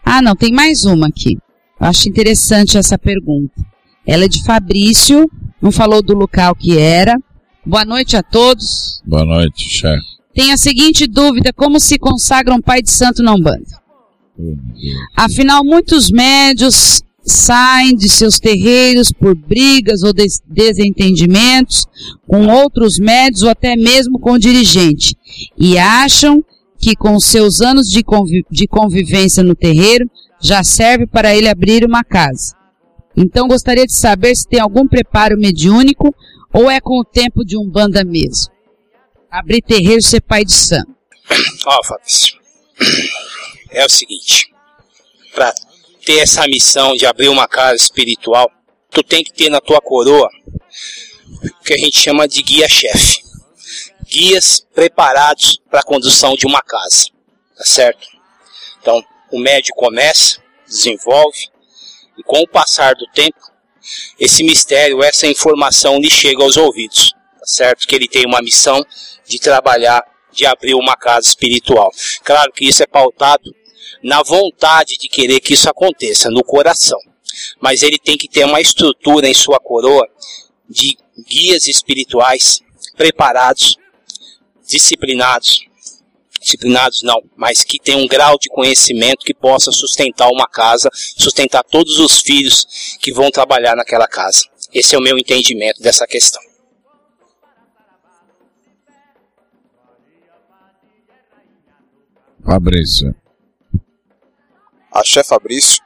[0.04, 1.38] Ah, não, tem mais uma aqui.
[1.80, 3.54] Eu acho interessante essa pergunta.
[4.06, 5.30] Ela é de Fabrício,
[5.64, 7.16] não falou do local que era.
[7.64, 9.00] Boa noite a todos.
[9.06, 10.04] Boa noite, chefe.
[10.34, 13.82] Tem a seguinte dúvida: como se consagra um pai de santo na Umbanda?
[15.16, 21.86] Afinal, muitos médios saem de seus terreiros por brigas ou des desentendimentos
[22.26, 25.16] com outros médios ou até mesmo com o dirigente
[25.56, 26.44] e acham
[26.78, 28.04] que com seus anos de,
[28.50, 32.54] de convivência no terreiro já serve para ele abrir uma casa.
[33.16, 36.14] Então gostaria de saber se tem algum preparo mediúnico
[36.52, 38.52] ou é com o tempo de um banda mesmo.
[39.30, 40.94] Abrir terreiro ser pai de santo.
[41.66, 42.38] Ó, oh, Fabrício,
[43.70, 44.52] é o seguinte,
[45.34, 45.52] para
[46.04, 48.50] ter essa missão de abrir uma casa espiritual,
[48.90, 50.28] tu tem que ter na tua coroa
[51.42, 53.22] o que a gente chama de guia-chefe.
[54.06, 57.08] Guias preparados para a condução de uma casa,
[57.56, 58.06] tá certo?
[58.80, 61.48] Então, o médio começa, desenvolve,
[62.18, 63.38] e com o passar do tempo,
[64.18, 67.86] esse mistério, essa informação lhe chega aos ouvidos, tá certo?
[67.86, 68.84] Que ele tem uma missão
[69.26, 71.90] de trabalhar, de abrir uma casa espiritual.
[72.22, 73.54] Claro que isso é pautado
[74.02, 76.98] na vontade de querer que isso aconteça, no coração.
[77.60, 80.06] Mas ele tem que ter uma estrutura em sua coroa
[80.68, 80.96] de
[81.26, 82.60] guias espirituais
[82.96, 83.76] preparados,
[84.66, 85.66] disciplinados,
[86.44, 91.64] disciplinados não, mas que tem um grau de conhecimento que possa sustentar uma casa, sustentar
[91.64, 94.44] todos os filhos que vão trabalhar naquela casa.
[94.72, 96.42] Esse é o meu entendimento dessa questão.
[102.44, 103.14] Fabrício.
[104.92, 105.82] Axé Fabrício.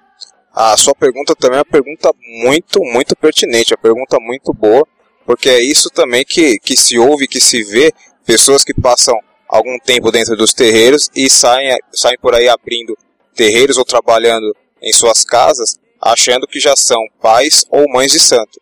[0.53, 2.11] A sua pergunta também é uma pergunta
[2.43, 4.85] muito, muito pertinente, uma pergunta muito boa,
[5.25, 7.93] porque é isso também que, que se ouve, que se vê,
[8.27, 9.17] pessoas que passam
[9.49, 12.97] algum tempo dentro dos terreiros e saem, saem por aí abrindo
[13.35, 18.61] terreiros ou trabalhando em suas casas, achando que já são pais ou mães de santo.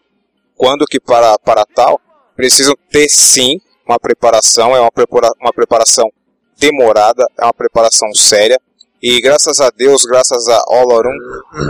[0.57, 2.01] Quando que para, para tal,
[2.35, 6.11] precisam ter sim uma preparação, é uma, prepara, uma preparação
[6.59, 8.61] demorada, é uma preparação séria.
[9.03, 11.17] E graças a Deus, graças a Olorum,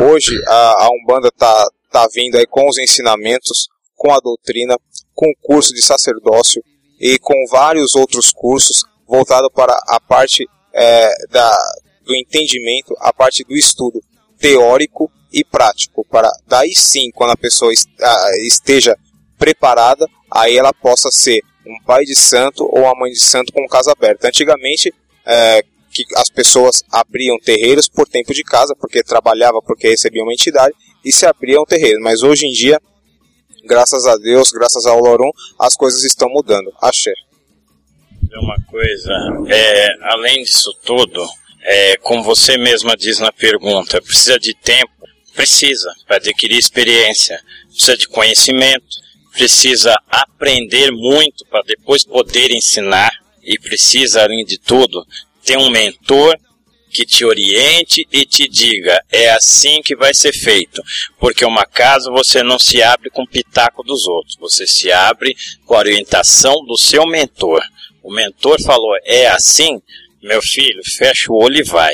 [0.02, 4.78] hoje a, a Umbanda está tá vindo aí com os ensinamentos, com a doutrina,
[5.14, 6.62] com o curso de sacerdócio
[7.00, 11.58] e com vários outros cursos voltado para a parte é, da,
[12.04, 14.00] do entendimento, a parte do estudo
[14.38, 17.72] teórico e prático, para daí sim, quando a pessoa
[18.46, 18.96] esteja
[19.38, 23.66] preparada, aí ela possa ser um pai de santo ou uma mãe de santo com
[23.66, 24.28] casa aberta.
[24.28, 24.94] Antigamente,
[25.26, 25.62] é,
[25.92, 30.74] que as pessoas abriam terreiros por tempo de casa, porque trabalhava, porque recebia uma entidade,
[31.04, 32.02] e se abriam terreiros.
[32.02, 32.80] Mas hoje em dia,
[33.64, 36.70] graças a Deus, graças ao Lorum, as coisas estão mudando.
[36.80, 37.12] Axé.
[38.34, 39.12] Uma coisa,
[39.48, 41.26] é, além disso tudo,
[41.62, 44.92] é, como você mesma diz na pergunta, precisa de tempo?
[45.34, 48.86] Precisa, para adquirir experiência, precisa de conhecimento,
[49.32, 53.10] precisa aprender muito para depois poder ensinar
[53.42, 55.06] e precisa, além de tudo,
[55.44, 56.36] ter um mentor
[56.90, 60.80] que te oriente e te diga é assim que vai ser feito,
[61.20, 65.36] porque uma casa você não se abre com o pitaco dos outros, você se abre
[65.66, 67.62] com a orientação do seu mentor.
[68.06, 69.82] O mentor falou é assim,
[70.22, 71.92] meu filho, fecha o olho e vai.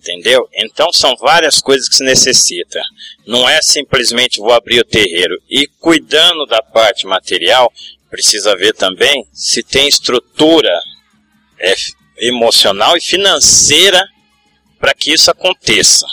[0.00, 0.48] Entendeu?
[0.54, 2.80] Então são várias coisas que se necessita.
[3.26, 5.36] Não é simplesmente vou abrir o terreiro.
[5.50, 7.70] E cuidando da parte material,
[8.08, 10.72] precisa ver também se tem estrutura
[11.58, 11.74] é,
[12.20, 14.02] emocional e financeira
[14.80, 16.06] para que isso aconteça.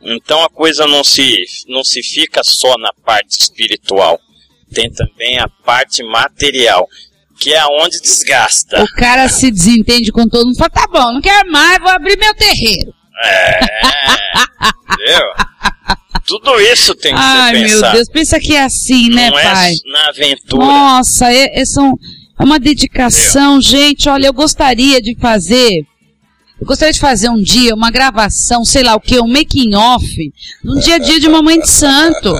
[0.00, 4.18] Então a coisa não se, não se fica só na parte espiritual,
[4.72, 6.88] tem também a parte material
[7.44, 8.82] que é onde desgasta.
[8.82, 12.16] O cara se desentende com todo mundo, fala, tá bom, não quero mais, vou abrir
[12.16, 12.90] meu terreiro.
[13.22, 13.60] É,
[14.94, 15.22] entendeu?
[16.26, 17.82] Tudo isso tem que Ai, ser pensado.
[17.82, 19.72] meu Deus, pensa que é assim, né, não pai?
[19.72, 20.64] É na aventura.
[20.64, 21.98] Nossa, é, é, são,
[22.40, 25.84] é uma dedicação, gente, olha, eu gostaria de fazer...
[26.58, 30.06] Eu gostaria de fazer um dia uma gravação, sei lá o que, um making off,
[30.64, 32.34] num dia a dia de uma mãe de santo.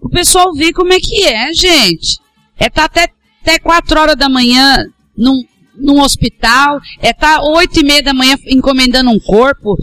[0.00, 2.18] O pessoal ver como é que é, gente.
[2.58, 3.08] É tá até
[3.46, 4.76] até quatro horas da manhã
[5.16, 5.40] num,
[5.76, 9.76] num hospital, é tá oito e meia da manhã encomendando um corpo,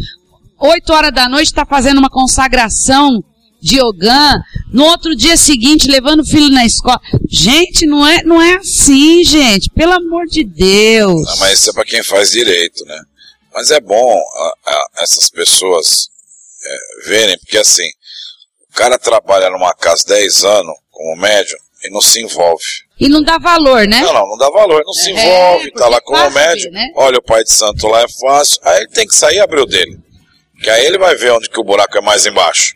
[0.59, 3.23] oito horas da noite está fazendo uma consagração
[3.61, 4.33] de Ogã,
[4.73, 6.99] no outro dia seguinte levando o filho na escola.
[7.29, 9.69] Gente, não é, não é assim, gente.
[9.69, 11.25] Pelo amor de Deus.
[11.25, 13.01] Não, mas isso é para quem faz direito, né?
[13.53, 16.09] Mas é bom a, a, essas pessoas
[16.65, 17.87] é, verem, porque assim,
[18.69, 22.63] o cara trabalha numa casa 10 anos como médium e não se envolve.
[22.99, 24.01] E não dá valor, né?
[24.01, 26.89] Não, não, não dá valor, não se é, envolve, tá lá com o médico, né?
[26.95, 29.61] olha o pai de santo lá é fácil, aí ele tem que sair e abrir
[29.61, 29.99] o dele.
[30.61, 32.73] Que aí ele vai ver onde que o buraco é mais embaixo.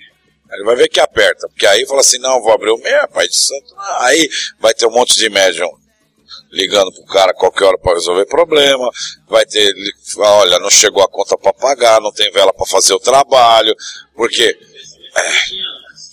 [0.51, 3.27] Ele vai ver que aperta, porque aí fala assim, não, vou abrir o meu, pai
[3.27, 3.75] de santo.
[3.99, 4.27] Aí
[4.59, 5.69] vai ter um monte de médium
[6.51, 8.89] ligando pro cara qualquer hora para resolver problema,
[9.27, 9.73] vai ter,
[10.17, 13.75] olha, não chegou a conta para pagar, não tem vela para fazer o trabalho,
[14.15, 15.31] porque é,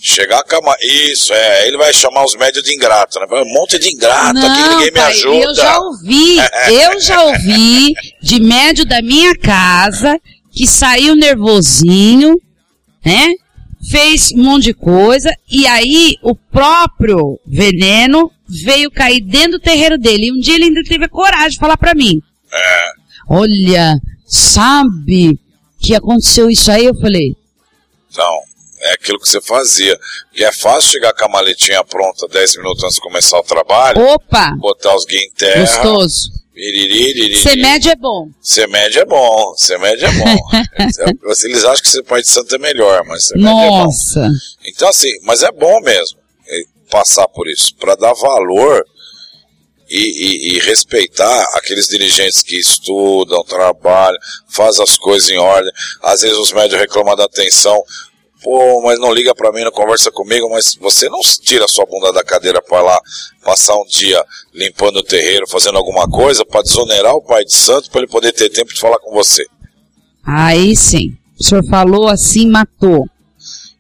[0.07, 0.77] Chegar a cama.
[0.83, 1.67] Isso, é.
[1.67, 3.27] Ele vai chamar os médios de ingrato, né?
[3.31, 5.45] Um monte de ingrato Não, aqui, ninguém pai, me ajuda.
[5.47, 6.37] Eu já ouvi,
[6.69, 10.21] eu já ouvi de médio da minha casa
[10.53, 12.39] que saiu nervosinho,
[13.03, 13.33] né?
[13.91, 19.97] Fez um monte de coisa, e aí o próprio veneno veio cair dentro do terreiro
[19.97, 20.27] dele.
[20.27, 22.21] E um dia ele ainda teve a coragem de falar para mim.
[22.53, 22.91] É.
[23.27, 23.95] Olha,
[24.27, 25.39] sabe
[25.81, 26.85] que aconteceu isso aí?
[26.85, 27.35] Eu falei.
[28.15, 28.54] Não
[28.85, 29.99] é aquilo que você fazia.
[30.35, 34.01] E é fácil chegar com a maletinha pronta 10 minutos antes de começar o trabalho.
[34.01, 34.55] Opa!
[34.59, 35.83] Botar os guias em terra.
[35.83, 36.31] Gostoso.
[37.43, 38.29] Semédio é bom.
[38.41, 39.55] Semédio é bom.
[39.57, 40.39] Semédio é bom.
[41.45, 44.21] Eles acham que ser pai de santo é melhor, mas semédio Nossa.
[44.21, 44.35] é bom.
[44.65, 48.85] Então assim, mas é bom mesmo é, passar por isso, para dar valor
[49.89, 55.73] e, e, e, respeitar aqueles dirigentes que estudam, trabalham, fazem as coisas em ordem.
[56.03, 57.83] Às vezes os médios reclamam da atenção
[58.45, 61.87] pô, mas não liga para mim, não conversa comigo, mas você não tira a sua
[61.87, 63.01] bunda da cadeira para lá
[63.43, 64.23] passar um dia
[64.53, 68.33] limpando o terreiro, fazendo alguma coisa para desonerar o pai de santo para ele poder
[68.33, 69.45] ter tempo de falar com você.
[70.23, 71.17] Aí sim.
[71.41, 73.09] O senhor falou assim, matou.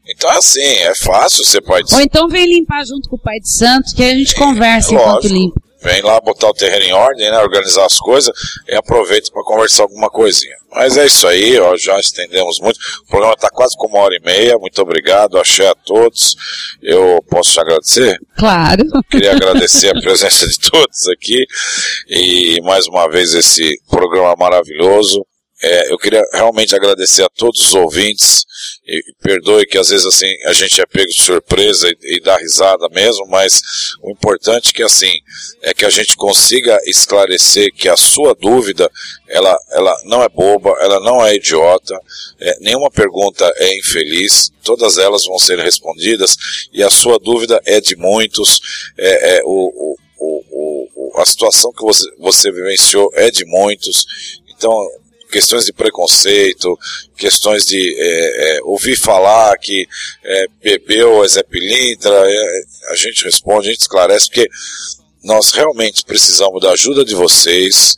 [0.08, 1.98] Então é assim, é fácil ser pai de santo.
[1.98, 4.94] Ou então vem limpar junto com o pai de santo, que a gente conversa é,
[4.94, 5.63] enquanto limpa.
[5.84, 8.32] Vem lá botar o terreno em ordem, né, organizar as coisas
[8.66, 10.56] e aproveita para conversar alguma coisinha.
[10.74, 12.78] Mas é isso aí, ó, já estendemos muito.
[13.02, 14.58] O programa está quase com uma hora e meia.
[14.58, 16.34] Muito obrigado, achei a todos.
[16.82, 18.18] Eu posso te agradecer?
[18.36, 18.82] Claro.
[19.10, 21.44] Queria agradecer a presença de todos aqui
[22.08, 25.24] e mais uma vez esse programa maravilhoso.
[25.62, 28.44] É, eu queria realmente agradecer a todos os ouvintes
[28.86, 32.36] e perdoe que às vezes assim a gente é pego de surpresa e, e dá
[32.36, 33.62] risada mesmo, mas
[34.02, 35.12] o importante é que assim
[35.62, 38.90] é que a gente consiga esclarecer que a sua dúvida
[39.28, 41.98] ela, ela não é boba, ela não é idiota,
[42.38, 46.36] é, nenhuma pergunta é infeliz, todas elas vão ser respondidas
[46.72, 51.82] e a sua dúvida é de muitos, é, é o, o, o, a situação que
[51.82, 54.06] você, você vivenciou é de muitos,
[54.48, 54.72] então
[55.34, 56.78] questões de preconceito,
[57.16, 59.84] questões de é, é, ouvir falar que
[60.22, 61.44] é, bebeu é Zé
[62.88, 64.48] a gente responde, a gente esclarece, porque
[65.24, 67.96] nós realmente precisamos da ajuda de vocês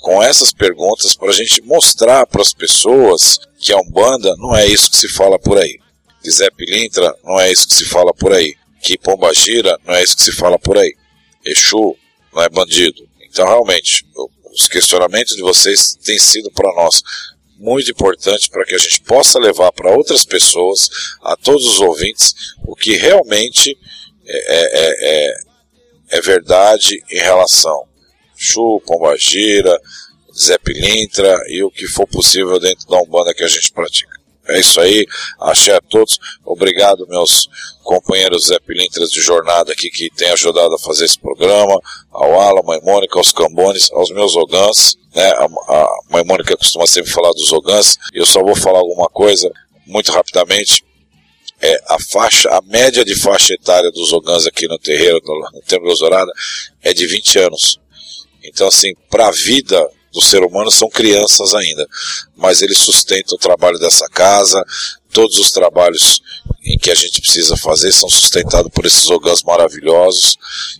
[0.00, 4.66] com essas perguntas para a gente mostrar para as pessoas que a Umbanda não é
[4.66, 5.78] isso que se fala por aí.
[6.22, 8.54] Que Zé Pilintra não é isso que se fala por aí.
[8.82, 10.94] Que Pombagira não é isso que se fala por aí.
[11.44, 11.94] Exu
[12.34, 13.06] não é bandido.
[13.20, 14.06] Então, realmente,
[14.52, 17.02] os questionamentos de vocês têm sido para nós
[17.56, 20.88] muito importante para que a gente possa levar para outras pessoas,
[21.22, 23.76] a todos os ouvintes, o que realmente
[24.26, 27.86] é, é, é, é, é verdade em relação
[28.34, 29.78] Chu, Pombagira,
[30.34, 34.19] Zé Pilintra e o que for possível dentro da Umbanda que a gente pratica.
[34.50, 35.06] É isso aí,
[35.40, 36.18] achei a todos.
[36.44, 37.48] Obrigado, meus
[37.84, 42.62] companheiros Zé Pilintras de jornada aqui que têm ajudado a fazer esse programa, ao Ala,
[42.64, 45.30] Mãe Mônica, aos Cambones, aos meus Ogãs, né?
[45.30, 49.08] A, a Mãe Mônica costuma sempre falar dos Ogãs, e eu só vou falar alguma
[49.08, 49.50] coisa
[49.86, 50.84] muito rapidamente.
[51.62, 55.62] É, a faixa, a média de faixa etária dos Ogãs aqui no terreiro, no, no
[55.62, 56.32] Templo Dourada,
[56.82, 57.78] é de 20 anos.
[58.42, 61.86] Então, assim, para a vida do ser humano são crianças ainda,
[62.36, 64.62] mas eles sustentam o trabalho dessa casa,
[65.12, 66.20] todos os trabalhos
[66.64, 70.36] em que a gente precisa fazer são sustentados por esses ogãs maravilhosos,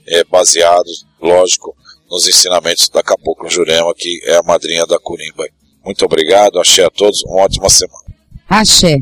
[0.07, 1.77] é, baseados, lógico,
[2.11, 5.47] nos ensinamentos da Cabocla Jurema, que é a madrinha da Curimba.
[5.85, 8.05] Muito obrigado, axé a todos, uma ótima semana.
[8.49, 8.99] Axé.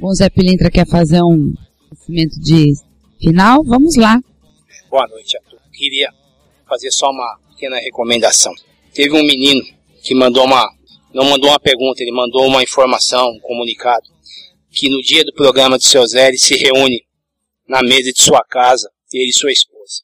[0.00, 1.54] O Zé Pilintra quer fazer um
[1.90, 2.74] movimento de
[3.20, 3.62] final?
[3.64, 4.18] Vamos lá.
[4.90, 5.64] Boa noite a todos.
[5.72, 6.10] Queria
[6.68, 8.52] fazer só uma pequena recomendação.
[8.96, 9.62] Teve um menino
[10.02, 10.66] que mandou uma,
[11.12, 14.06] não mandou uma pergunta, ele mandou uma informação, um comunicado,
[14.72, 17.04] que no dia do programa de seu Zé ele se reúne
[17.68, 20.00] na mesa de sua casa, ele e sua esposa.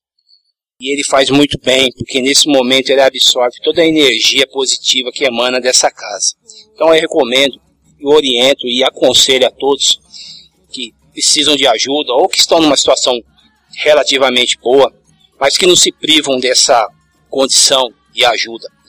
[0.79, 5.25] E ele faz muito bem, porque nesse momento ele absorve toda a energia positiva que
[5.25, 6.35] emana dessa casa.
[6.75, 7.59] Então eu recomendo,
[7.99, 9.99] eu oriento e aconselho a todos
[10.71, 13.19] que precisam de ajuda ou que estão numa situação
[13.75, 14.95] relativamente boa,
[15.41, 16.87] mas que não se privam dessa
[17.31, 18.82] condição de ajuda.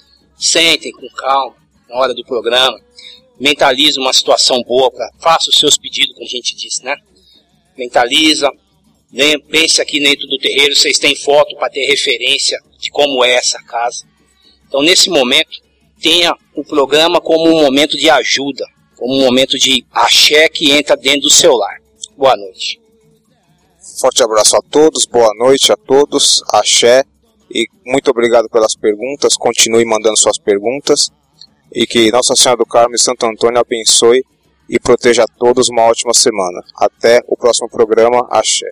[0.43, 1.55] Sentem com calma
[1.87, 2.77] na hora do programa,
[3.39, 6.97] mentaliza uma situação boa, pra, faça os seus pedidos, como a gente disse, né?
[7.77, 8.51] Mentaliza,
[9.09, 9.37] né?
[9.49, 13.57] pense aqui dentro do terreiro, vocês têm foto para ter referência de como é essa
[13.63, 14.03] casa.
[14.67, 15.61] Então, nesse momento,
[16.01, 18.65] tenha o programa como um momento de ajuda,
[18.97, 21.77] como um momento de axé que entra dentro do seu lar.
[22.17, 22.81] Boa noite.
[23.97, 27.05] Forte abraço a todos, boa noite a todos, axé
[27.53, 29.37] e muito obrigado pelas perguntas.
[29.37, 31.11] Continue mandando suas perguntas.
[31.71, 34.23] E que Nossa Senhora do Carmo e Santo Antônio abençoe
[34.67, 36.63] e proteja a todos uma ótima semana.
[36.75, 38.27] Até o próximo programa.
[38.31, 38.69] Axé.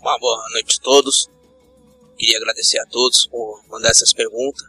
[0.00, 1.28] Uma boa noite a todos.
[2.16, 4.62] Queria agradecer a todos por mandar essas perguntas.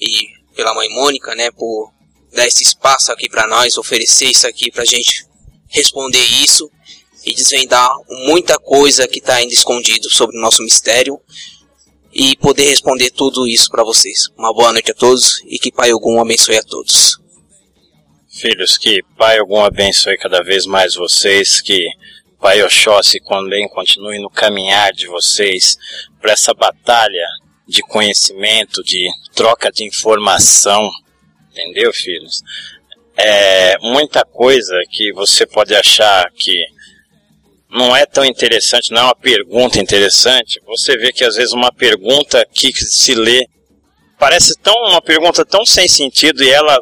[0.00, 0.08] E
[0.54, 1.92] pela mãe Mônica, né, por
[2.32, 5.26] dar esse espaço aqui para nós, oferecer isso aqui para a gente
[5.68, 6.70] responder isso
[7.24, 11.20] e desvendar muita coisa que está ainda escondido sobre o nosso mistério
[12.18, 14.30] e poder responder tudo isso para vocês.
[14.38, 17.18] Uma boa noite a todos e que Pai Ogum abençoe a todos.
[18.26, 21.86] Filhos, que Pai Ogum abençoe cada vez mais vocês, que
[22.40, 25.76] Pai Oxóssi também continue no caminhar de vocês
[26.18, 27.26] para essa batalha
[27.68, 30.90] de conhecimento, de troca de informação,
[31.50, 32.42] entendeu, filhos?
[33.14, 36.64] É muita coisa que você pode achar que
[37.70, 41.72] não é tão interessante, não é uma pergunta interessante, você vê que às vezes uma
[41.72, 43.46] pergunta que se lê
[44.18, 46.78] parece tão uma pergunta tão sem sentido e ela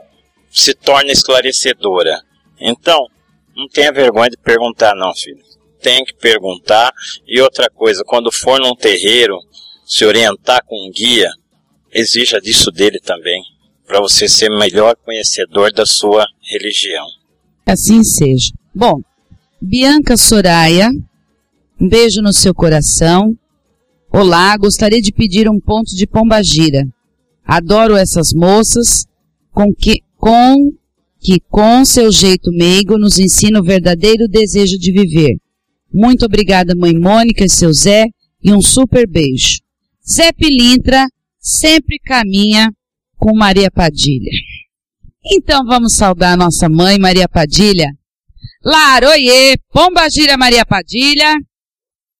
[0.50, 2.20] se torna esclarecedora.
[2.60, 3.08] Então,
[3.56, 5.42] não tenha vergonha de perguntar não, filho.
[5.80, 6.92] Tem que perguntar.
[7.26, 9.38] E outra coisa, quando for num terreiro,
[9.84, 11.30] se orientar com um guia,
[11.92, 13.42] exija disso dele também,
[13.86, 17.06] para você ser melhor conhecedor da sua religião.
[17.66, 18.52] Assim seja.
[18.74, 19.00] Bom,
[19.66, 20.90] Bianca Soraya,
[21.80, 23.34] um beijo no seu coração.
[24.12, 26.86] Olá, gostaria de pedir um ponto de pombagira.
[27.42, 29.06] Adoro essas moças
[29.50, 30.70] com que, com
[31.18, 35.38] que com seu jeito meigo nos ensina o verdadeiro desejo de viver.
[35.90, 38.08] Muito obrigada, mãe Mônica e seu Zé,
[38.42, 39.60] e um super beijo.
[40.06, 41.06] Zé Pilintra
[41.40, 42.70] sempre caminha
[43.16, 44.30] com Maria Padilha.
[45.24, 47.88] Então vamos saudar nossa mãe Maria Padilha
[48.64, 51.34] Laroie, Pomba Gira Maria Padilha.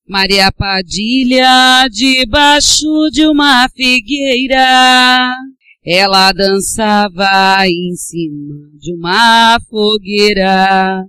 [0.06, 5.34] Maria Padilha, debaixo de uma figueira,
[5.82, 11.04] ela dançava em cima de uma fogueira.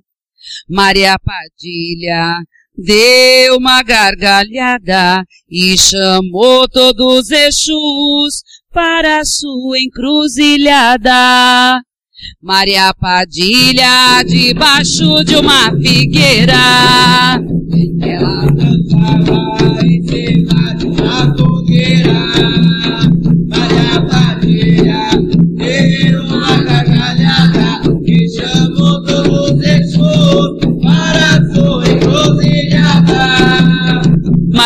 [0.70, 2.38] Maria Padilha
[2.78, 11.82] deu uma gargalhada e chamou todos os Exus para sua encruzilhada.
[12.42, 17.42] Maria Padilha, debaixo de uma figueira.
[18.02, 22.25] Ela dançava em cima de uma fogueira.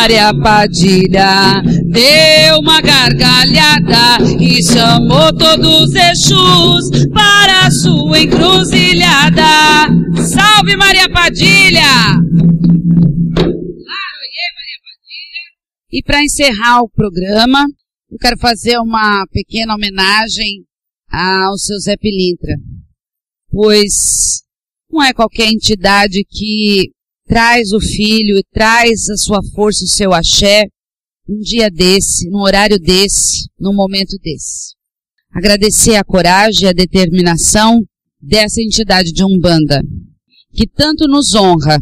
[0.00, 9.42] Maria Padilha deu uma gargalhada e chamou todos os Exus para sua encruzilhada.
[10.26, 12.16] Salve Maria Padilha!
[15.92, 17.66] E para encerrar o programa,
[18.10, 20.64] eu quero fazer uma pequena homenagem
[21.10, 22.54] ao seu Zé Pilintra,
[23.50, 24.40] pois
[24.90, 26.90] não é qualquer entidade que
[27.30, 30.66] traz o filho e traz a sua força, o seu axé,
[31.28, 34.74] num dia desse, num horário desse, num momento desse.
[35.32, 37.84] Agradecer a coragem e a determinação
[38.20, 39.80] dessa entidade de Umbanda,
[40.52, 41.80] que tanto nos honra.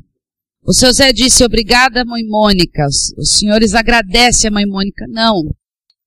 [0.63, 2.87] O seu Zé disse, obrigada, mãe Mônica.
[3.17, 5.07] Os senhores agradecem a mãe Mônica.
[5.09, 5.45] Não.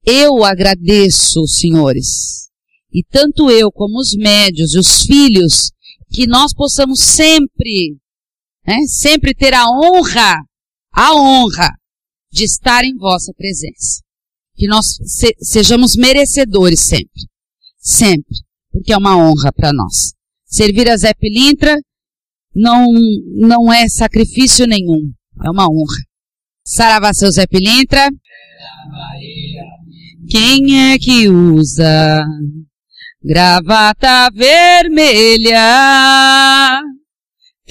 [0.05, 2.47] Eu agradeço os senhores.
[2.93, 5.71] E tanto eu como os médios e os filhos,
[6.11, 7.97] que nós possamos sempre
[8.65, 8.77] né?
[8.87, 10.43] Sempre ter a honra,
[10.93, 11.69] a honra
[12.31, 14.01] de estar em vossa presença.
[14.55, 17.27] Que nós se, sejamos merecedores sempre.
[17.77, 18.37] Sempre.
[18.71, 20.13] Porque é uma honra para nós.
[20.45, 21.75] Servir a Zé Pilintra
[22.53, 22.85] não,
[23.35, 25.11] não é sacrifício nenhum.
[25.43, 26.03] É uma honra.
[26.63, 28.09] Saravá seu Zé Pilintra.
[30.29, 32.23] Quem é que usa
[33.23, 35.59] gravata vermelha?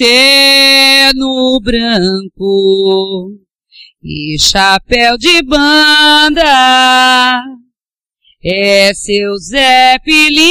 [0.01, 3.29] Terno branco
[4.03, 7.43] e chapéu de banda.
[8.43, 10.47] É seu Zé Pilintra,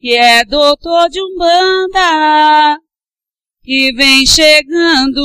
[0.00, 2.78] que é doutor de Umbanda,
[3.62, 5.20] que vem chegando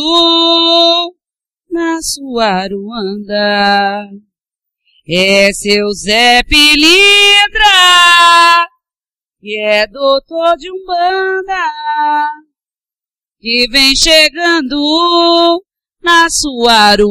[1.71, 4.09] na sua Aruanda.
[5.07, 7.05] É seu Zé Pilintra,
[9.45, 11.53] que é doutor de Umbanda,
[13.39, 15.63] que vem chegando
[16.01, 16.95] na sua.
[16.97, 17.05] Salve,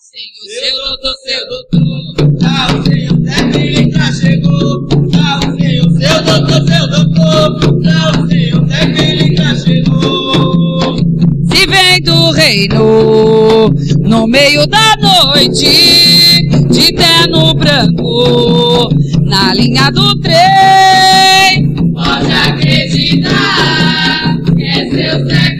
[0.00, 1.86] Senhor, seu doutor, seu doutor.
[2.40, 4.88] Salve, Senhor, Zé Pilintra chegou.
[5.12, 7.48] Salve, Senhor, seu doutor, seu doutor.
[7.84, 10.96] Salve, Senhor, Zé Pilintra chegou.
[11.52, 13.70] Se vem do reino,
[14.00, 16.09] no meio da noite,
[16.70, 18.88] de terno branco
[19.22, 21.74] na linha do trem.
[21.92, 25.56] Pode acreditar que é seu Zé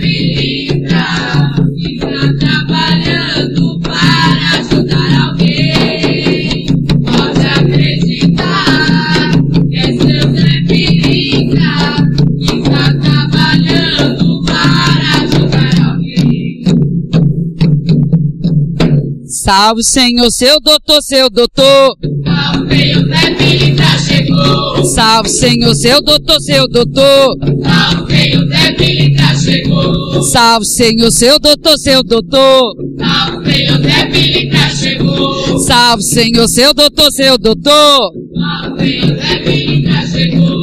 [19.51, 21.97] Salve, Senhor, seu doutor, seu doutor.
[22.25, 24.85] Salve, Senhor, Zé Pilintra chegou.
[24.85, 27.37] Salve, Senhor, seu doutor, seu doutor.
[27.61, 30.23] Salve, Senhor, Zé Pilintra chegou.
[30.23, 32.75] Salve, Senhor, seu doutor, seu doutor.
[32.97, 35.59] Salve, Senhor, Zé chegou.
[35.59, 38.13] Salve, Senhor, seu doutor, seu doutor.
[38.33, 40.61] Salve, Senhor, Zé chegou.